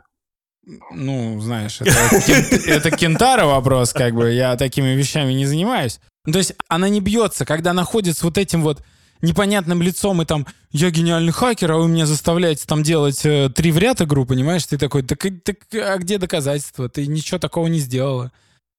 Ну, 0.93 1.41
знаешь, 1.41 1.81
это, 1.81 1.91
кен- 2.27 2.61
это 2.67 2.91
Кентара 2.91 3.47
вопрос, 3.47 3.93
как 3.93 4.15
бы. 4.15 4.31
Я 4.33 4.57
такими 4.57 4.89
вещами 4.91 5.33
не 5.33 5.47
занимаюсь. 5.47 5.99
Ну, 6.27 6.33
то 6.33 6.39
есть 6.39 6.55
она 6.69 6.89
не 6.91 7.01
бьется, 7.01 7.47
когда 7.47 7.71
она 7.71 7.85
ходит 7.85 8.19
с 8.19 8.23
вот 8.23 8.37
этим 8.37 8.63
вот 8.63 8.83
непонятным 9.23 9.81
лицом 9.81 10.21
и 10.21 10.27
там 10.27 10.47
«я 10.71 10.91
гениальный 10.91 11.33
хакер, 11.33 11.73
а 11.73 11.79
вы 11.79 11.89
меня 11.89 12.05
заставляете 12.07 12.65
там 12.67 12.83
делать 12.83 13.25
э, 13.25 13.49
три 13.49 13.73
в 13.73 13.79
ряд 13.79 14.03
игру», 14.03 14.27
понимаешь? 14.27 14.67
Ты 14.67 14.77
такой 14.79 15.03
так, 15.03 15.25
и- 15.25 15.31
так 15.31 15.57
а 15.73 15.97
где 15.97 16.19
доказательства? 16.19 16.89
Ты 16.89 17.07
ничего 17.07 17.39
такого 17.39 17.67
не 17.69 17.79
сделала. 17.79 18.31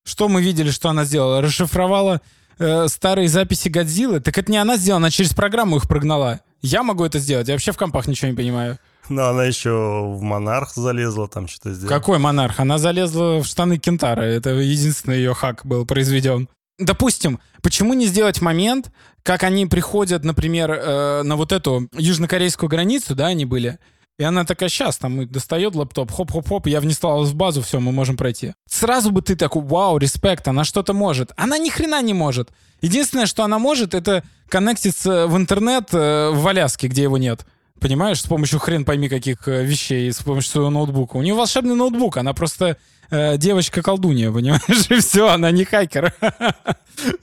Что 0.06 0.30
мы 0.30 0.42
видели, 0.44 0.70
что 0.72 0.90
она 0.90 1.06
сделала? 1.06 1.42
Расшифровала 1.42 2.22
э, 2.60 2.88
старые 2.88 3.28
записи 3.28 3.70
Годзиллы? 3.70 4.20
Так 4.20 4.38
это 4.38 4.52
не 4.52 4.58
она 4.58 4.78
сделала, 4.78 4.98
она 4.98 5.10
через 5.10 5.34
программу 5.34 5.78
их 5.78 5.88
прогнала. 5.88 6.42
Я 6.62 6.84
могу 6.84 7.06
это 7.06 7.20
сделать, 7.20 7.48
я 7.48 7.54
вообще 7.54 7.72
в 7.72 7.78
компах 7.78 8.08
ничего 8.08 8.30
не 8.30 8.38
понимаю. 8.38 8.78
Но 9.10 9.28
она 9.30 9.46
еще 9.46 9.72
в 9.72 10.22
Монарх 10.22 10.76
залезла, 10.76 11.28
там 11.28 11.48
что-то 11.48 11.74
сделала. 11.74 11.98
Какой 11.98 12.20
монарх? 12.20 12.60
Она 12.60 12.78
залезла 12.78 13.42
в 13.42 13.46
штаны 13.46 13.80
Кентара. 13.80 14.22
Это 14.22 14.52
единственный 14.52 15.18
ее 15.18 15.34
хак 15.34 15.66
был 15.66 15.86
произведен. 15.86 16.48
допустим, 16.78 17.40
почему 17.62 17.94
не 17.94 18.06
сделать 18.06 18.42
момент, 18.42 18.92
как 19.24 19.44
они 19.44 19.66
приходят, 19.66 20.24
например, 20.24 20.72
э, 20.72 21.24
на 21.24 21.36
вот 21.36 21.52
эту 21.52 21.90
южнокорейскую 21.94 22.70
границу, 22.70 23.16
да, 23.16 23.28
они 23.28 23.46
были, 23.46 23.80
и 24.20 24.24
она 24.24 24.44
такая, 24.44 24.68
сейчас, 24.68 24.98
там, 24.98 25.30
достает 25.30 25.76
лаптоп, 25.76 26.12
хоп-хоп-хоп, 26.12 26.68
я 26.68 26.82
внеслалась 26.82 27.30
в 27.30 27.36
базу, 27.36 27.62
все, 27.62 27.80
мы 27.80 27.94
можем 27.94 28.18
пройти. 28.18 28.54
Сразу 28.70 29.12
бы 29.12 29.22
ты 29.22 29.38
такой, 29.38 29.62
вау, 29.64 29.98
респект, 29.98 30.46
она 30.50 30.66
что-то 30.66 30.94
может. 30.94 31.32
Она 31.38 31.58
ни 31.58 31.70
хрена 31.70 32.02
не 32.02 32.14
может. 32.14 32.50
Единственное, 32.82 33.28
что 33.28 33.46
она 33.46 33.60
может, 33.60 33.94
это 33.94 34.26
коннектиться 34.50 35.26
в 35.28 35.38
интернет 35.38 35.94
э, 35.94 36.32
в 36.34 36.46
Аляске, 36.46 36.90
где 36.90 37.04
его 37.04 37.18
нет. 37.18 37.46
Понимаешь, 37.80 38.22
с 38.22 38.28
помощью 38.28 38.60
хрен 38.60 38.84
пойми 38.84 39.08
каких 39.08 39.48
э, 39.48 39.64
вещей, 39.64 40.12
с 40.12 40.22
помощью 40.22 40.52
своего 40.52 40.70
ноутбука. 40.70 41.16
У 41.16 41.22
нее 41.22 41.34
волшебный 41.34 41.76
ноутбук, 41.76 42.18
она 42.18 42.34
просто 42.34 42.76
э, 43.12 43.38
девочка-колдунья, 43.38 44.34
понимаешь? 44.34 44.64
И 44.90 45.00
все, 45.00 45.30
она 45.30 45.50
не 45.52 45.64
хакер. 45.64 46.14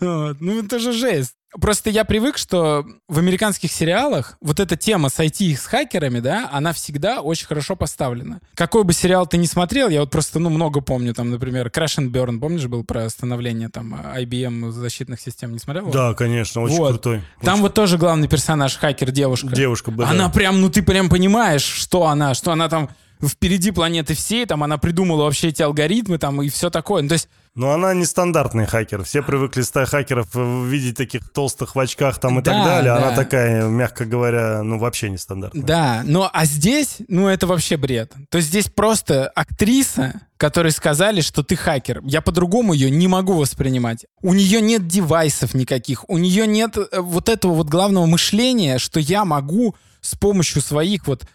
Ну, 0.01 0.63
это 0.63 0.79
же 0.79 0.93
жесть. 0.95 1.35
Просто 1.61 1.91
я 1.91 2.05
привык, 2.05 2.37
что 2.37 2.85
в 3.09 3.19
американских 3.19 3.73
сериалах 3.73 4.37
вот 4.41 4.61
эта 4.61 4.77
тема 4.77 5.09
с 5.09 5.19
IT 5.19 5.57
с 5.57 5.67
хакерами, 5.67 6.19
да, 6.21 6.51
она 6.53 6.73
всегда 6.73 7.21
очень 7.21 7.47
хорошо 7.47 7.77
поставлена. 7.77 8.41
Какой 8.55 8.85
бы 8.85 8.93
сериал 8.93 9.27
ты 9.27 9.37
ни 9.39 9.47
смотрел, 9.47 9.89
я 9.89 10.01
вот 10.01 10.11
просто, 10.11 10.39
ну, 10.39 10.51
много 10.51 10.81
помню, 10.81 11.15
там, 11.15 11.31
например, 11.31 11.69
Crash 11.69 11.99
and 11.99 12.11
Burn, 12.11 12.41
помнишь, 12.41 12.67
был 12.67 12.85
про 12.85 13.09
становление 13.09 13.69
там 13.69 13.95
IBM 13.95 14.71
защитных 14.71 15.21
систем, 15.21 15.53
не 15.53 15.59
смотрел? 15.59 15.87
Да, 15.91 16.15
конечно, 16.15 16.63
очень 16.63 16.77
вот. 16.77 16.89
крутой. 16.91 17.23
Там 17.41 17.55
очень... 17.55 17.63
вот 17.63 17.75
тоже 17.75 17.97
главный 17.97 18.29
персонаж, 18.29 18.77
хакер, 18.77 19.11
девушка. 19.11 19.49
Девушка, 19.49 19.91
да. 19.93 20.11
Она 20.11 20.29
прям, 20.29 20.61
ну, 20.61 20.69
ты 20.69 20.83
прям 20.83 21.09
понимаешь, 21.09 21.65
что 21.65 22.07
она, 22.07 22.35
что 22.35 22.53
она 22.53 22.69
там 22.69 22.91
впереди 23.25 23.71
планеты 23.71 24.15
всей, 24.15 24.47
там 24.47 24.63
она 24.63 24.79
придумала 24.79 25.25
вообще 25.25 25.49
эти 25.49 25.63
алгоритмы 25.63 26.19
там 26.19 26.43
и 26.43 26.49
все 26.49 26.71
такое. 26.71 27.03
Ну, 27.03 27.09
то 27.09 27.15
есть 27.15 27.29
но 27.57 27.73
она 27.73 27.95
не 27.95 28.05
стандартный 28.05 28.67
хакер. 28.67 29.03
Все 29.03 29.23
привыкли 29.23 29.63
стать 29.63 29.89
хакеров 29.89 30.29
видеть 30.35 30.97
таких 30.97 31.29
толстых 31.31 31.75
в 31.75 31.81
очках 31.81 32.21
там 32.21 32.39
и 32.39 32.43
да, 32.43 32.53
так 32.53 32.65
далее. 32.65 32.95
Да. 32.95 32.97
Она 32.99 33.17
такая, 33.17 33.65
мягко 33.65 34.05
говоря, 34.05 34.63
ну 34.63 34.79
вообще 34.79 35.09
не 35.09 35.17
стандартная. 35.17 35.65
Да, 35.65 36.03
но 36.05 36.31
а 36.33 36.45
здесь, 36.45 36.99
ну 37.09 37.29
это 37.29 37.47
вообще 37.47 37.79
бред. 37.79 38.13
То 38.31 38.39
есть 38.39 38.49
здесь 38.49 38.69
просто 38.69 39.29
актриса, 39.29 40.21
которой 40.37 40.71
сказали, 40.71 41.23
что 41.23 41.43
ты 41.43 41.57
хакер. 41.57 42.03
Я 42.05 42.21
по-другому 42.21 42.75
ее 42.75 42.91
не 42.91 43.09
могу 43.09 43.33
воспринимать. 43.33 44.05
У 44.21 44.35
нее 44.35 44.61
нет 44.61 44.87
девайсов 44.87 45.55
никаких. 45.55 46.09
У 46.11 46.19
нее 46.19 46.47
нет 46.47 46.77
э, 46.77 47.01
вот 47.01 47.31
этого 47.31 47.55
вот 47.55 47.69
главного 47.69 48.05
мышления, 48.05 48.79
что 48.79 49.01
я 49.01 49.25
могу 49.25 49.75
с 50.03 50.15
помощью 50.15 50.61
своих 50.61 51.07
вот 51.07 51.27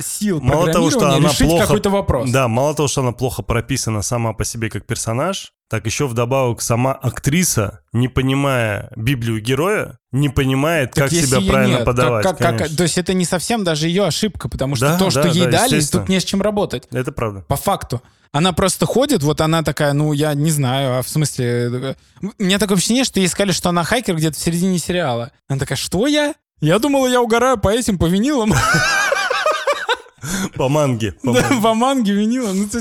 сил 0.00 0.40
мало 0.40 0.72
того, 0.72 0.90
что 0.90 1.08
она 1.08 1.28
решить 1.28 1.48
плохо, 1.48 1.66
какой-то 1.66 1.90
вопрос. 1.90 2.30
Да, 2.30 2.48
мало 2.48 2.74
того, 2.74 2.88
что 2.88 3.00
она 3.00 3.12
плохо 3.12 3.42
прописана 3.42 4.02
сама 4.02 4.32
по 4.32 4.44
себе 4.44 4.70
как 4.70 4.86
персонаж, 4.86 5.52
так 5.68 5.86
еще 5.86 6.06
вдобавок 6.06 6.60
сама 6.60 6.92
актриса, 6.92 7.80
не 7.92 8.08
понимая 8.08 8.90
Библию 8.94 9.40
героя, 9.40 9.98
не 10.10 10.28
понимает, 10.28 10.92
так 10.92 11.08
как 11.08 11.12
себя 11.18 11.40
правильно 11.40 11.76
нет, 11.76 11.84
подавать. 11.86 12.22
Как, 12.24 12.36
как, 12.36 12.58
как, 12.58 12.76
то 12.76 12.82
есть 12.82 12.98
это 12.98 13.14
не 13.14 13.24
совсем 13.24 13.64
даже 13.64 13.88
ее 13.88 14.04
ошибка, 14.04 14.50
потому 14.50 14.76
что 14.76 14.88
да, 14.88 14.98
то, 14.98 15.10
что 15.10 15.22
да, 15.22 15.28
ей 15.30 15.46
да, 15.46 15.66
дали, 15.66 15.80
тут 15.80 16.08
не 16.08 16.20
с 16.20 16.24
чем 16.24 16.42
работать. 16.42 16.86
Это 16.90 17.10
правда. 17.10 17.40
По 17.48 17.56
факту. 17.56 18.02
Она 18.32 18.52
просто 18.52 18.86
ходит, 18.86 19.22
вот 19.22 19.42
она 19.42 19.62
такая, 19.62 19.92
ну, 19.92 20.12
я 20.12 20.34
не 20.34 20.50
знаю, 20.50 20.98
а 20.98 21.02
в 21.02 21.08
смысле... 21.08 21.96
У 22.20 22.42
меня 22.42 22.58
такое 22.58 22.78
ощущение, 22.78 23.04
что 23.04 23.20
ей 23.20 23.28
сказали, 23.28 23.52
что 23.52 23.68
она 23.68 23.84
хакер 23.84 24.16
где-то 24.16 24.36
в 24.36 24.40
середине 24.40 24.78
сериала. 24.78 25.32
Она 25.48 25.58
такая, 25.58 25.76
что 25.76 26.06
я? 26.06 26.34
Я 26.60 26.78
думала, 26.78 27.06
я 27.06 27.20
угораю 27.20 27.58
по 27.58 27.68
этим, 27.68 27.98
по 27.98 28.06
винилам. 28.06 28.52
По 30.56 30.68
манге. 30.68 31.12
По 31.22 31.32
манге, 31.32 31.60
по 31.62 31.74
манге 31.74 32.12
винила. 32.12 32.52
Ну, 32.52 32.66
это 32.66 32.80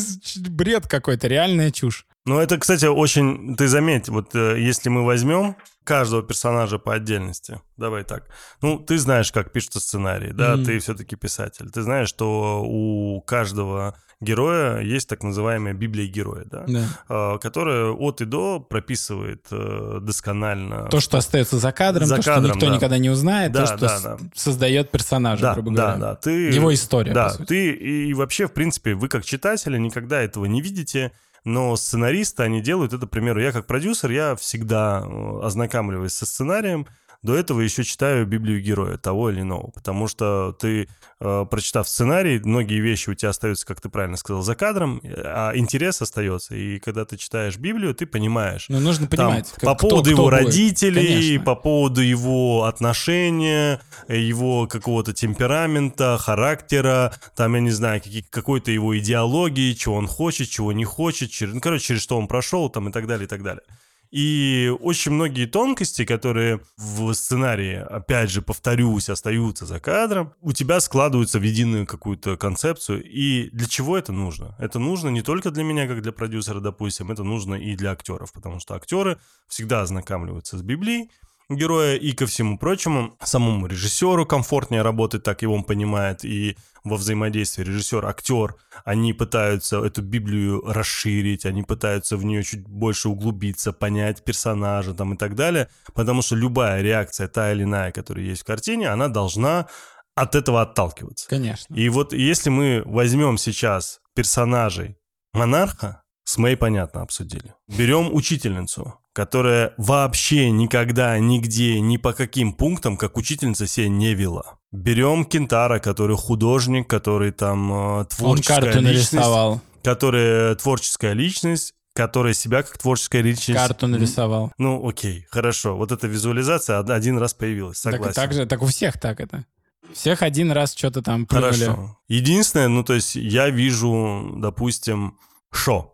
бред 0.49 0.87
какой-то, 0.87 1.27
реальная 1.27 1.71
чушь. 1.71 2.05
Ну, 2.25 2.39
это, 2.39 2.59
кстати, 2.59 2.85
очень... 2.85 3.55
Ты 3.55 3.67
заметь, 3.67 4.09
вот 4.09 4.35
э, 4.35 4.59
если 4.59 4.89
мы 4.89 5.03
возьмем 5.03 5.55
каждого 5.83 6.21
персонажа 6.21 6.77
по 6.77 6.93
отдельности, 6.93 7.59
давай 7.77 8.03
так. 8.03 8.27
Ну, 8.61 8.77
ты 8.77 8.99
знаешь, 8.99 9.31
как 9.31 9.51
пишется 9.51 9.79
сценарий, 9.79 10.31
да, 10.31 10.53
mm-hmm. 10.53 10.65
ты 10.65 10.79
все-таки 10.79 11.15
писатель. 11.15 11.71
Ты 11.71 11.81
знаешь, 11.81 12.09
что 12.09 12.63
у 12.63 13.21
каждого 13.21 13.97
героя 14.21 14.79
есть 14.79 15.09
так 15.09 15.23
называемая 15.23 15.73
Библия 15.73 16.07
героя, 16.07 16.45
да, 16.45 16.63
да. 16.67 16.83
А, 17.09 17.37
которая 17.39 17.91
от 17.91 18.21
и 18.21 18.25
до 18.25 18.59
прописывает 18.59 19.47
э, 19.51 19.99
досконально. 20.01 20.87
То, 20.89 20.99
что 20.99 21.17
остается 21.17 21.57
за 21.57 21.71
кадром, 21.71 22.05
за 22.05 22.17
то, 22.17 22.23
кадром, 22.23 22.45
что 22.45 22.53
никто 22.55 22.67
да. 22.67 22.75
никогда 22.75 22.97
не 22.99 23.09
узнает, 23.09 23.51
да, 23.51 23.65
то, 23.65 23.65
что 23.65 23.77
да, 23.79 23.99
да. 24.01 24.17
создает 24.33 24.91
персонажа, 24.91 25.41
да, 25.41 25.53
грубо 25.55 25.71
да, 25.71 25.81
говоря. 25.83 25.99
Да, 25.99 26.15
ты, 26.15 26.51
Его 26.51 26.73
история, 26.73 27.13
Да, 27.13 27.31
ты 27.31 27.71
и 27.71 28.13
вообще, 28.13 28.47
в 28.47 28.53
принципе, 28.53 28.93
вы 28.93 29.07
как 29.07 29.25
читатели 29.25 29.77
никогда 29.77 30.21
этого 30.21 30.45
не 30.45 30.61
видите, 30.61 31.11
но 31.43 31.75
сценаристы, 31.75 32.43
они 32.43 32.61
делают 32.61 32.93
это, 32.93 33.07
к 33.07 33.09
примеру, 33.09 33.41
я 33.41 33.51
как 33.51 33.65
продюсер, 33.65 34.11
я 34.11 34.35
всегда 34.35 35.03
э, 35.03 35.39
ознакомливаюсь 35.43 36.13
со 36.13 36.25
сценарием, 36.25 36.85
до 37.23 37.35
этого 37.35 37.61
еще 37.61 37.83
читаю 37.83 38.25
Библию 38.25 38.61
героя 38.61 38.97
того 38.97 39.29
или 39.29 39.41
иного, 39.41 39.69
потому 39.71 40.07
что 40.07 40.55
ты, 40.59 40.87
э, 41.19 41.45
прочитав 41.49 41.87
сценарий, 41.87 42.39
многие 42.43 42.79
вещи 42.79 43.11
у 43.11 43.13
тебя 43.13 43.29
остаются, 43.29 43.65
как 43.65 43.79
ты 43.79 43.89
правильно 43.89 44.17
сказал, 44.17 44.41
за 44.41 44.55
кадром, 44.55 45.01
а 45.03 45.51
интерес 45.55 46.01
остается. 46.01 46.55
И 46.55 46.79
когда 46.79 47.05
ты 47.05 47.17
читаешь 47.17 47.57
Библию, 47.57 47.93
ты 47.93 48.07
понимаешь. 48.07 48.65
Ну, 48.69 48.79
нужно 48.79 49.05
понимать. 49.07 49.51
Там, 49.51 49.55
как, 49.55 49.63
по 49.63 49.75
поводу 49.75 50.01
кто, 50.01 50.09
его 50.09 50.27
кто 50.27 50.37
родителей, 50.37 51.07
Конечно. 51.07 51.45
по 51.45 51.55
поводу 51.55 52.01
его 52.01 52.63
отношения, 52.63 53.81
его 54.07 54.65
какого-то 54.65 55.13
темперамента, 55.13 56.17
характера, 56.17 57.13
там, 57.35 57.53
я 57.53 57.61
не 57.61 57.71
знаю, 57.71 58.01
какой-то 58.31 58.71
его 58.71 58.97
идеологии, 58.97 59.73
чего 59.73 59.95
он 59.95 60.07
хочет, 60.07 60.49
чего 60.49 60.71
не 60.73 60.85
хочет, 60.85 61.29
через, 61.29 61.53
ну, 61.53 61.61
короче, 61.61 61.85
через 61.85 62.01
что 62.01 62.17
он 62.17 62.27
прошел, 62.27 62.69
там, 62.69 62.89
и 62.89 62.91
так 62.91 63.05
далее, 63.05 63.25
и 63.25 63.29
так 63.29 63.43
далее. 63.43 63.63
И 64.11 64.69
очень 64.81 65.13
многие 65.13 65.45
тонкости, 65.45 66.03
которые 66.03 66.59
в 66.77 67.13
сценарии, 67.13 67.75
опять 67.75 68.29
же, 68.29 68.41
повторюсь, 68.41 69.09
остаются 69.09 69.65
за 69.65 69.79
кадром, 69.79 70.33
у 70.41 70.51
тебя 70.51 70.81
складываются 70.81 71.39
в 71.39 71.43
единую 71.43 71.87
какую-то 71.87 72.35
концепцию. 72.35 73.03
И 73.03 73.49
для 73.51 73.67
чего 73.67 73.97
это 73.97 74.11
нужно? 74.11 74.55
Это 74.59 74.79
нужно 74.79 75.07
не 75.07 75.21
только 75.21 75.49
для 75.49 75.63
меня, 75.63 75.87
как 75.87 76.01
для 76.01 76.11
продюсера, 76.11 76.59
допустим, 76.59 77.09
это 77.09 77.23
нужно 77.23 77.55
и 77.55 77.75
для 77.77 77.91
актеров, 77.91 78.33
потому 78.33 78.59
что 78.59 78.75
актеры 78.75 79.17
всегда 79.47 79.81
ознакомливаются 79.81 80.57
с 80.57 80.61
Библией, 80.61 81.09
героя, 81.55 81.95
и 81.95 82.11
ко 82.11 82.25
всему 82.25 82.57
прочему, 82.57 83.15
самому 83.23 83.67
режиссеру 83.67 84.25
комфортнее 84.25 84.81
работать, 84.81 85.23
так 85.23 85.43
и 85.43 85.45
он 85.45 85.63
понимает, 85.63 86.25
и 86.25 86.57
во 86.83 86.97
взаимодействии 86.97 87.63
режиссер-актер, 87.63 88.55
они 88.85 89.13
пытаются 89.13 89.83
эту 89.83 90.01
Библию 90.01 90.61
расширить, 90.65 91.45
они 91.45 91.63
пытаются 91.63 92.17
в 92.17 92.25
нее 92.25 92.43
чуть 92.43 92.67
больше 92.67 93.09
углубиться, 93.09 93.71
понять 93.71 94.23
персонажа 94.23 94.93
там 94.93 95.13
и 95.13 95.17
так 95.17 95.35
далее, 95.35 95.69
потому 95.93 96.21
что 96.21 96.35
любая 96.35 96.81
реакция, 96.81 97.27
та 97.27 97.51
или 97.51 97.63
иная, 97.63 97.91
которая 97.91 98.25
есть 98.25 98.41
в 98.41 98.45
картине, 98.45 98.89
она 98.89 99.07
должна 99.07 99.67
от 100.15 100.35
этого 100.35 100.61
отталкиваться. 100.61 101.27
Конечно. 101.29 101.73
И 101.73 101.87
вот 101.89 102.13
если 102.13 102.49
мы 102.49 102.81
возьмем 102.85 103.37
сейчас 103.37 103.99
персонажей 104.15 104.97
монарха, 105.33 106.03
с 106.23 106.37
Мэй 106.37 106.55
понятно 106.55 107.01
обсудили. 107.01 107.53
Берем 107.67 108.13
учительницу, 108.13 109.00
которая 109.13 109.73
вообще 109.77 110.51
никогда, 110.51 111.17
нигде, 111.19 111.79
ни 111.79 111.97
по 111.97 112.13
каким 112.13 112.53
пунктам, 112.53 112.97
как 112.97 113.17
учительница 113.17 113.67
себя 113.67 113.89
не 113.89 114.13
вела. 114.13 114.57
Берем 114.71 115.25
Кентара, 115.25 115.79
который 115.79 116.15
художник, 116.15 116.89
который 116.89 117.31
там 117.31 118.01
э, 118.01 118.05
творческая 118.05 118.55
Он 118.55 118.63
карту 118.63 118.79
личность, 118.79 119.13
нарисовал. 119.13 119.61
Который 119.83 120.55
творческая 120.55 121.13
личность, 121.13 121.73
которая 121.93 122.33
себя 122.33 122.63
как 122.63 122.77
творческая 122.77 123.21
личность... 123.21 123.59
Карту 123.59 123.87
нарисовал. 123.87 124.53
Ну, 124.57 124.87
окей, 124.87 125.25
хорошо. 125.29 125.75
Вот 125.75 125.91
эта 125.91 126.07
визуализация 126.07 126.79
один 126.79 127.17
раз 127.17 127.33
появилась, 127.33 127.79
согласен. 127.79 128.13
Так, 128.13 128.15
так, 128.15 128.33
же, 128.33 128.45
так 128.45 128.61
у 128.61 128.65
всех 128.65 128.97
так 128.99 129.19
это. 129.19 129.45
Всех 129.93 130.21
один 130.21 130.51
раз 130.51 130.73
что-то 130.73 131.01
там 131.01 131.25
плюнули. 131.25 131.51
Хорошо. 131.51 131.97
Единственное, 132.07 132.69
ну, 132.69 132.83
то 132.85 132.93
есть 132.93 133.15
я 133.15 133.49
вижу, 133.49 134.35
допустим, 134.37 135.17
Шо 135.51 135.90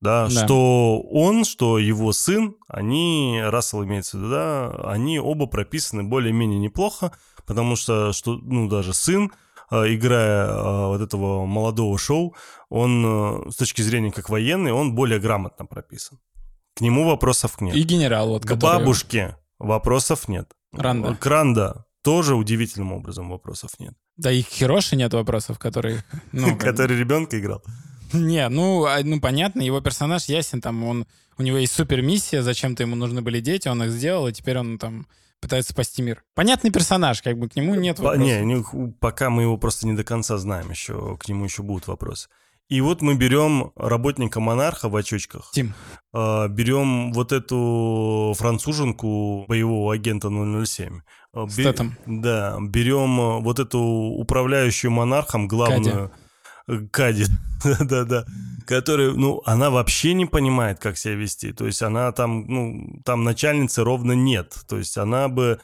да, 0.00 0.28
да, 0.28 0.30
что 0.30 1.00
он, 1.00 1.44
что 1.44 1.78
его 1.78 2.12
сын, 2.12 2.56
они, 2.68 3.40
Рассел 3.42 3.84
имеется 3.84 4.16
в 4.16 4.20
виду, 4.20 4.30
да, 4.30 4.70
они 4.84 5.18
оба 5.18 5.46
прописаны 5.46 6.04
более-менее 6.04 6.58
неплохо, 6.58 7.12
потому 7.46 7.76
что, 7.76 8.12
что, 8.12 8.36
ну, 8.36 8.68
даже 8.68 8.94
сын, 8.94 9.32
э, 9.70 9.94
играя 9.94 10.46
э, 10.46 10.86
вот 10.86 11.00
этого 11.00 11.46
молодого 11.46 11.98
шоу, 11.98 12.36
он 12.68 13.04
э, 13.46 13.50
с 13.50 13.56
точки 13.56 13.82
зрения 13.82 14.12
как 14.12 14.28
военный, 14.28 14.72
он 14.72 14.94
более 14.94 15.18
грамотно 15.18 15.66
прописан. 15.66 16.18
К 16.76 16.80
нему 16.80 17.04
вопросов 17.04 17.60
нет. 17.60 17.74
И 17.74 17.82
генерал 17.82 18.28
вот, 18.28 18.44
К 18.44 18.50
который... 18.50 18.78
бабушке 18.78 19.36
вопросов 19.58 20.28
нет. 20.28 20.52
Ранда. 20.72 21.16
К 21.16 21.26
Ранда 21.26 21.86
тоже 22.02 22.36
удивительным 22.36 22.92
образом 22.92 23.30
вопросов 23.30 23.70
нет. 23.80 23.94
Да 24.16 24.30
и 24.30 24.42
к 24.42 24.48
Хироши 24.48 24.94
нет 24.94 25.12
вопросов, 25.12 25.58
который... 25.58 25.98
Ну, 26.30 26.56
который 26.58 26.96
ребенка 26.96 27.38
играл. 27.38 27.62
Не, 28.12 28.48
ну, 28.48 28.84
а, 28.86 29.00
ну 29.02 29.20
понятно, 29.20 29.62
его 29.62 29.80
персонаж 29.80 30.24
ясен, 30.24 30.60
там 30.60 30.84
он, 30.84 31.06
у 31.36 31.42
него 31.42 31.58
есть 31.58 31.72
супер 31.72 32.02
миссия, 32.02 32.42
зачем-то 32.42 32.82
ему 32.82 32.96
нужны 32.96 33.22
были 33.22 33.40
дети, 33.40 33.68
он 33.68 33.82
их 33.82 33.90
сделал, 33.90 34.28
и 34.28 34.32
теперь 34.32 34.58
он 34.58 34.78
там 34.78 35.06
пытается 35.40 35.72
спасти 35.72 36.02
мир. 36.02 36.24
Понятный 36.34 36.70
персонаж, 36.70 37.22
как 37.22 37.38
бы 37.38 37.48
к 37.48 37.56
нему 37.56 37.74
нет 37.74 37.98
вопросов. 37.98 38.24
Не, 38.26 38.40
не, 38.44 38.92
пока 39.00 39.30
мы 39.30 39.42
его 39.42 39.56
просто 39.56 39.86
не 39.86 39.94
до 39.94 40.04
конца 40.04 40.36
знаем 40.38 40.70
еще, 40.70 41.16
к 41.16 41.28
нему 41.28 41.44
еще 41.44 41.62
будут 41.62 41.86
вопросы. 41.86 42.28
И 42.68 42.82
вот 42.82 43.00
мы 43.00 43.14
берем 43.14 43.72
работника 43.76 44.40
монарха 44.40 44.90
в 44.90 44.96
очочках, 44.96 45.50
Тим. 45.54 45.72
а, 46.12 46.48
берем 46.48 47.12
вот 47.14 47.32
эту 47.32 48.34
француженку 48.36 49.46
боевого 49.48 49.94
агента 49.94 50.28
007. 50.28 51.00
а, 51.32 51.44
бе- 51.46 51.50
Стэтом. 51.50 51.96
Да, 52.04 52.58
берем 52.60 53.42
вот 53.42 53.58
эту 53.58 53.80
управляющую 53.80 54.90
монархом 54.90 55.48
главную 55.48 56.06
э, 56.06 56.10
Кади, 56.90 57.24
да-да, 57.80 58.24
которая, 58.66 59.12
ну, 59.12 59.42
она 59.44 59.70
вообще 59.70 60.14
не 60.14 60.26
понимает, 60.26 60.78
как 60.78 60.98
себя 60.98 61.14
вести. 61.14 61.52
То 61.52 61.66
есть 61.66 61.82
она 61.82 62.12
там, 62.12 62.46
ну, 62.46 63.00
там 63.04 63.24
начальницы 63.24 63.82
ровно 63.82 64.12
нет. 64.12 64.54
То 64.68 64.78
есть 64.78 64.96
она 64.98 65.28
бы 65.28 65.60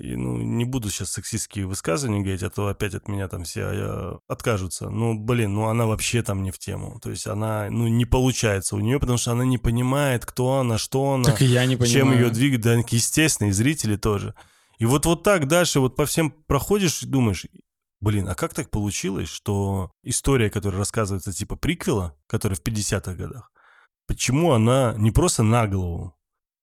и, 0.00 0.16
ну, 0.16 0.38
не 0.38 0.64
буду 0.64 0.88
сейчас 0.88 1.12
сексистские 1.12 1.66
высказывания 1.66 2.20
говорить, 2.20 2.42
а 2.42 2.48
то 2.48 2.68
опять 2.68 2.94
от 2.94 3.06
меня 3.06 3.28
там 3.28 3.44
все 3.44 3.68
э, 3.70 4.18
откажутся. 4.28 4.88
Ну, 4.88 5.12
блин, 5.14 5.52
ну 5.52 5.66
она 5.66 5.84
вообще 5.84 6.22
там 6.22 6.42
не 6.42 6.50
в 6.50 6.58
тему. 6.58 6.98
То 7.02 7.10
есть 7.10 7.26
она, 7.26 7.68
ну, 7.70 7.86
не 7.86 8.06
получается 8.06 8.76
у 8.76 8.80
нее, 8.80 8.98
потому 8.98 9.18
что 9.18 9.32
она 9.32 9.44
не 9.44 9.58
понимает, 9.58 10.24
кто 10.24 10.60
она, 10.60 10.78
что 10.78 11.12
она, 11.12 11.24
Так 11.24 11.42
и 11.42 11.44
я 11.44 11.66
не 11.66 11.76
понимаю. 11.76 11.92
чем 11.92 12.12
ее 12.14 12.30
двигать. 12.30 12.62
Да, 12.62 12.74
естественно, 12.74 13.48
и 13.48 13.52
зрители 13.52 13.96
тоже. 13.96 14.34
И 14.78 14.86
вот, 14.86 15.04
вот 15.04 15.22
так 15.22 15.46
дальше 15.46 15.80
вот 15.80 15.96
по 15.96 16.06
всем 16.06 16.30
проходишь 16.30 17.02
и 17.02 17.06
думаешь, 17.06 17.44
блин, 18.00 18.28
а 18.28 18.34
как 18.34 18.54
так 18.54 18.70
получилось, 18.70 19.28
что 19.28 19.90
история, 20.02 20.50
которая 20.50 20.78
рассказывается 20.78 21.32
типа 21.32 21.56
приквела, 21.56 22.14
которая 22.26 22.56
в 22.56 22.62
50-х 22.62 23.14
годах, 23.14 23.50
почему 24.06 24.52
она 24.52 24.94
не 24.96 25.10
просто 25.10 25.42
на 25.42 25.66
голову, 25.66 26.14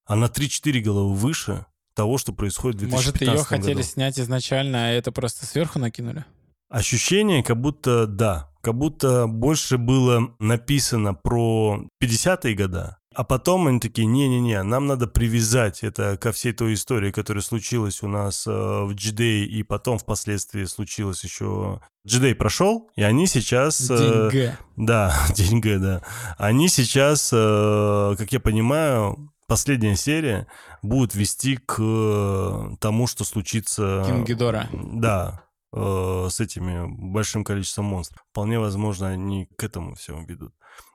а 0.06 0.16
на 0.16 0.26
3-4 0.26 0.80
головы 0.80 1.14
выше 1.14 1.66
того, 1.94 2.18
что 2.18 2.32
происходит 2.32 2.76
в 2.76 2.80
2015 2.80 3.06
Может, 3.06 3.20
ее 3.20 3.32
году. 3.36 3.44
хотели 3.44 3.82
снять 3.82 4.18
изначально, 4.20 4.86
а 4.86 4.90
это 4.90 5.12
просто 5.12 5.46
сверху 5.46 5.78
накинули? 5.78 6.24
Ощущение, 6.68 7.42
как 7.42 7.60
будто, 7.60 8.06
да, 8.06 8.50
как 8.60 8.74
будто 8.74 9.26
больше 9.26 9.78
было 9.78 10.34
написано 10.38 11.14
про 11.14 11.86
50-е 12.02 12.54
года, 12.54 12.98
а 13.14 13.24
потом 13.24 13.66
они 13.66 13.80
такие, 13.80 14.06
не-не-не, 14.06 14.62
нам 14.62 14.86
надо 14.86 15.06
привязать 15.06 15.82
это 15.82 16.16
ко 16.18 16.30
всей 16.30 16.52
той 16.52 16.74
истории, 16.74 17.10
которая 17.10 17.42
случилась 17.42 18.02
у 18.02 18.08
нас 18.08 18.46
э, 18.46 18.50
в 18.50 18.92
Джидей, 18.92 19.46
и 19.46 19.62
потом 19.62 19.98
впоследствии 19.98 20.64
случилось 20.64 21.24
еще... 21.24 21.80
Джидей 22.06 22.34
прошел, 22.34 22.90
и 22.96 23.02
они 23.02 23.26
сейчас... 23.26 23.90
э. 23.90 24.56
Да, 24.76 25.14
деньги, 25.34 25.76
да. 25.76 26.02
Они 26.36 26.68
сейчас, 26.68 27.30
э, 27.32 28.14
как 28.18 28.30
я 28.30 28.40
понимаю, 28.40 29.32
последняя 29.46 29.96
серия 29.96 30.46
будет 30.82 31.14
вести 31.14 31.56
к 31.56 31.76
э, 31.80 32.76
тому, 32.78 33.06
что 33.06 33.24
случится... 33.24 34.04
Кингидора. 34.06 34.68
Да, 34.72 35.44
э, 35.72 36.28
с 36.30 36.40
этими 36.40 36.86
большим 36.86 37.42
количеством 37.42 37.86
монстров. 37.86 38.22
Вполне 38.30 38.60
возможно, 38.60 39.08
они 39.08 39.48
к 39.56 39.64
этому 39.64 39.94
всему 39.94 40.24
ведут. 40.26 40.52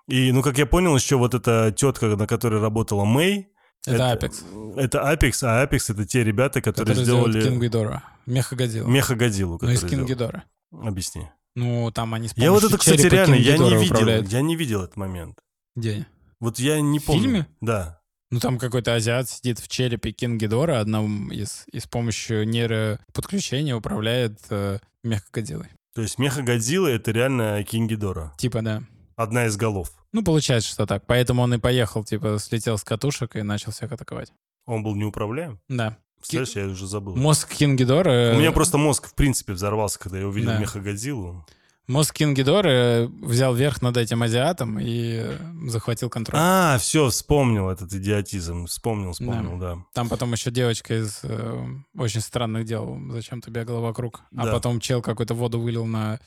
И, 0.07 0.31
ну, 0.31 0.41
как 0.41 0.57
я 0.57 0.65
понял, 0.65 0.95
еще 0.95 1.15
вот 1.17 1.33
эта 1.33 1.71
тетка, 1.71 2.07
на 2.15 2.27
которой 2.27 2.59
работала 2.61 3.05
Мэй, 3.05 3.47
Это 3.85 4.13
Apex. 4.13 4.75
это 4.77 4.99
Apex, 4.99 5.39
а 5.43 5.65
Apex 5.65 5.93
это 5.93 6.05
те 6.05 6.23
ребята, 6.23 6.61
которые, 6.61 6.89
Которые 6.95 7.05
сделали 7.05 7.31
сделали 7.31 7.49
Кингидора. 7.53 8.03
Мехагодзилла. 8.25 8.87
Мехагодзиллу. 8.87 9.59
Ну, 9.61 9.69
из. 9.69 9.83
Кингидора. 9.83 10.43
Объясни. 10.71 11.27
Ну, 11.55 11.91
там 11.91 12.13
они 12.13 12.27
с 12.27 12.33
Я 12.35 12.51
вот 12.51 12.63
это, 12.63 12.77
кстати, 12.77 13.05
реально, 13.05 13.35
я 13.35 13.57
не 13.57 13.69
видел, 13.75 13.85
управляют. 13.93 14.27
я 14.29 14.41
не 14.41 14.55
видел 14.55 14.81
этот 14.83 14.97
момент. 14.97 15.37
Где? 15.75 16.05
Вот 16.39 16.59
я 16.59 16.81
не 16.81 16.99
В 16.99 17.05
помню. 17.05 17.21
фильме? 17.21 17.47
Да. 17.61 17.99
Ну, 18.31 18.39
там 18.39 18.57
какой-то 18.57 18.95
азиат 18.95 19.29
сидит 19.29 19.59
в 19.59 19.67
черепе 19.67 20.11
Кингидора, 20.11 20.79
одном 20.79 21.31
из, 21.31 21.65
и 21.71 21.79
с 21.79 21.85
помощью 21.85 22.47
нейроподключения 22.47 23.75
управляет 23.75 24.39
э, 24.49 24.79
Мехагодзиллой. 25.03 25.67
То 25.93 26.01
есть 26.01 26.17
Мехагодзилла 26.17 26.87
это 26.87 27.11
реально 27.11 27.63
Кингидора. 27.63 28.33
Типа, 28.37 28.61
да. 28.63 28.81
Одна 29.15 29.45
из 29.45 29.55
голов. 29.57 29.91
Ну, 30.11 30.23
получается, 30.23 30.69
что 30.69 30.85
так. 30.85 31.05
Поэтому 31.07 31.41
он 31.41 31.53
и 31.53 31.57
поехал, 31.57 32.03
типа, 32.03 32.37
слетел 32.39 32.77
с 32.77 32.83
катушек 32.83 33.35
и 33.35 33.41
начал 33.41 33.71
всех 33.71 33.91
атаковать. 33.91 34.33
Он 34.65 34.83
был 34.83 34.95
неуправляем? 34.95 35.59
Да. 35.67 35.97
Представляешь, 36.17 36.55
я 36.55 36.65
уже 36.73 36.87
забыл. 36.87 37.15
Мозг 37.15 37.49
Кингидора... 37.49 38.33
У 38.33 38.39
меня 38.39 38.51
просто 38.53 38.77
мозг, 38.77 39.07
в 39.09 39.13
принципе, 39.13 39.53
взорвался, 39.53 39.99
когда 39.99 40.19
я 40.19 40.27
увидел 40.27 40.51
Да. 40.51 40.57
Мехагодзиллу. 40.59 41.45
Мозг 41.85 42.15
Кингидора 42.15 43.09
взял 43.21 43.53
верх 43.53 43.81
над 43.81 43.97
этим 43.97 44.23
азиатом 44.23 44.79
и 44.79 45.17
э, 45.21 45.37
захватил 45.67 46.09
контроль. 46.09 46.39
А, 46.41 46.77
все, 46.77 47.09
вспомнил 47.09 47.67
этот 47.69 47.91
идиотизм. 47.91 48.67
Вспомнил, 48.67 49.11
вспомнил, 49.11 49.57
да. 49.57 49.79
Там 49.93 50.07
потом 50.07 50.31
еще 50.31 50.49
девочка 50.49 50.97
из 50.97 51.19
э, 51.23 51.65
очень 51.97 52.21
странных 52.21 52.63
дел 52.63 52.97
зачем-то 53.11 53.51
бегала 53.51 53.81
вокруг. 53.81 54.21
А 54.33 54.45
Да. 54.45 54.51
потом 54.53 54.79
чел 54.79 55.01
какой-то 55.01 55.33
воду 55.33 55.59
вылил 55.59 55.85
на... 55.85 56.21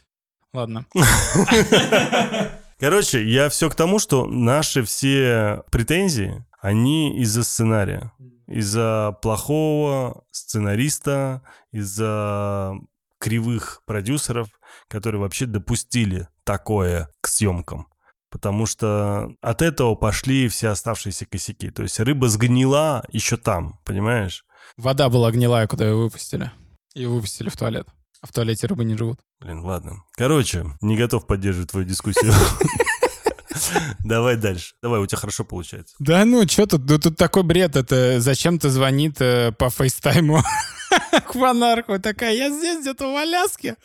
Ладно. 0.52 0.84
Короче, 2.78 3.24
я 3.26 3.48
все 3.48 3.70
к 3.70 3.74
тому, 3.74 3.98
что 3.98 4.26
наши 4.26 4.82
все 4.82 5.62
претензии, 5.70 6.44
они 6.60 7.18
из-за 7.20 7.42
сценария. 7.42 8.12
Из-за 8.46 9.16
плохого 9.22 10.24
сценариста, 10.30 11.42
из-за 11.72 12.74
кривых 13.18 13.82
продюсеров, 13.86 14.48
которые 14.88 15.20
вообще 15.20 15.46
допустили 15.46 16.28
такое 16.44 17.08
к 17.20 17.28
съемкам. 17.28 17.88
Потому 18.30 18.66
что 18.66 19.32
от 19.40 19.62
этого 19.62 19.94
пошли 19.94 20.48
все 20.48 20.68
оставшиеся 20.68 21.26
косяки. 21.26 21.70
То 21.70 21.82
есть 21.82 21.98
рыба 21.98 22.28
сгнила 22.28 23.04
еще 23.08 23.36
там, 23.36 23.80
понимаешь? 23.84 24.44
Вода 24.76 25.08
была 25.08 25.30
гнилая, 25.30 25.66
куда 25.66 25.86
ее 25.86 25.94
выпустили. 25.94 26.50
И 26.94 27.06
выпустили 27.06 27.48
в 27.48 27.56
туалет. 27.56 27.88
А 28.22 28.26
в 28.26 28.32
туалете 28.32 28.66
рыбы 28.66 28.84
не 28.84 28.96
живут. 28.96 29.18
Блин, 29.40 29.60
ладно. 29.60 30.02
Короче, 30.16 30.64
не 30.80 30.96
готов 30.96 31.26
поддерживать 31.26 31.70
твою 31.70 31.86
дискуссию. 31.86 32.32
Давай 34.04 34.36
дальше. 34.36 34.74
Давай, 34.82 35.00
у 35.00 35.06
тебя 35.06 35.18
хорошо 35.18 35.44
получается. 35.44 35.94
Да 35.98 36.24
ну, 36.24 36.46
что 36.46 36.66
тут? 36.66 36.84
Да 36.84 36.98
тут 36.98 37.16
такой 37.16 37.42
бред. 37.42 37.76
Это 37.76 38.20
зачем-то 38.20 38.70
звонит 38.70 39.20
э, 39.20 39.52
по 39.52 39.70
фейстайму 39.70 40.42
к 41.28 41.34
монарху. 41.34 41.98
Такая, 41.98 42.34
я 42.34 42.50
здесь 42.50 42.80
где-то 42.80 43.12
в 43.12 43.16
Аляске. 43.16 43.76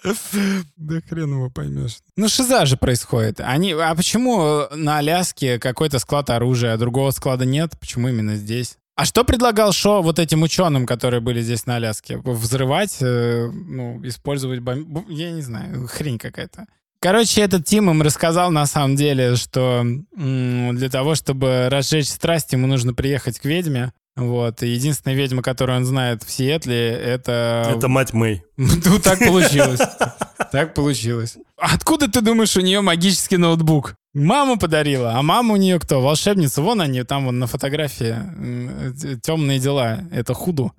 Да 0.77 1.01
хрен 1.07 1.31
его 1.31 1.49
поймешь. 1.49 1.99
Ну, 2.15 2.27
шиза 2.27 2.65
же 2.65 2.77
происходит. 2.77 3.39
Они, 3.39 3.73
а 3.73 3.95
почему 3.95 4.65
на 4.71 4.97
Аляске 4.97 5.59
какой-то 5.59 5.99
склад 5.99 6.29
оружия, 6.29 6.73
а 6.73 6.77
другого 6.77 7.11
склада 7.11 7.45
нет? 7.45 7.71
Почему 7.79 8.09
именно 8.09 8.35
здесь? 8.35 8.77
А 8.95 9.05
что 9.05 9.23
предлагал 9.23 9.71
Шо 9.71 10.01
вот 10.01 10.19
этим 10.19 10.43
ученым, 10.43 10.85
которые 10.85 11.21
были 11.21 11.41
здесь 11.41 11.65
на 11.65 11.77
Аляске? 11.77 12.17
Взрывать, 12.23 12.97
э, 13.01 13.49
ну, 13.51 13.99
использовать 14.05 14.59
бомб... 14.59 15.09
Я 15.09 15.31
не 15.31 15.41
знаю, 15.41 15.87
хрень 15.87 16.19
какая-то. 16.19 16.65
Короче, 16.99 17.41
этот 17.41 17.65
Тим 17.65 17.89
им 17.89 18.01
рассказал 18.03 18.51
на 18.51 18.67
самом 18.67 18.95
деле, 18.95 19.35
что 19.35 19.79
м, 19.81 20.75
для 20.75 20.89
того, 20.89 21.15
чтобы 21.15 21.67
разжечь 21.69 22.09
страсть, 22.09 22.53
ему 22.53 22.67
нужно 22.67 22.93
приехать 22.93 23.39
к 23.39 23.45
ведьме. 23.45 23.91
Вот. 24.15 24.61
И 24.61 24.67
единственная 24.67 25.15
ведьма, 25.15 25.41
которую 25.41 25.77
он 25.77 25.85
знает 25.85 26.21
в 26.23 26.29
Сиэтле, 26.29 26.89
это... 26.91 27.73
Это 27.75 27.87
мать 27.87 28.13
Мэй. 28.13 28.43
Ну, 28.57 28.99
так 29.01 29.19
получилось. 29.19 29.79
Так 30.51 30.73
получилось. 30.73 31.37
Откуда 31.55 32.11
ты 32.11 32.19
думаешь, 32.19 32.57
у 32.57 32.61
нее 32.61 32.81
магический 32.81 33.37
ноутбук? 33.37 33.95
Мама 34.13 34.57
подарила. 34.57 35.13
А 35.15 35.21
мама 35.21 35.53
у 35.53 35.57
нее 35.57 35.79
кто? 35.79 36.01
Волшебница. 36.01 36.61
Вон 36.61 36.81
они, 36.81 37.03
там 37.03 37.25
вон 37.25 37.39
на 37.39 37.47
фотографии. 37.47 38.15
Темные 39.21 39.59
дела. 39.59 40.01
Это 40.11 40.33
худу. 40.33 40.73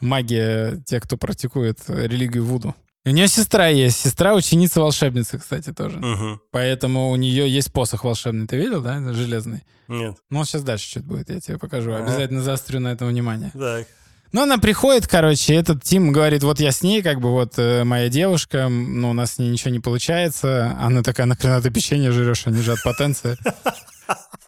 Магия, 0.00 0.82
те, 0.84 1.00
кто 1.00 1.16
практикует 1.16 1.78
религию 1.88 2.44
Вуду. 2.44 2.74
У 3.06 3.10
нее 3.10 3.28
сестра 3.28 3.68
есть. 3.68 3.98
Сестра 3.98 4.34
ученица 4.34 4.80
волшебницы, 4.80 5.38
кстати, 5.38 5.72
тоже. 5.72 5.98
Мгм. 5.98 6.40
Поэтому 6.50 7.10
у 7.10 7.16
нее 7.16 7.48
есть 7.48 7.72
посох 7.72 8.04
волшебный. 8.04 8.46
Ты 8.46 8.56
видел, 8.56 8.82
да? 8.82 9.00
Железный. 9.12 9.62
Нет. 9.88 10.16
Ну, 10.30 10.44
сейчас 10.44 10.62
дальше 10.62 10.88
что-то 10.88 11.06
будет, 11.06 11.30
я 11.30 11.40
тебе 11.40 11.58
покажу. 11.58 11.92
Ага. 11.92 12.04
Обязательно 12.04 12.42
заострю 12.42 12.80
на 12.80 12.88
это 12.88 13.04
внимание. 13.04 13.50
Так. 13.52 13.86
Ну, 14.34 14.42
она 14.42 14.58
приходит, 14.58 15.06
короче, 15.06 15.54
этот 15.54 15.84
Тим 15.84 16.10
говорит, 16.10 16.42
вот 16.42 16.58
я 16.58 16.72
с 16.72 16.82
ней, 16.82 17.02
как 17.02 17.20
бы 17.20 17.30
вот 17.30 17.52
э, 17.56 17.84
моя 17.84 18.08
девушка, 18.08 18.62
м, 18.62 19.00
ну, 19.00 19.10
у 19.10 19.12
нас 19.12 19.34
с 19.34 19.38
ней 19.38 19.48
ничего 19.48 19.70
не 19.70 19.78
получается. 19.78 20.76
Она 20.80 21.04
такая, 21.04 21.28
нахрена 21.28 21.62
ты 21.62 21.70
печенье 21.70 22.10
жрешь, 22.10 22.48
они 22.48 22.60
же 22.60 22.72
от 22.72 22.82
потенции. 22.82 23.38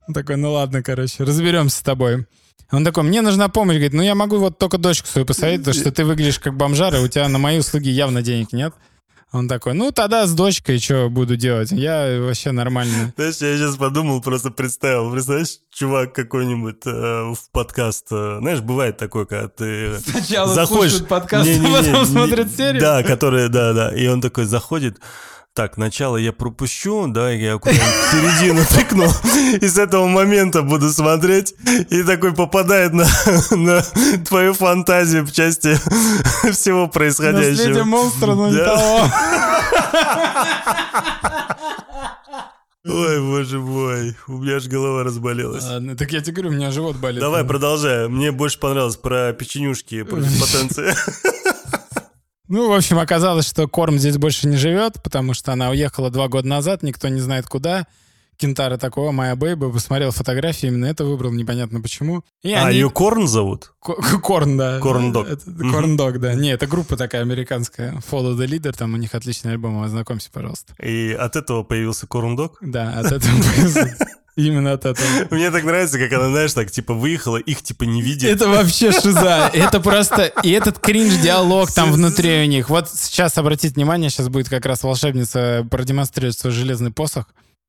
Он 0.08 0.12
такой, 0.12 0.38
ну 0.38 0.50
ладно, 0.50 0.82
короче, 0.82 1.22
разберемся 1.22 1.78
с 1.78 1.82
тобой. 1.82 2.26
Он 2.72 2.84
такой, 2.84 3.04
мне 3.04 3.22
нужна 3.22 3.48
помощь. 3.48 3.76
Говорит, 3.76 3.92
ну 3.92 4.02
я 4.02 4.16
могу 4.16 4.38
вот 4.38 4.58
только 4.58 4.76
дочку 4.76 5.06
свою 5.06 5.24
посоветовать, 5.24 5.78
что 5.78 5.92
ты 5.92 6.04
выглядишь 6.04 6.40
как 6.40 6.56
бомжар, 6.56 6.92
и 6.96 6.98
у 6.98 7.06
тебя 7.06 7.28
на 7.28 7.38
мои 7.38 7.60
услуги 7.60 7.88
явно 7.88 8.22
денег 8.22 8.52
нет. 8.52 8.74
Он 9.36 9.48
такой, 9.48 9.74
ну 9.74 9.92
тогда 9.92 10.26
с 10.26 10.32
дочкой 10.32 10.78
что 10.78 11.08
буду 11.10 11.36
делать? 11.36 11.70
Я 11.70 12.18
вообще 12.20 12.52
нормально. 12.52 13.12
Знаешь, 13.16 13.36
я 13.36 13.56
сейчас 13.56 13.76
подумал, 13.76 14.22
просто 14.22 14.50
представил. 14.50 15.10
Представляешь, 15.12 15.58
чувак 15.72 16.14
какой-нибудь 16.14 16.86
э, 16.86 16.90
в 17.34 17.38
подкаст. 17.52 18.06
э, 18.10 18.38
знаешь, 18.40 18.60
бывает 18.60 18.96
такое, 18.96 19.26
когда 19.26 19.48
ты 19.48 19.98
Сначала 19.98 20.54
заходишь... 20.54 20.92
слушают 20.92 21.08
подкаст, 21.08 21.48
а 21.48 21.62
потом 21.62 22.00
не- 22.00 22.06
смотрят 22.06 22.50
серию. 22.56 22.80
Да, 22.80 23.02
которые, 23.02 23.48
да, 23.48 23.72
да. 23.74 23.94
И 23.94 24.06
он 24.06 24.20
такой 24.22 24.46
заходит. 24.46 24.98
Так, 25.56 25.78
начало 25.78 26.18
я 26.18 26.34
пропущу, 26.34 27.06
да, 27.06 27.30
я 27.30 27.56
куда-нибудь 27.56 27.86
в 27.86 28.10
середину 28.10 28.60
тыкну, 28.66 29.08
и 29.58 29.66
с 29.66 29.78
этого 29.78 30.06
момента 30.06 30.60
буду 30.60 30.90
смотреть, 30.90 31.54
и 31.88 32.02
такой 32.02 32.34
попадает 32.34 32.92
на, 32.92 33.06
на 33.52 33.80
твою 34.28 34.52
фантазию 34.52 35.24
в 35.24 35.32
части 35.32 35.74
всего 36.52 36.84
Наследие 36.84 36.88
происходящего. 36.90 37.84
монстра, 37.84 38.34
но 38.34 38.50
не 38.50 38.58
того. 38.58 39.10
Ой, 42.84 43.20
боже 43.22 43.58
мой, 43.58 44.14
у 44.28 44.32
меня 44.32 44.56
аж 44.56 44.66
голова 44.66 45.04
разболелась. 45.04 45.64
Ладно, 45.64 45.96
так 45.96 46.12
я 46.12 46.20
тебе 46.20 46.34
говорю, 46.34 46.50
у 46.50 46.52
меня 46.52 46.70
живот 46.70 46.96
болит. 46.96 47.20
Давай, 47.20 47.44
продолжай. 47.44 48.08
Мне 48.08 48.30
больше 48.30 48.58
понравилось 48.58 48.96
про 48.96 49.32
печенюшки 49.32 50.02
против 50.02 50.38
потенции. 50.38 50.94
Ну, 52.48 52.68
в 52.68 52.72
общем, 52.72 52.98
оказалось, 52.98 53.48
что 53.48 53.66
Корм 53.66 53.98
здесь 53.98 54.18
больше 54.18 54.46
не 54.46 54.56
живет, 54.56 55.02
потому 55.02 55.34
что 55.34 55.52
она 55.52 55.70
уехала 55.70 56.10
два 56.10 56.28
года 56.28 56.46
назад, 56.46 56.82
никто 56.82 57.08
не 57.08 57.20
знает 57.20 57.46
куда. 57.46 57.86
Кентара 58.36 58.76
такого, 58.76 59.12
моя 59.12 59.34
бейба, 59.34 59.70
посмотрел 59.70 60.10
фотографии, 60.10 60.66
именно 60.66 60.84
это 60.84 61.06
выбрал, 61.06 61.32
непонятно 61.32 61.80
почему. 61.80 62.22
И 62.42 62.52
а, 62.52 62.66
они... 62.66 62.76
ее 62.76 62.90
Корн 62.90 63.26
зовут? 63.26 63.72
Корн, 63.80 64.58
да. 64.58 64.78
Корн 64.78 65.10
Дог. 65.10 65.26
Корн 65.72 65.96
Дог, 65.96 66.18
да. 66.18 66.34
Не, 66.34 66.50
это 66.50 66.66
группа 66.66 66.96
такая 66.98 67.22
американская, 67.22 67.94
Follow 68.10 68.36
the 68.36 68.46
Leader, 68.46 68.76
там 68.76 68.92
у 68.92 68.98
них 68.98 69.14
отличный 69.14 69.52
альбом, 69.52 69.82
ознакомься, 69.82 70.28
пожалуйста. 70.30 70.74
И 70.82 71.12
от 71.12 71.34
этого 71.34 71.62
появился 71.62 72.06
Корн 72.06 72.36
Дог? 72.36 72.58
Да, 72.60 73.00
от 73.00 73.06
этого 73.06 73.20
появился 73.42 73.96
Именно 74.36 74.74
от 74.74 74.84
этого. 74.84 75.06
Мне 75.30 75.50
так 75.50 75.64
нравится, 75.64 75.98
как 75.98 76.12
она, 76.12 76.28
знаешь, 76.28 76.52
так, 76.52 76.70
типа, 76.70 76.92
выехала, 76.92 77.38
их, 77.38 77.62
типа, 77.62 77.84
не 77.84 78.02
видит. 78.02 78.30
Это 78.30 78.48
вообще 78.48 78.92
шиза. 79.00 79.50
Это 79.52 79.80
просто... 79.80 80.24
И 80.42 80.50
этот 80.50 80.78
кринж-диалог 80.78 81.72
там 81.72 81.90
внутри 81.90 82.42
у 82.42 82.46
них. 82.46 82.68
Вот 82.68 82.90
сейчас 82.90 83.38
обратите 83.38 83.74
внимание, 83.74 84.10
сейчас 84.10 84.28
будет 84.28 84.50
как 84.50 84.66
раз 84.66 84.82
волшебница 84.82 85.66
продемонстрировать 85.70 86.38
свой 86.38 86.52
железный 86.52 86.92
посох. 86.92 87.26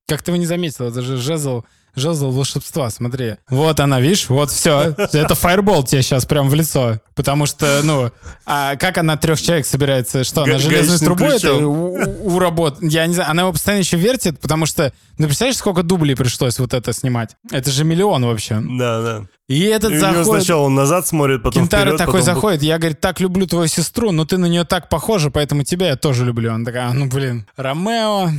Как 0.08 0.22
ты 0.22 0.32
его 0.32 0.38
не 0.38 0.45
заметил, 0.45 0.86
это 0.86 1.01
же 1.01 1.18
жезл, 1.18 1.66
жезл 1.93 2.32
волшебства, 2.32 2.89
смотри. 2.89 3.36
Вот 3.49 3.78
она, 3.82 3.99
видишь, 3.99 4.30
вот 4.30 4.49
все. 4.51 4.95
Это 4.97 5.36
фаербол 5.36 5.84
тебе 5.84 6.01
сейчас 6.01 6.26
прям 6.26 6.47
в 6.47 6.53
лицо. 6.53 7.01
Потому 7.14 7.45
что, 7.45 7.82
ну, 7.84 8.12
а 8.45 8.78
как 8.78 8.97
она 8.99 9.18
трех 9.18 9.41
человек 9.41 9.66
собирается? 9.66 10.24
Что, 10.24 10.43
она 10.43 10.60
железной 10.60 10.99
трубой 10.99 11.36
это 11.36 11.55
у, 11.55 12.36
у 12.36 12.39
работ? 12.39 12.78
Я 12.82 13.05
не 13.05 13.16
знаю, 13.16 13.32
она 13.32 13.41
его 13.41 13.51
постоянно 13.51 13.82
еще 13.82 13.97
вертит, 13.97 14.39
потому 14.39 14.66
что, 14.66 14.93
ну, 15.18 15.26
представляешь, 15.26 15.58
сколько 15.58 15.84
дублей 15.84 16.16
пришлось 16.16 16.58
вот 16.58 16.74
это 16.74 16.93
снимать? 16.93 17.36
Это 17.51 17.70
же 17.70 17.84
миллион 17.84 18.24
вообще. 18.24 18.62
Да, 18.62 19.01
да. 19.01 19.26
И 19.49 19.62
этот 19.64 19.91
и 19.91 19.97
заходит... 19.97 20.26
сначала 20.26 20.62
он 20.62 20.76
назад 20.76 21.05
смотрит, 21.05 21.43
потом 21.43 21.64
Кентара 21.64 21.82
вперед, 21.82 21.97
такой 21.97 22.22
потом... 22.22 22.36
заходит, 22.36 22.64
я, 22.64 22.78
говорит, 22.78 23.01
так 23.01 23.20
люблю 23.20 23.45
твою 23.45 23.68
сестру, 23.68 24.12
но 24.12 24.24
ты 24.24 24.38
на 24.38 24.45
нее 24.45 24.64
так 24.64 24.88
похожа, 24.88 25.32
поэтому 25.32 25.64
тебя 25.64 25.89
я 25.89 25.95
тоже 25.97 26.24
люблю. 26.24 26.53
Он 26.53 26.64
такая, 26.64 26.93
ну, 26.93 27.08
блин, 27.08 27.45
Ромео, 27.58 28.30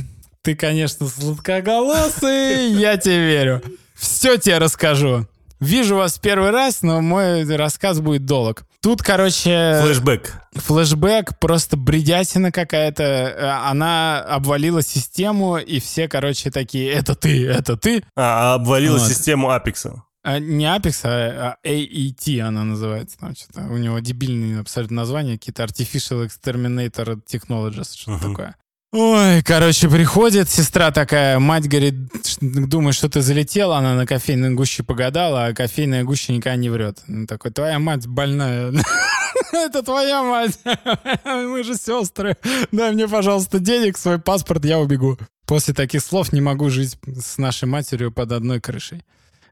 ты, 0.49 0.55
конечно, 0.55 1.07
сладкоголосый, 1.07 2.71
я 2.71 2.97
тебе 2.97 3.19
верю. 3.19 3.61
Все 3.93 4.37
тебе 4.37 4.57
расскажу. 4.57 5.27
Вижу 5.59 5.95
вас 5.95 6.17
первый 6.17 6.49
раз, 6.49 6.81
но 6.81 7.01
мой 7.01 7.43
рассказ 7.55 7.99
будет 7.99 8.25
долг. 8.25 8.63
Тут, 8.81 9.03
короче... 9.03 9.79
Флэшбэк. 9.83 10.41
Флэшбэк, 10.55 11.37
просто 11.37 11.77
бредятина 11.77 12.51
какая-то. 12.51 13.03
Э, 13.03 13.69
она 13.69 14.21
обвалила 14.21 14.81
систему, 14.81 15.57
и 15.57 15.79
все, 15.79 16.07
короче, 16.07 16.49
такие, 16.49 16.89
это 16.89 17.13
ты, 17.13 17.45
это 17.45 17.77
ты. 17.77 18.03
А, 18.15 18.55
обвалила 18.55 18.97
вот. 18.97 19.07
систему 19.07 19.49
Apex. 19.51 19.93
А, 20.23 20.39
не 20.39 20.65
Apex, 20.65 21.01
а, 21.03 21.57
а 21.63 21.67
AET 21.67 22.39
она 22.39 22.63
называется. 22.63 23.17
Что-то. 23.19 23.67
У 23.69 23.77
него 23.77 23.99
дебильные 23.99 24.61
абсолютно 24.61 24.95
названия, 24.95 25.33
какие-то 25.33 25.63
Artificial 25.63 26.25
Exterminator 26.25 27.19
Technologies, 27.31 27.95
что-то 27.95 28.25
uh-huh. 28.25 28.29
такое. 28.29 28.55
Ой, 28.91 29.43
короче, 29.43 29.87
приходит 29.87 30.49
сестра 30.49 30.89
такая, 30.89 31.37
мать 31.37 31.67
говорит, 31.67 31.93
думает, 32.41 32.95
что 32.95 33.07
ты 33.07 33.21
залетела, 33.21 33.77
она 33.77 33.93
на 33.93 34.07
кофейной 34.07 34.55
гуще 34.55 34.81
погадала, 34.81 35.45
а 35.45 35.53
кофейная 35.53 36.03
гуща 36.03 36.33
никогда 36.33 36.55
не 36.55 36.71
врет. 36.71 36.97
Он 37.07 37.27
такой, 37.27 37.51
твоя 37.51 37.77
мать 37.77 38.07
больная. 38.07 38.73
Это 39.53 39.83
твоя 39.83 40.23
мать. 40.23 40.57
Мы 41.23 41.63
же 41.63 41.75
сестры. 41.75 42.35
Дай 42.71 42.91
мне, 42.91 43.07
пожалуйста, 43.07 43.59
денег, 43.59 43.95
свой 43.95 44.17
паспорт, 44.17 44.65
я 44.65 44.79
убегу. 44.79 45.19
После 45.45 45.75
таких 45.75 46.01
слов 46.01 46.33
не 46.33 46.41
могу 46.41 46.71
жить 46.71 46.97
с 47.05 47.37
нашей 47.37 47.65
матерью 47.65 48.11
под 48.11 48.31
одной 48.31 48.59
крышей. 48.59 49.03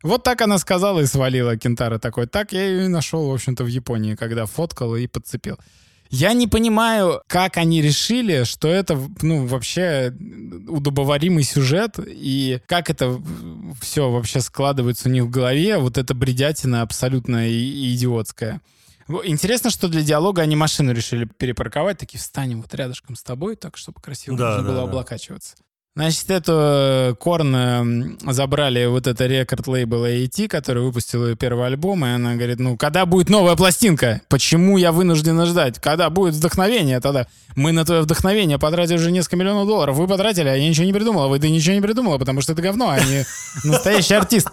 Вот 0.02 0.24
так 0.24 0.42
она 0.42 0.58
сказала 0.58 1.02
и 1.02 1.06
свалила 1.06 1.58
Кентара 1.58 2.00
такой. 2.00 2.26
Так 2.26 2.54
я 2.54 2.66
ее 2.66 2.86
и 2.86 2.88
нашел, 2.88 3.30
в 3.30 3.34
общем-то, 3.34 3.64
в 3.64 3.68
Японии, 3.68 4.16
когда 4.16 4.48
фоткал 4.48 4.96
и 4.96 5.06
подцепил. 5.06 5.60
Я 6.10 6.34
не 6.34 6.48
понимаю, 6.48 7.22
как 7.28 7.58
они 7.58 7.82
решили, 7.82 8.44
что 8.44 8.68
это, 8.68 9.00
ну, 9.22 9.46
вообще 9.46 10.14
удобоваримый 10.68 11.44
сюжет, 11.44 12.00
и 12.00 12.62
как 12.68 12.90
это 12.90 13.20
все 13.82 14.10
вообще 14.10 14.42
складывается 14.42 15.10
у 15.10 15.12
них 15.12 15.24
в 15.24 15.30
голове, 15.30 15.78
вот 15.78 15.98
эта 15.98 16.14
бредятина 16.14 16.82
абсолютно 16.82 17.50
идиотская. 17.50 18.62
Интересно, 19.24 19.70
что 19.70 19.88
для 19.88 20.02
диалога 20.02 20.42
они 20.42 20.56
машину 20.56 20.92
решили 20.92 21.26
перепарковать, 21.26 21.98
такие 21.98 22.20
встанем 22.20 22.62
вот 22.62 22.74
рядышком 22.74 23.16
с 23.16 23.24
тобой, 23.24 23.56
так, 23.56 23.78
чтобы 23.78 24.02
красиво 24.02 24.38
да, 24.38 24.48
можно 24.48 24.64
да, 24.64 24.68
было 24.68 24.78
да. 24.82 24.84
облокачиваться. 24.84 25.56
Значит, 25.98 26.30
эту 26.30 26.52
э, 26.54 27.16
Корн 27.20 27.56
эм, 27.56 28.18
забрали 28.22 28.86
вот 28.86 29.08
это 29.08 29.26
рекорд-лейбл 29.26 30.06
AET, 30.06 30.48
который 30.48 30.84
выпустил 30.84 31.26
ее 31.26 31.36
первый 31.36 31.66
альбом, 31.66 32.06
и 32.06 32.10
она 32.10 32.36
говорит, 32.36 32.60
ну, 32.60 32.78
когда 32.78 33.08
будет 33.08 33.30
новая 33.30 33.56
пластинка? 33.56 34.22
Почему 34.30 34.78
я 34.78 34.92
вынуждена 34.92 35.48
ждать? 35.48 35.80
Когда 35.80 36.12
будет 36.12 36.36
вдохновение 36.36 37.00
тогда? 37.00 37.26
Мы 37.56 37.72
на 37.72 37.84
твое 37.84 38.02
вдохновение 38.02 38.60
потратили 38.60 38.98
уже 38.98 39.12
несколько 39.12 39.38
миллионов 39.38 39.66
долларов. 39.66 39.96
Вы 39.96 40.08
потратили, 40.08 40.48
а 40.48 40.56
я 40.56 40.70
ничего 40.70 40.86
не 40.86 40.94
придумала. 40.94 41.30
Вы 41.30 41.40
ты 41.40 41.50
ничего 41.50 41.74
не 41.74 41.82
придумала, 41.82 42.20
потому 42.20 42.42
что 42.42 42.54
это 42.54 42.62
говно, 42.62 42.92
а 42.92 43.00
не 43.00 43.26
настоящий 43.64 44.14
артист. 44.14 44.50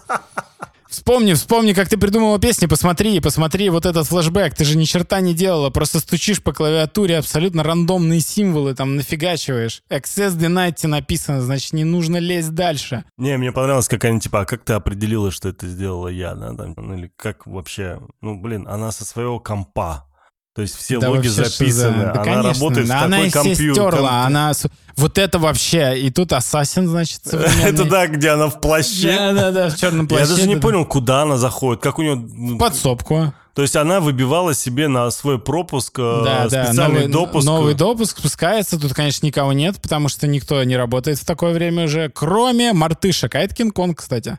Вспомни, 0.94 1.32
вспомни, 1.32 1.72
как 1.72 1.88
ты 1.88 1.98
придумала 1.98 2.38
песни, 2.38 2.66
посмотри, 2.66 3.18
посмотри 3.18 3.68
вот 3.68 3.84
этот 3.84 4.06
флешбэк. 4.06 4.54
Ты 4.54 4.64
же 4.64 4.78
ни 4.78 4.84
черта 4.84 5.20
не 5.20 5.34
делала, 5.34 5.68
просто 5.70 5.98
стучишь 5.98 6.40
по 6.40 6.52
клавиатуре 6.52 7.18
абсолютно 7.18 7.64
рандомные 7.64 8.20
символы, 8.20 8.76
там 8.76 8.94
нафигачиваешь. 8.94 9.82
Access 9.90 10.38
denied 10.38 10.86
написано, 10.86 11.42
значит, 11.42 11.72
не 11.72 11.82
нужно 11.82 12.18
лезть 12.18 12.54
дальше. 12.54 13.04
Не, 13.18 13.36
мне 13.38 13.50
понравилось, 13.50 13.88
как 13.88 14.04
они, 14.04 14.20
типа, 14.20 14.42
а 14.42 14.44
как 14.44 14.64
ты 14.64 14.74
определила, 14.74 15.32
что 15.32 15.48
это 15.48 15.66
сделала 15.66 16.06
я, 16.06 16.36
да, 16.36 16.54
там, 16.54 16.74
ну, 16.76 16.94
или 16.94 17.10
как 17.16 17.44
вообще, 17.44 18.00
ну, 18.20 18.40
блин, 18.40 18.68
она 18.68 18.92
со 18.92 19.04
своего 19.04 19.40
компа 19.40 20.06
то 20.54 20.62
есть 20.62 20.76
все 20.76 21.00
да 21.00 21.10
логи 21.10 21.26
записаны, 21.26 22.04
да, 22.04 22.12
она 22.12 22.24
конечно. 22.24 22.52
работает 22.52 22.86
да, 22.86 23.00
в 23.00 23.04
она 23.04 23.16
такой 23.16 23.30
компьютер. 23.30 23.82
Она 23.82 23.90
стерла, 23.90 24.26
она... 24.26 24.52
Вот 24.96 25.18
это 25.18 25.38
вообще... 25.40 25.98
И 25.98 26.10
тут 26.12 26.32
Ассасин, 26.32 26.86
значит, 26.86 27.22
Это 27.32 27.84
да, 27.84 28.06
где 28.06 28.30
она 28.30 28.48
в 28.48 28.60
плаще. 28.60 29.16
Да-да-да, 29.16 29.70
в 29.70 29.76
черном 29.76 30.06
плаще. 30.06 30.24
Я 30.30 30.36
даже 30.36 30.46
не 30.46 30.56
понял, 30.56 30.86
куда 30.86 31.22
она 31.22 31.38
заходит, 31.38 31.82
как 31.82 31.98
у 31.98 32.02
нее... 32.02 32.56
Подсобку. 32.56 33.34
То 33.54 33.62
есть 33.62 33.74
она 33.74 33.98
выбивала 33.98 34.54
себе 34.54 34.86
на 34.86 35.10
свой 35.10 35.40
пропуск 35.40 35.98
э, 35.98 36.22
да, 36.24 36.48
специальный 36.48 36.76
да, 36.76 36.88
новый, 36.88 37.08
допуск. 37.08 37.46
Новый 37.46 37.74
допуск 37.74 38.18
спускается. 38.18 38.80
Тут, 38.80 38.94
конечно, 38.94 39.26
никого 39.26 39.52
нет, 39.52 39.80
потому 39.80 40.08
что 40.08 40.26
никто 40.26 40.62
не 40.64 40.76
работает 40.76 41.18
в 41.18 41.24
такое 41.24 41.52
время 41.52 41.84
уже, 41.84 42.08
кроме 42.10 42.72
мартышек. 42.72 43.34
А 43.34 43.40
это 43.40 43.54
Кинг-Конг, 43.54 43.98
кстати. 43.98 44.38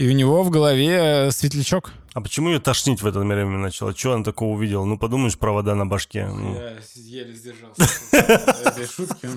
И 0.00 0.08
у 0.08 0.12
него 0.12 0.42
в 0.42 0.48
голове 0.48 1.26
э, 1.26 1.30
светлячок. 1.30 1.92
А 2.14 2.22
почему 2.22 2.48
ее 2.48 2.58
тошнить 2.58 3.02
в 3.02 3.06
это 3.06 3.18
время 3.18 3.58
начало? 3.58 3.92
Чего 3.92 4.14
она 4.14 4.24
такого 4.24 4.54
увидела? 4.54 4.86
Ну, 4.86 4.96
подумаешь, 4.96 5.36
провода 5.36 5.74
на 5.74 5.84
башке. 5.84 6.24
Ну. 6.24 6.54
Я 6.54 6.78
еле 6.94 7.34
сдержался 7.34 7.82
этой 8.16 8.86
шутки. 8.86 9.28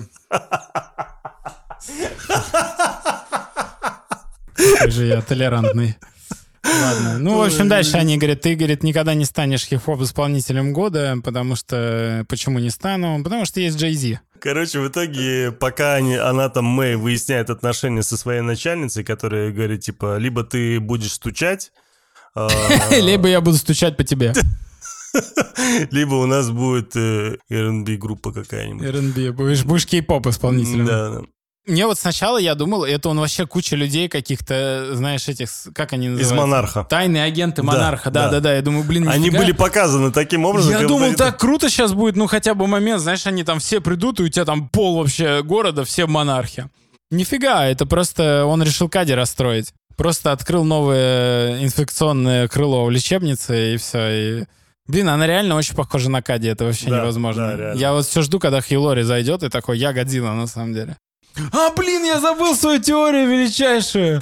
Какой 4.56 4.90
же 4.90 5.04
я 5.04 5.20
толерантный. 5.20 5.96
Ладно. 6.64 7.18
Ну, 7.18 7.36
в 7.36 7.42
общем, 7.42 7.68
дальше 7.68 7.98
они 7.98 8.16
говорят, 8.16 8.40
ты, 8.40 8.54
говорит, 8.54 8.82
никогда 8.82 9.12
не 9.12 9.26
станешь 9.26 9.66
хип-хоп 9.66 10.00
исполнителем 10.00 10.72
года, 10.72 11.18
потому 11.22 11.56
что... 11.56 12.24
Почему 12.26 12.58
не 12.58 12.70
стану? 12.70 13.22
Потому 13.22 13.44
что 13.44 13.60
есть 13.60 13.76
Джей 13.76 13.92
Зи. 13.92 14.18
Короче, 14.44 14.78
в 14.78 14.88
итоге, 14.88 15.52
пока 15.52 15.94
они, 15.94 16.16
она 16.16 16.50
там, 16.50 16.66
Мэй, 16.66 16.96
выясняет 16.96 17.48
отношения 17.48 18.02
со 18.02 18.18
своей 18.18 18.42
начальницей, 18.42 19.02
которая 19.02 19.50
говорит, 19.50 19.80
типа, 19.80 20.18
либо 20.18 20.44
ты 20.44 20.80
будешь 20.80 21.14
стучать, 21.14 21.72
а, 22.34 22.50
Либо 22.90 23.26
я 23.26 23.40
буду 23.40 23.56
стучать 23.56 23.96
по 23.96 24.04
тебе. 24.04 24.34
Либо 25.90 26.16
у 26.16 26.26
нас 26.26 26.50
будет 26.50 26.94
э, 26.94 27.38
R&B 27.48 27.96
группа 27.96 28.32
какая-нибудь. 28.32 28.86
R&B, 28.86 29.32
будешь, 29.32 29.64
будешь 29.64 29.86
кей-поп 29.86 30.26
исполнителем. 30.26 30.84
Да, 30.84 31.08
да. 31.08 31.22
Мне 31.66 31.86
вот 31.86 31.98
сначала 31.98 32.36
я 32.36 32.54
думал, 32.54 32.84
это 32.84 33.08
он 33.08 33.18
вообще 33.18 33.46
куча 33.46 33.74
людей 33.74 34.08
каких-то, 34.08 34.90
знаешь, 34.92 35.26
этих, 35.28 35.48
как 35.74 35.94
они 35.94 36.08
называются? 36.08 36.34
Из 36.34 36.38
монарха. 36.38 36.84
Тайные 36.84 37.24
агенты 37.24 37.62
монарха, 37.62 38.10
да-да-да. 38.10 38.54
Я 38.54 38.60
думаю, 38.60 38.84
блин, 38.84 39.08
Они 39.08 39.30
были 39.30 39.52
показаны 39.52 40.12
таким 40.12 40.44
образом. 40.44 40.72
Я 40.72 40.86
думал, 40.86 41.08
это... 41.08 41.18
так 41.18 41.38
круто 41.38 41.70
сейчас 41.70 41.94
будет, 41.94 42.16
ну 42.16 42.26
хотя 42.26 42.54
бы 42.54 42.66
момент, 42.66 43.00
знаешь, 43.00 43.26
они 43.26 43.44
там 43.44 43.60
все 43.60 43.80
придут, 43.80 44.20
и 44.20 44.24
у 44.24 44.28
тебя 44.28 44.44
там 44.44 44.68
пол 44.68 44.98
вообще 44.98 45.42
города, 45.42 45.84
все 45.84 46.06
монархи. 46.06 46.68
Нифига, 47.10 47.66
это 47.66 47.86
просто 47.86 48.44
он 48.44 48.62
решил 48.62 48.88
Кади 48.88 49.14
расстроить. 49.14 49.72
Просто 49.96 50.32
открыл 50.32 50.64
новое 50.64 51.62
инфекционное 51.62 52.48
крыло 52.48 52.84
в 52.84 52.90
лечебнице, 52.90 53.74
и 53.74 53.76
все. 53.78 54.10
И... 54.10 54.44
Блин, 54.86 55.08
она 55.08 55.26
реально 55.26 55.54
очень 55.56 55.74
похожа 55.74 56.10
на 56.10 56.20
Кади, 56.20 56.48
это 56.48 56.64
вообще 56.64 56.90
да, 56.90 57.00
невозможно. 57.00 57.56
Да, 57.56 57.72
я 57.72 57.92
вот 57.92 58.04
все 58.04 58.20
жду, 58.22 58.38
когда 58.38 58.60
Хилори 58.60 59.02
зайдет, 59.02 59.42
и 59.44 59.48
такой, 59.48 59.78
я 59.78 59.92
Годзилла 59.92 60.32
на 60.32 60.46
самом 60.46 60.74
деле. 60.74 60.98
А, 61.52 61.70
блин, 61.70 62.04
я 62.04 62.20
забыл 62.20 62.54
свою 62.54 62.80
теорию 62.80 63.28
величайшую. 63.28 64.20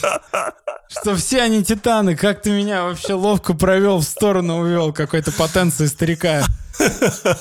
Что 0.88 1.16
все 1.16 1.42
они 1.42 1.64
титаны. 1.64 2.16
Как 2.16 2.42
ты 2.42 2.50
меня 2.50 2.84
вообще 2.84 3.14
ловко 3.14 3.54
провел 3.54 3.98
в 3.98 4.04
сторону, 4.04 4.60
увел 4.60 4.92
какой-то 4.92 5.32
потенции 5.32 5.86
старика. 5.86 6.44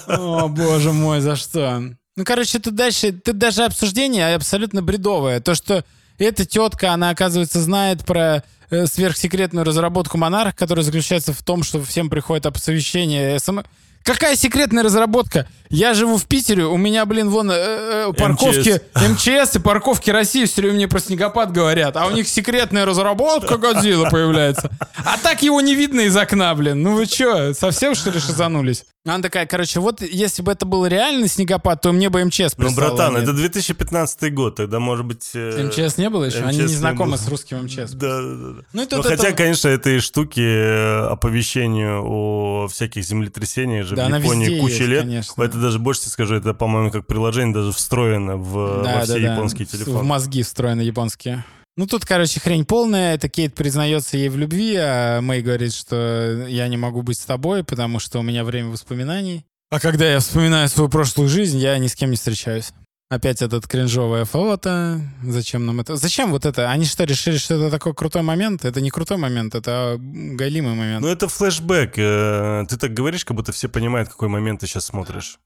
О, 0.08 0.48
боже 0.48 0.92
мой, 0.92 1.22
за 1.22 1.36
что? 1.36 1.84
Ну, 2.16 2.26
короче, 2.26 2.60
тут 2.60 2.76
дальше, 2.76 3.14
тут 3.14 3.38
даже 3.38 3.64
обсуждение 3.64 4.36
абсолютно 4.36 4.82
бредовое. 4.82 5.40
То, 5.40 5.56
что 5.56 5.86
эта 6.18 6.46
тетка, 6.46 6.92
она, 6.92 7.10
оказывается, 7.10 7.62
знает 7.62 8.06
про 8.06 8.44
э, 8.70 8.86
сверхсекретную 8.86 9.66
разработку 9.66 10.18
Монарх, 10.18 10.56
которая 10.56 10.84
заключается 10.84 11.34
в 11.34 11.42
том, 11.42 11.64
что 11.64 11.82
всем 11.84 12.10
приходит 12.10 12.46
оповещение 12.46 13.40
СМ... 13.40 13.62
Какая 14.04 14.36
секретная 14.36 14.84
разработка? 14.84 15.48
Я 15.70 15.94
живу 15.94 16.18
в 16.18 16.26
Питере, 16.26 16.66
у 16.66 16.76
меня, 16.76 17.06
блин, 17.06 17.30
вон 17.30 17.50
э, 17.50 17.56
э, 17.56 18.14
парковки 18.18 18.82
МЧС 18.96 19.56
и 19.56 19.60
парковки 19.60 20.10
России 20.10 20.46
все 20.46 20.62
время 20.62 20.76
мне 20.76 20.88
про 20.88 21.00
снегопад 21.00 21.52
говорят, 21.54 21.96
а 21.96 22.08
у 22.08 22.12
них 22.12 22.28
секретная 22.28 22.86
разработка 22.86 23.58
Годзилла 23.58 24.10
появляется. 24.10 24.70
А 25.06 25.18
так 25.18 25.44
его 25.44 25.62
не 25.62 25.76
видно 25.76 26.02
из 26.02 26.18
окна, 26.18 26.54
блин. 26.56 26.82
Ну 26.82 26.96
вы 26.96 27.06
что, 27.06 27.54
совсем 27.54 27.96
что 27.96 28.10
ли 28.10 28.20
шизанулись? 28.20 28.84
Она 29.04 29.20
такая, 29.24 29.48
короче, 29.48 29.80
вот 29.80 30.04
если 30.04 30.44
бы 30.44 30.52
это 30.52 30.64
был 30.68 30.86
реальный 30.86 31.28
снегопад, 31.28 31.82
то 31.82 31.92
мне 31.92 32.10
бы 32.12 32.24
МЧС 32.24 32.54
Ну, 32.56 32.66
прислала, 32.68 32.90
братан, 32.96 33.14
нет. 33.16 33.24
это 33.24 33.34
2015 33.34 34.32
год, 34.32 34.58
тогда, 34.58 34.80
может 34.80 35.08
быть... 35.08 35.28
э, 35.34 35.64
МЧС 35.64 35.98
не 35.98 36.08
было 36.12 36.26
еще? 36.26 36.38
Они 36.44 36.50
МЧС 36.50 36.58
не 36.58 36.62
не 36.62 36.68
знакомы 36.78 37.12
было. 37.14 37.18
с 37.18 37.28
русским 37.28 37.64
МЧС. 37.64 37.94
Да, 37.94 38.22
да, 38.22 38.22
да. 38.22 38.62
Ну, 38.74 38.82
это, 38.84 38.96
Ну, 38.98 39.02
это- 39.02 39.10
хотя, 39.10 39.30
это- 39.30 39.38
конечно, 39.38 39.70
этой 39.70 40.00
штуки 40.02 40.40
э, 40.42 41.08
оповещению 41.08 42.04
о 42.06 42.68
всяких 42.68 43.04
землетрясениях 43.04 43.88
же 43.88 43.96
Да, 43.96 44.06
в 44.08 44.16
Японии 44.20 44.60
куча 44.60 44.74
есть, 44.76 44.88
лет. 44.88 45.02
конечно. 45.02 45.42
Это 45.42 45.58
даже 45.58 45.80
больше 45.80 46.02
тебе 46.02 46.12
скажу, 46.12 46.36
это, 46.36 46.54
по-моему, 46.54 46.92
как 46.92 47.08
приложение 47.08 47.56
даже 47.56 47.72
встроено 47.72 48.38
в, 48.38 48.84
во 48.84 49.02
все 49.02 49.18
японские 49.18 49.68
В 49.68 49.72
телефоны. 49.72 50.04
мозги 50.04 50.44
встроены 50.44 50.82
японские. 50.82 51.44
Ну, 51.78 51.88
тут, 51.88 52.06
короче, 52.06 52.40
хрень 52.40 52.66
полная. 52.66 53.16
Это 53.16 53.30
Кейт 53.30 53.56
признается 53.56 54.18
ей 54.18 54.30
в 54.30 54.38
любви, 54.38 54.76
а 54.78 55.22
Мэй 55.22 55.42
говорит, 55.42 55.74
что 55.74 56.46
я 56.48 56.68
не 56.68 56.78
могу 56.78 57.02
быть 57.02 57.18
с 57.18 57.26
тобой, 57.26 57.64
потому 57.64 58.00
что 58.00 58.20
у 58.20 58.24
меня 58.24 58.44
время 58.44 58.70
воспоминаний. 58.70 59.46
А 59.70 59.80
когда 59.80 60.06
я 60.12 60.20
вспоминаю 60.20 60.68
свою 60.68 60.90
прошлую 60.90 61.30
жизнь, 61.30 61.58
я 61.58 61.78
ни 61.78 61.88
с 61.88 61.96
кем 61.96 62.10
не 62.10 62.18
встречаюсь. 62.18 62.74
Опять 63.10 63.42
этот 63.42 63.68
кринжовое 63.68 64.24
фото. 64.26 65.02
Зачем 65.24 65.66
нам 65.66 65.80
это? 65.82 65.96
Зачем 65.98 66.32
вот 66.32 66.46
это? 66.46 66.70
Они 66.72 66.86
что, 66.86 67.04
решили, 67.04 67.38
что 67.38 67.56
это 67.56 67.70
такой 67.70 67.94
крутой 67.94 68.22
момент? 68.22 68.64
Это 68.64 68.80
не 68.80 68.90
крутой 68.90 69.18
момент, 69.18 69.54
это 69.56 69.98
галимый 70.00 70.76
момент. 70.76 71.02
Ну, 71.02 71.08
это 71.10 71.28
флешбэк. 71.28 71.94
э, 71.98 72.66
Ты 72.70 72.78
так 72.78 72.94
говоришь, 72.94 73.26
как 73.26 73.36
будто 73.36 73.52
все 73.52 73.68
понимают, 73.68 74.08
какой 74.08 74.30
момент 74.30 74.62
ты 74.62 74.68
сейчас 74.68 74.86
смотришь. 74.86 75.40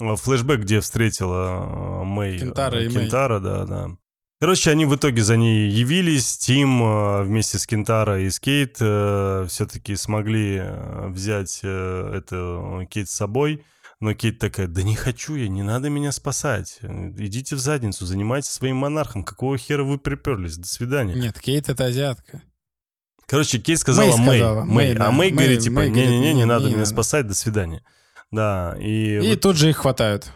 Э, 0.00 0.14
Флешбэк, 0.14 0.60
где 0.60 0.80
встретила 0.80 2.02
э, 2.02 2.04
Мэй. 2.04 2.38
Кентара 2.38 2.82
и 2.82 2.88
Мэй. 2.88 3.04
Кентара, 3.04 3.40
да, 3.40 3.64
да. 3.64 3.88
Короче, 4.38 4.70
они 4.70 4.84
в 4.84 4.94
итоге 4.94 5.22
за 5.22 5.36
ней 5.36 5.70
явились. 5.70 6.36
Тим 6.38 6.82
э, 6.82 7.22
вместе 7.22 7.58
с 7.58 7.66
Кентара 7.66 8.20
и 8.20 8.28
с 8.28 8.38
Кейт 8.38 8.76
все-таки 8.76 9.96
смогли 9.96 10.58
э, 10.62 11.08
взять 11.08 11.60
э, 11.62 12.12
это 12.16 12.36
э, 12.82 12.86
Кейт 12.86 13.08
с 13.08 13.14
собой. 13.14 13.64
Но 13.98 14.12
Кейт 14.12 14.38
такая, 14.38 14.66
да 14.66 14.82
не 14.82 14.94
хочу 14.94 15.36
я, 15.36 15.48
не 15.48 15.62
надо 15.62 15.88
меня 15.88 16.12
спасать. 16.12 16.78
Э, 16.82 17.12
Идите 17.16 17.56
в 17.56 17.60
задницу, 17.60 18.04
занимайтесь 18.04 18.50
своим 18.50 18.76
монархом. 18.76 19.24
Какого 19.24 19.56
хера 19.56 19.84
вы 19.84 19.96
приперлись? 19.96 20.58
До 20.58 20.66
свидания. 20.68 21.14
Нет, 21.14 21.40
Кейт— 21.40 21.68
это 21.70 21.86
азиатка. 21.86 22.42
Короче, 23.26 23.58
Кейт 23.58 23.78
сказала 23.78 24.16
Мэй 24.18 24.26
Мэй. 24.26 24.38
сказала, 24.38 24.64
Мэй, 24.64 24.74
Мэй, 24.74 24.92
а 24.94 24.98
да. 24.98 25.10
Мэй, 25.12 25.30
Мэй- 25.30 25.34
говорит, 25.34 25.60
типа, 25.60 25.76
Мэй 25.76 25.90
не-не-не, 25.90 26.18
не 26.28 26.34
не, 26.34 26.44
надо 26.44 26.64
не 26.66 26.70
меня 26.72 26.80
надо. 26.80 26.90
спасать, 26.90 27.26
до 27.26 27.34
свидания. 27.34 27.82
Да, 28.30 28.76
и, 28.78 29.16
И 29.24 29.30
вот 29.30 29.40
тут 29.40 29.56
же 29.56 29.70
их 29.70 29.78
хватают. 29.78 30.30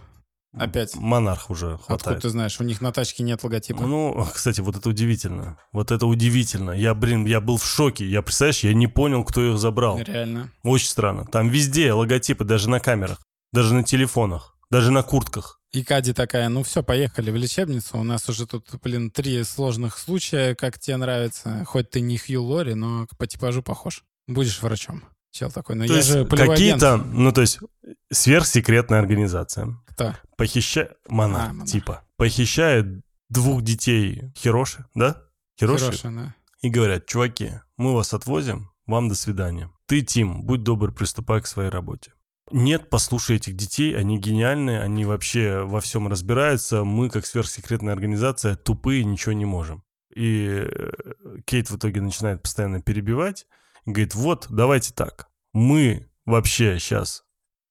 Опять. 0.53 0.97
монарх 0.97 1.51
уже 1.51 1.75
Откуда 1.75 1.87
хватает. 1.87 2.23
ты 2.23 2.29
знаешь? 2.29 2.61
У 2.61 2.65
них 2.65 2.81
на 2.81 2.93
тачке 2.93 3.23
нет 3.23 3.43
логотипа. 3.43 3.83
Ну, 3.83 4.27
кстати, 4.35 4.61
вот 4.61 4.77
это 4.77 4.89
удивительно. 4.89 5.59
Вот 5.73 5.91
это 5.91 6.07
удивительно. 6.07 6.73
Я, 6.73 6.95
блин, 6.95 7.25
я 7.25 7.41
был 7.41 7.57
в 7.57 7.65
шоке. 7.65 8.07
Я, 8.07 8.23
представляешь, 8.23 8.61
я 8.61 8.75
не 8.75 8.87
понял, 8.87 9.25
кто 9.25 9.53
их 9.53 9.59
забрал. 9.59 9.99
Реально. 9.99 10.51
Очень 10.63 10.89
странно. 10.89 11.25
Там 11.25 11.49
везде 11.49 11.93
логотипы, 11.93 12.45
даже 12.45 12.69
на 12.69 12.81
камерах, 12.81 13.19
даже 13.53 13.75
на 13.75 13.85
телефонах, 13.85 14.57
даже 14.71 14.91
на 14.91 15.03
куртках. 15.03 15.61
И 15.73 15.85
Кади 15.85 16.13
такая, 16.13 16.49
ну 16.49 16.65
все, 16.65 16.83
поехали 16.83 17.31
в 17.31 17.37
лечебницу. 17.37 17.97
У 17.99 18.03
нас 18.03 18.29
уже 18.29 18.47
тут, 18.47 18.67
блин, 18.83 19.13
три 19.13 19.45
сложных 19.45 19.99
случая, 19.99 20.57
как 20.57 20.81
тебе 20.81 20.97
нравится. 20.97 21.65
Хоть 21.65 21.91
ты 21.91 22.01
не 22.01 22.19
Хью 22.19 22.43
Лори, 22.43 22.75
но 22.75 23.07
по 23.19 23.27
типажу 23.29 23.63
похож. 23.63 24.03
Будешь 24.27 24.61
врачом. 24.63 25.05
Чел 25.31 25.51
такой, 25.53 25.77
ну 25.77 25.87
То 25.87 25.93
я 25.93 25.99
есть 25.99 26.09
же 26.09 26.25
какие-то, 26.27 26.97
ну, 26.97 27.33
то 27.33 27.41
есть 27.41 27.61
сверхсекретная 28.11 28.99
организация. 28.99 29.77
Кто? 30.01 30.17
Похищает... 30.37 30.97
Монарх, 31.09 31.45
А, 31.51 31.53
монарх. 31.53 31.71
типа. 31.71 32.03
Похищает 32.17 32.87
двух 33.29 33.63
детей 33.63 34.33
Хироши, 34.37 34.87
да? 34.95 35.23
Хироши? 35.59 35.85
Хороший, 35.85 36.11
да. 36.15 36.35
и 36.63 36.71
говорят, 36.71 37.07
чуваки, 37.07 37.53
мы 37.77 37.95
вас 37.95 38.15
отвозим, 38.15 38.71
вам 38.87 39.09
до 39.09 39.15
свидания. 39.15 39.71
Ты, 39.87 40.01
Тим, 40.03 40.43
будь 40.43 40.63
добр, 40.63 40.93
приступай 40.93 41.41
к 41.43 41.47
своей 41.47 41.69
работе. 41.71 42.13
Нет, 42.51 42.91
послушай 42.91 43.37
этих 43.37 43.55
детей, 43.57 43.97
они 43.97 44.19
гениальные, 44.19 44.81
они 44.81 45.05
вообще 45.05 45.61
во 45.63 45.81
всем 45.81 46.09
разбираются. 46.09 46.83
Мы, 46.83 47.09
как 47.11 47.27
сверхсекретная 47.27 47.93
организация, 47.93 48.57
тупые, 48.57 49.05
ничего 49.05 49.33
не 49.33 49.45
можем. 49.45 49.85
И 50.15 50.49
э, 50.49 50.91
Кейт 51.45 51.71
в 51.71 51.77
итоге 51.77 52.01
начинает 52.01 52.43
постоянно 52.43 52.83
перебивать. 52.83 53.47
И 53.85 53.91
говорит, 53.93 54.15
вот, 54.17 54.47
давайте 54.51 54.93
так. 54.93 55.29
Мы 55.53 56.11
вообще 56.27 56.79
сейчас 56.81 57.23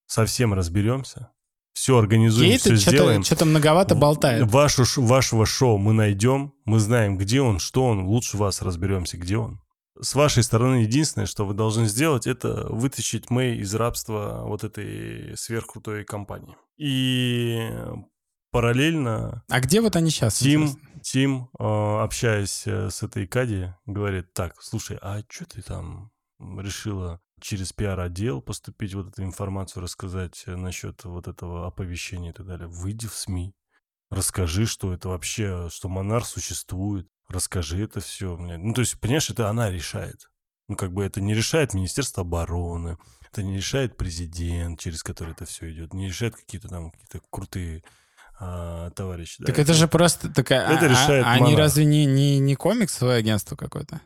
совсем 0.05 0.53
разберемся. 0.53 1.32
Все 1.80 1.97
организуем, 1.97 2.49
Кейт 2.49 2.59
все 2.59 2.75
сделаем. 2.75 3.23
что-то 3.23 3.45
многовато 3.45 3.95
болтает. 3.95 4.51
Вашу, 4.51 4.84
вашего 5.01 5.45
шоу 5.45 5.77
мы 5.77 5.93
найдем, 5.93 6.53
мы 6.65 6.77
знаем, 6.77 7.17
где 7.17 7.39
он, 7.39 7.59
что 7.59 7.86
он, 7.86 8.03
лучше 8.03 8.36
вас 8.36 8.61
разберемся, 8.61 9.15
где 9.15 9.38
он. 9.38 9.61
С 9.97 10.13
вашей 10.13 10.43
стороны 10.43 10.82
единственное, 10.82 11.25
что 11.25 11.45
вы 11.45 11.53
должны 11.53 11.88
сделать, 11.88 12.27
это 12.27 12.67
вытащить 12.67 13.30
Мэй 13.30 13.59
из 13.59 13.73
рабства 13.75 14.41
вот 14.43 14.65
этой 14.65 15.38
сверхкрутой 15.38 16.03
компании. 16.03 16.57
И 16.77 17.71
параллельно 18.51 19.45
А 19.47 19.61
где 19.61 19.80
вот 19.80 19.95
они 19.95 20.09
сейчас? 20.09 20.39
Тим, 20.39 20.75
Тим, 21.01 21.47
э, 21.57 21.63
общаясь 21.63 22.63
э, 22.65 22.89
с 22.89 23.03
этой 23.03 23.25
Кади, 23.25 23.73
говорит, 23.86 24.34
так, 24.34 24.61
слушай, 24.61 24.97
а 25.01 25.21
что 25.30 25.45
ты 25.45 25.61
там 25.61 26.11
решила 26.39 27.21
через 27.41 27.73
пиар-отдел 27.73 28.41
поступить, 28.41 28.93
вот 28.93 29.09
эту 29.09 29.23
информацию 29.23 29.83
рассказать 29.83 30.43
э, 30.45 30.55
насчет 30.55 31.03
вот 31.03 31.27
этого 31.27 31.67
оповещения 31.67 32.31
и 32.31 32.33
так 32.33 32.45
далее? 32.45 32.67
Выйди 32.67 33.07
в 33.07 33.13
СМИ, 33.13 33.53
расскажи, 34.09 34.65
что 34.65 34.93
это 34.93 35.09
вообще, 35.09 35.69
что 35.71 35.89
монарх 35.89 36.25
существует, 36.25 37.07
расскажи 37.27 37.83
это 37.83 37.99
все. 37.99 38.37
Ну, 38.37 38.73
то 38.73 38.81
есть, 38.81 38.99
понимаешь, 38.99 39.29
это 39.29 39.49
она 39.49 39.69
решает. 39.69 40.29
Ну, 40.67 40.75
как 40.75 40.93
бы 40.93 41.03
это 41.03 41.19
не 41.19 41.33
решает 41.33 41.73
Министерство 41.73 42.21
обороны, 42.21 42.97
это 43.31 43.43
не 43.43 43.57
решает 43.57 43.97
президент, 43.97 44.79
через 44.79 45.03
который 45.03 45.31
это 45.31 45.45
все 45.45 45.71
идет, 45.71 45.93
не 45.93 46.07
решает 46.07 46.35
какие-то 46.35 46.67
там 46.67 46.91
какие-то 46.91 47.21
крутые 47.31 47.83
а, 48.39 48.89
товарищи. 48.91 49.37
да, 49.39 49.47
Так 49.47 49.59
это 49.59 49.73
же 49.73 49.87
просто 49.87 50.33
такая... 50.33 50.67
Это 50.69 50.85
а- 50.85 50.89
решает 50.89 51.25
а, 51.25 51.31
Они 51.31 51.41
монарх. 51.41 51.59
разве 51.59 51.85
не, 51.85 52.05
не, 52.05 52.39
не 52.39 52.55
комиксовое 52.55 53.17
агентство 53.17 53.55
какое-то? 53.55 54.01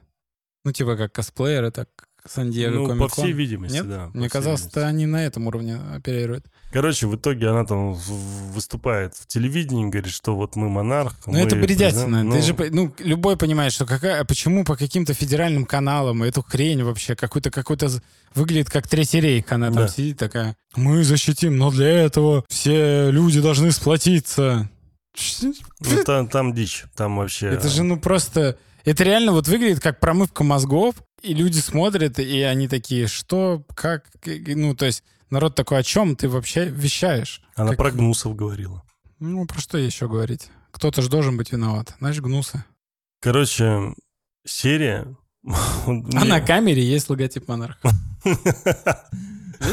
Ну, 0.65 0.71
типа 0.71 0.95
как 0.95 1.11
косплееры, 1.13 1.71
так 1.71 1.89
Сан-Диего 2.28 2.93
Ну, 2.93 2.97
по 2.97 3.07
всей 3.09 3.34
видимости, 3.34 3.76
Нет? 3.76 3.89
да. 3.89 4.09
Мне 4.13 4.30
казалось, 4.30 4.61
видимости. 4.61 4.80
что 4.80 4.88
они 4.88 5.05
на 5.05 5.26
этом 5.26 5.47
уровне 5.47 5.76
оперируют. 5.93 6.45
Короче, 6.71 7.05
в 7.07 7.15
итоге 7.15 7.49
она 7.49 7.65
там 7.65 7.93
выступает 7.93 9.13
в 9.15 9.28
телевидении, 9.28 9.84
говорит, 9.89 10.11
что 10.11 10.36
вот 10.36 10.55
мы 10.55 10.69
монарх. 10.69 11.15
Ну, 11.26 11.38
это 11.38 11.55
бредятина. 11.55 12.03
признаем- 12.05 12.32
Ты 12.32 12.38
ну, 12.38 12.41
же, 12.41 12.71
ну, 12.71 12.93
любой 12.99 13.36
понимает, 13.38 13.74
что 13.74 13.86
какая, 13.86 14.24
почему 14.24 14.63
по 14.63 14.76
каким-то 14.78 15.13
федеральным 15.13 15.65
каналам 15.65 16.24
эту 16.24 16.41
хрень 16.41 16.84
вообще, 16.84 17.15
какую-то, 17.15 17.51
какую-то 17.51 17.89
выглядит 18.34 18.69
как 18.69 18.88
третий 18.88 19.19
рейх. 19.19 19.51
Она 19.51 19.67
там 19.67 19.76
Да. 19.76 19.88
сидит 19.89 20.17
такая, 20.17 20.55
мы 20.76 21.03
защитим, 21.03 21.57
но 21.57 21.71
для 21.71 21.89
этого 21.89 22.45
все 22.47 23.11
люди 23.11 23.41
должны 23.41 23.71
сплотиться. 23.71 24.69
ну, 25.41 26.03
там, 26.05 26.28
там 26.28 26.53
дичь, 26.53 26.86
там 26.95 27.17
вообще... 27.17 27.47
Это 27.47 27.67
же, 27.69 27.84
ну, 27.84 27.99
просто... 27.99 28.57
Это 28.86 29.03
реально 29.03 29.32
вот 29.32 29.47
выглядит 29.47 29.80
как 29.80 29.99
промывка 29.99 30.43
мозгов, 30.43 30.95
и 31.24 31.34
люди 31.34 31.57
смотрят, 31.59 32.19
и 32.19 32.41
они 32.41 32.67
такие, 32.67 33.07
что, 33.07 33.63
как, 33.76 34.05
ну, 34.26 34.76
то 34.76 34.86
есть 34.86 35.03
народ 35.30 35.55
такой, 35.55 35.80
о 35.80 35.84
чем 35.84 36.15
ты 36.15 36.28
вообще 36.30 36.65
вещаешь? 36.65 37.41
Она 37.55 37.69
Как- 37.69 37.78
про 37.78 37.91
гнусов 37.91 38.36
говорила. 38.36 38.84
Ну, 39.19 39.45
про 39.45 39.59
что 39.59 39.78
еще 39.78 40.07
говорить? 40.07 40.49
Кто-то 40.71 41.01
же 41.01 41.09
должен 41.09 41.38
быть 41.38 41.51
виноват. 41.51 41.95
Знаешь, 41.99 42.19
гнусы. 42.19 42.63
Короче, 43.21 43.93
серия... 44.45 45.07
А 45.86 46.26
на 46.26 46.41
камере 46.41 46.84
есть 46.84 47.09
логотип 47.09 47.47
монарха. 47.47 47.89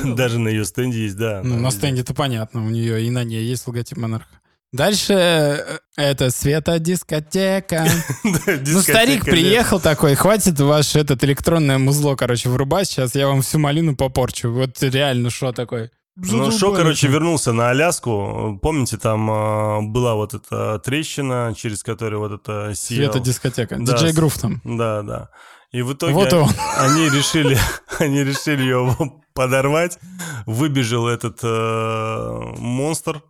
Даже 0.05 0.39
на 0.39 0.49
ее 0.49 0.65
стенде 0.65 1.03
есть, 1.05 1.17
да. 1.17 1.43
Ну, 1.45 1.57
на 1.59 1.71
стенде-то 1.71 2.15
понятно, 2.15 2.65
у 2.65 2.69
нее 2.71 3.05
и 3.05 3.11
на 3.11 3.25
ней 3.25 3.45
есть 3.45 3.67
логотип 3.67 3.99
монарха. 3.99 4.41
Дальше 4.73 5.13
э, 5.15 5.79
это. 5.97 6.31
Да, 8.23 8.31
Ну, 8.45 8.57
дискотека 8.59 8.81
старик 8.83 9.25
лет. 9.25 9.35
приехал 9.35 9.81
такой, 9.81 10.15
хватит 10.15 10.59
ваш 10.61 10.97
этот 10.97 11.25
электронное 11.25 11.79
музло, 11.79 12.15
короче, 12.15 12.49
врубать, 12.49 12.89
сейчас 12.89 13.15
я 13.15 13.27
вам 13.27 13.43
всю 13.43 13.59
малину 13.59 13.97
попорчу. 13.97 14.51
Вот 14.53 14.81
реально, 14.83 15.31
что 15.31 15.53
такое? 15.53 15.91
Ну, 16.17 16.51
Шо, 16.51 16.73
короче, 16.73 17.09
вернулся 17.09 17.53
на 17.53 17.71
Аляску. 17.71 18.59
Помните, 18.61 18.99
там 18.99 19.31
а, 19.31 19.81
была 19.81 20.15
вот 20.15 20.35
эта 20.35 20.79
трещина, 20.79 21.55
через 21.57 21.83
которую 21.83 22.21
вот 22.21 22.33
это 22.33 22.75
сиял. 22.75 23.13
Света-дискотека. 23.13 23.77
Да, 23.79 23.93
Диджей 23.95 24.13
Грув 24.13 24.37
там. 24.39 24.61
Да, 24.65 25.03
да. 25.03 25.31
И 25.73 25.83
в 25.83 25.93
итоге 25.95 26.13
Вот 26.15 26.33
он. 26.33 26.49
они 26.77 27.09
решили, 27.11 27.57
они 27.99 28.23
решили 28.25 28.65
его 28.65 29.23
подорвать. 29.35 29.99
Выбежал 30.47 31.09
этот 31.09 31.39
э, 31.43 32.41
монстр 32.59 33.23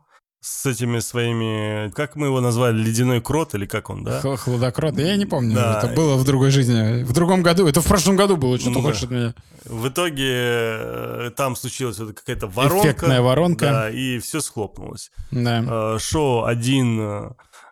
с 0.43 0.65
этими 0.65 1.01
своими, 1.01 1.91
как 1.91 2.17
мы 2.17 2.29
его 2.29 2.41
назвали, 2.41 2.77
ледяной 2.79 3.21
крот 3.21 3.55
или 3.55 3.67
как 3.67 3.91
он, 3.91 4.05
да? 4.05 4.21
Хладокрот. 4.37 4.99
Я 4.99 5.17
не 5.17 5.27
помню, 5.27 5.55
Да. 5.55 5.79
это 5.83 5.95
было 5.95 6.17
в 6.17 6.25
другой 6.25 6.51
жизни. 6.51 7.03
В 7.03 7.13
другом 7.13 7.43
году. 7.43 7.67
Это 7.67 7.81
в 7.83 7.87
прошлом 7.87 8.17
году 8.17 8.37
было, 8.39 8.57
что 8.59 8.71
ты 8.71 8.77
Ну 8.77 8.81
да. 8.83 8.89
хочешь 8.89 9.03
от 9.05 9.11
меня. 9.11 9.35
В 9.67 9.89
итоге 9.89 10.31
э, 10.33 11.31
там 11.37 11.57
случилась 11.57 11.99
вот 11.99 12.15
какая-то 12.15 12.47
воронка. 12.47 12.87
Эффектная 12.89 13.21
воронка. 13.21 13.67
Да, 13.67 13.91
и 13.91 14.19
все 14.19 14.41
схлопнулось. 14.41 15.11
Да. 15.31 15.95
Э, 15.95 15.99
Шоу 16.01 16.45
один 16.45 16.99
э, 17.01 17.31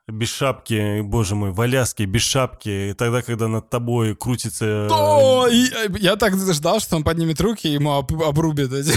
без 0.09 0.29
шапки, 0.31 1.01
боже 1.01 1.35
мой, 1.37 1.53
в 1.53 1.61
Аляске 1.62 2.05
без 2.05 2.23
шапки, 2.23 2.95
тогда, 2.99 3.23
когда 3.23 3.49
над 3.49 3.71
тобой 3.71 4.14
крутится... 4.14 4.89
О, 4.91 5.47
и, 5.49 5.71
я 6.01 6.16
так 6.16 6.35
ждал, 6.37 6.81
что 6.81 6.97
он 6.97 7.05
поднимет 7.05 7.41
руки 7.41 7.66
и 7.69 7.73
ему 7.73 7.93
об- 7.97 8.23
обрубит 8.23 8.73
эти 8.75 8.93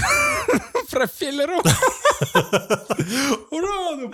профейлеру. 0.90 1.58
Ура! 3.50 3.96
ну, 3.96 4.12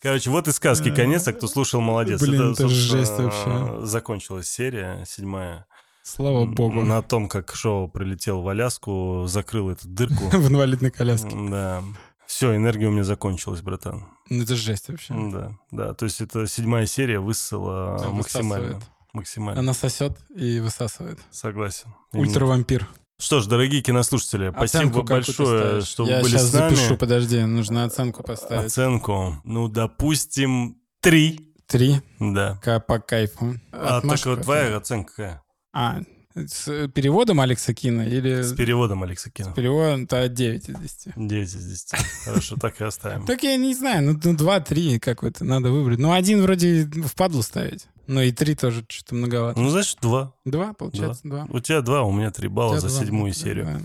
Короче, 0.00 0.30
вот 0.30 0.48
и 0.48 0.52
сказки 0.52 0.94
конец, 0.94 1.28
а 1.28 1.32
кто 1.32 1.46
слушал, 1.46 1.80
молодец. 1.80 2.20
Блин, 2.20 2.52
это 2.52 2.62
собственно, 2.62 2.98
жесть 2.98 3.18
вообще. 3.18 3.86
Закончилась 3.86 4.48
серия, 4.48 5.04
седьмая. 5.06 5.66
Слава 6.02 6.46
богу. 6.46 6.82
На 6.82 7.02
том, 7.02 7.28
как 7.28 7.54
шоу 7.54 7.86
прилетел 7.88 8.40
в 8.40 8.48
Аляску, 8.48 9.24
закрыл 9.26 9.70
эту 9.70 9.86
дырку. 9.86 10.24
В 10.32 10.48
инвалидной 10.48 10.90
коляске. 10.90 11.36
Да. 11.50 11.84
Все, 12.26 12.56
энергия 12.56 12.86
у 12.86 12.90
меня 12.90 13.04
закончилась, 13.04 13.60
братан. 13.60 14.06
Ну 14.30 14.42
это 14.42 14.56
жесть 14.56 14.88
вообще. 14.88 15.14
Да, 15.32 15.52
да. 15.70 15.94
То 15.94 16.06
есть 16.06 16.20
это 16.20 16.46
седьмая 16.46 16.86
серия 16.86 17.18
высосала 17.20 17.98
максимально. 18.12 18.66
высасывает. 18.68 18.76
Максимально. 19.12 19.60
Она 19.60 19.74
сосет 19.74 20.16
и 20.34 20.60
высасывает. 20.60 21.18
Согласен. 21.30 21.92
Ультравампир. 22.12 22.88
Что 23.20 23.40
ж, 23.40 23.46
дорогие 23.46 23.82
кинослушатели, 23.82 24.46
Оценку 24.46 25.00
спасибо 25.00 25.02
большое, 25.02 25.80
что 25.82 26.06
Я 26.08 26.16
вы 26.16 26.22
были 26.22 26.32
сейчас 26.32 26.50
с 26.50 26.52
нами. 26.54 26.74
запишу, 26.74 26.96
подожди, 26.96 27.40
нужно 27.44 27.84
оценку 27.84 28.22
поставить. 28.22 28.66
Оценку, 28.66 29.36
ну, 29.44 29.68
допустим, 29.68 30.78
три. 31.00 31.46
Три 31.66 32.00
Да. 32.18 32.58
К- 32.62 32.80
по 32.80 32.98
кайфу. 32.98 33.54
А 33.72 34.00
так 34.00 34.24
вот 34.26 34.42
твоя 34.42 34.76
оценка 34.76 35.12
какая? 35.12 35.42
А, 35.72 36.00
с 36.34 36.88
переводом 36.88 37.40
Алекса 37.40 37.74
Кина 37.74 38.02
или 38.02 38.42
С 38.42 38.52
переводом 38.54 39.02
Алекса 39.02 39.30
Кина. 39.30 39.52
переводом, 39.52 40.06
то 40.06 40.28
9 40.28 40.68
из 40.68 40.74
10. 40.76 41.12
9 41.16 41.48
из 41.48 41.64
10. 41.66 41.94
Хорошо, 42.24 42.56
так 42.56 42.80
и 42.80 42.84
оставим. 42.84 43.26
Так 43.30 43.42
я 43.42 43.56
не 43.56 43.74
знаю, 43.74 44.02
ну, 44.02 44.20
ну 44.22 44.34
2-3 44.34 44.98
какой-то 45.00 45.44
надо 45.44 45.70
выбрать. 45.70 45.98
Ну, 45.98 46.12
один 46.12 46.42
вроде 46.42 46.88
впадлу 47.06 47.42
ставить. 47.42 47.86
Но 48.06 48.22
и 48.22 48.32
три 48.32 48.56
тоже 48.56 48.84
что-то 48.88 49.14
многовато. 49.14 49.60
Ну, 49.60 49.70
значит, 49.70 49.98
два. 50.02 50.34
Два, 50.44 50.72
получается, 50.72 51.20
два. 51.22 51.46
У 51.48 51.60
тебя 51.60 51.80
два, 51.80 52.02
у 52.02 52.10
меня 52.10 52.32
три 52.32 52.48
балла 52.48 52.74
У 52.74 52.78
тебя 52.78 52.88
за 52.88 53.00
седьмую 53.00 53.32
серию. 53.32 53.80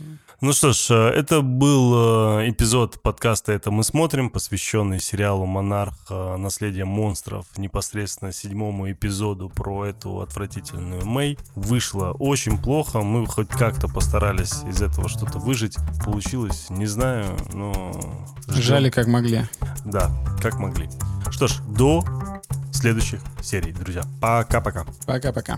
Ну 0.46 0.54
что 0.54 0.74
ж, 0.74 0.91
э, 0.91 1.10
это 1.10 1.41
был 1.41 2.38
э, 2.38 2.52
эпизод 2.52 3.02
подкаста 3.02 3.52
«Это 3.52 3.72
мы 3.72 3.84
смотрим», 3.84 4.30
посвященный 4.30 5.00
сериалу 5.00 5.48
«Монарх. 5.48 5.96
э, 6.12 6.38
Наследие 6.38 6.86
монстров», 6.86 7.48
непосредственно 7.58 8.32
седьмому 8.32 8.91
эпизоду 8.91 9.50
про 9.50 9.86
эту 9.88 10.22
отвратительную 10.22 11.04
Мэй. 11.04 11.39
Вышло 11.56 12.12
очень 12.12 12.60
плохо, 12.60 13.02
мы 13.02 13.26
хоть 13.26 13.50
как-то 13.50 13.88
постарались 13.88 14.62
из 14.70 14.84
этого 14.84 15.10
что-то 15.10 15.39
выжить. 15.39 15.78
Получилось, 16.06 16.68
не 16.70 16.86
знаю, 16.86 17.26
но... 17.52 17.74
ждем. 18.48 18.62
Жали 18.62 18.91
как 18.91 19.08
могли. 19.08 19.46
Да, 19.84 20.12
как 20.43 20.60
могли. 20.60 20.88
Что 21.32 21.48
ж, 21.48 21.56
до 21.68 22.04
следующих 22.72 23.20
серий, 23.41 23.72
друзья. 23.72 24.04
Пока-пока. 24.22 24.86
Пока-пока. 25.08 25.58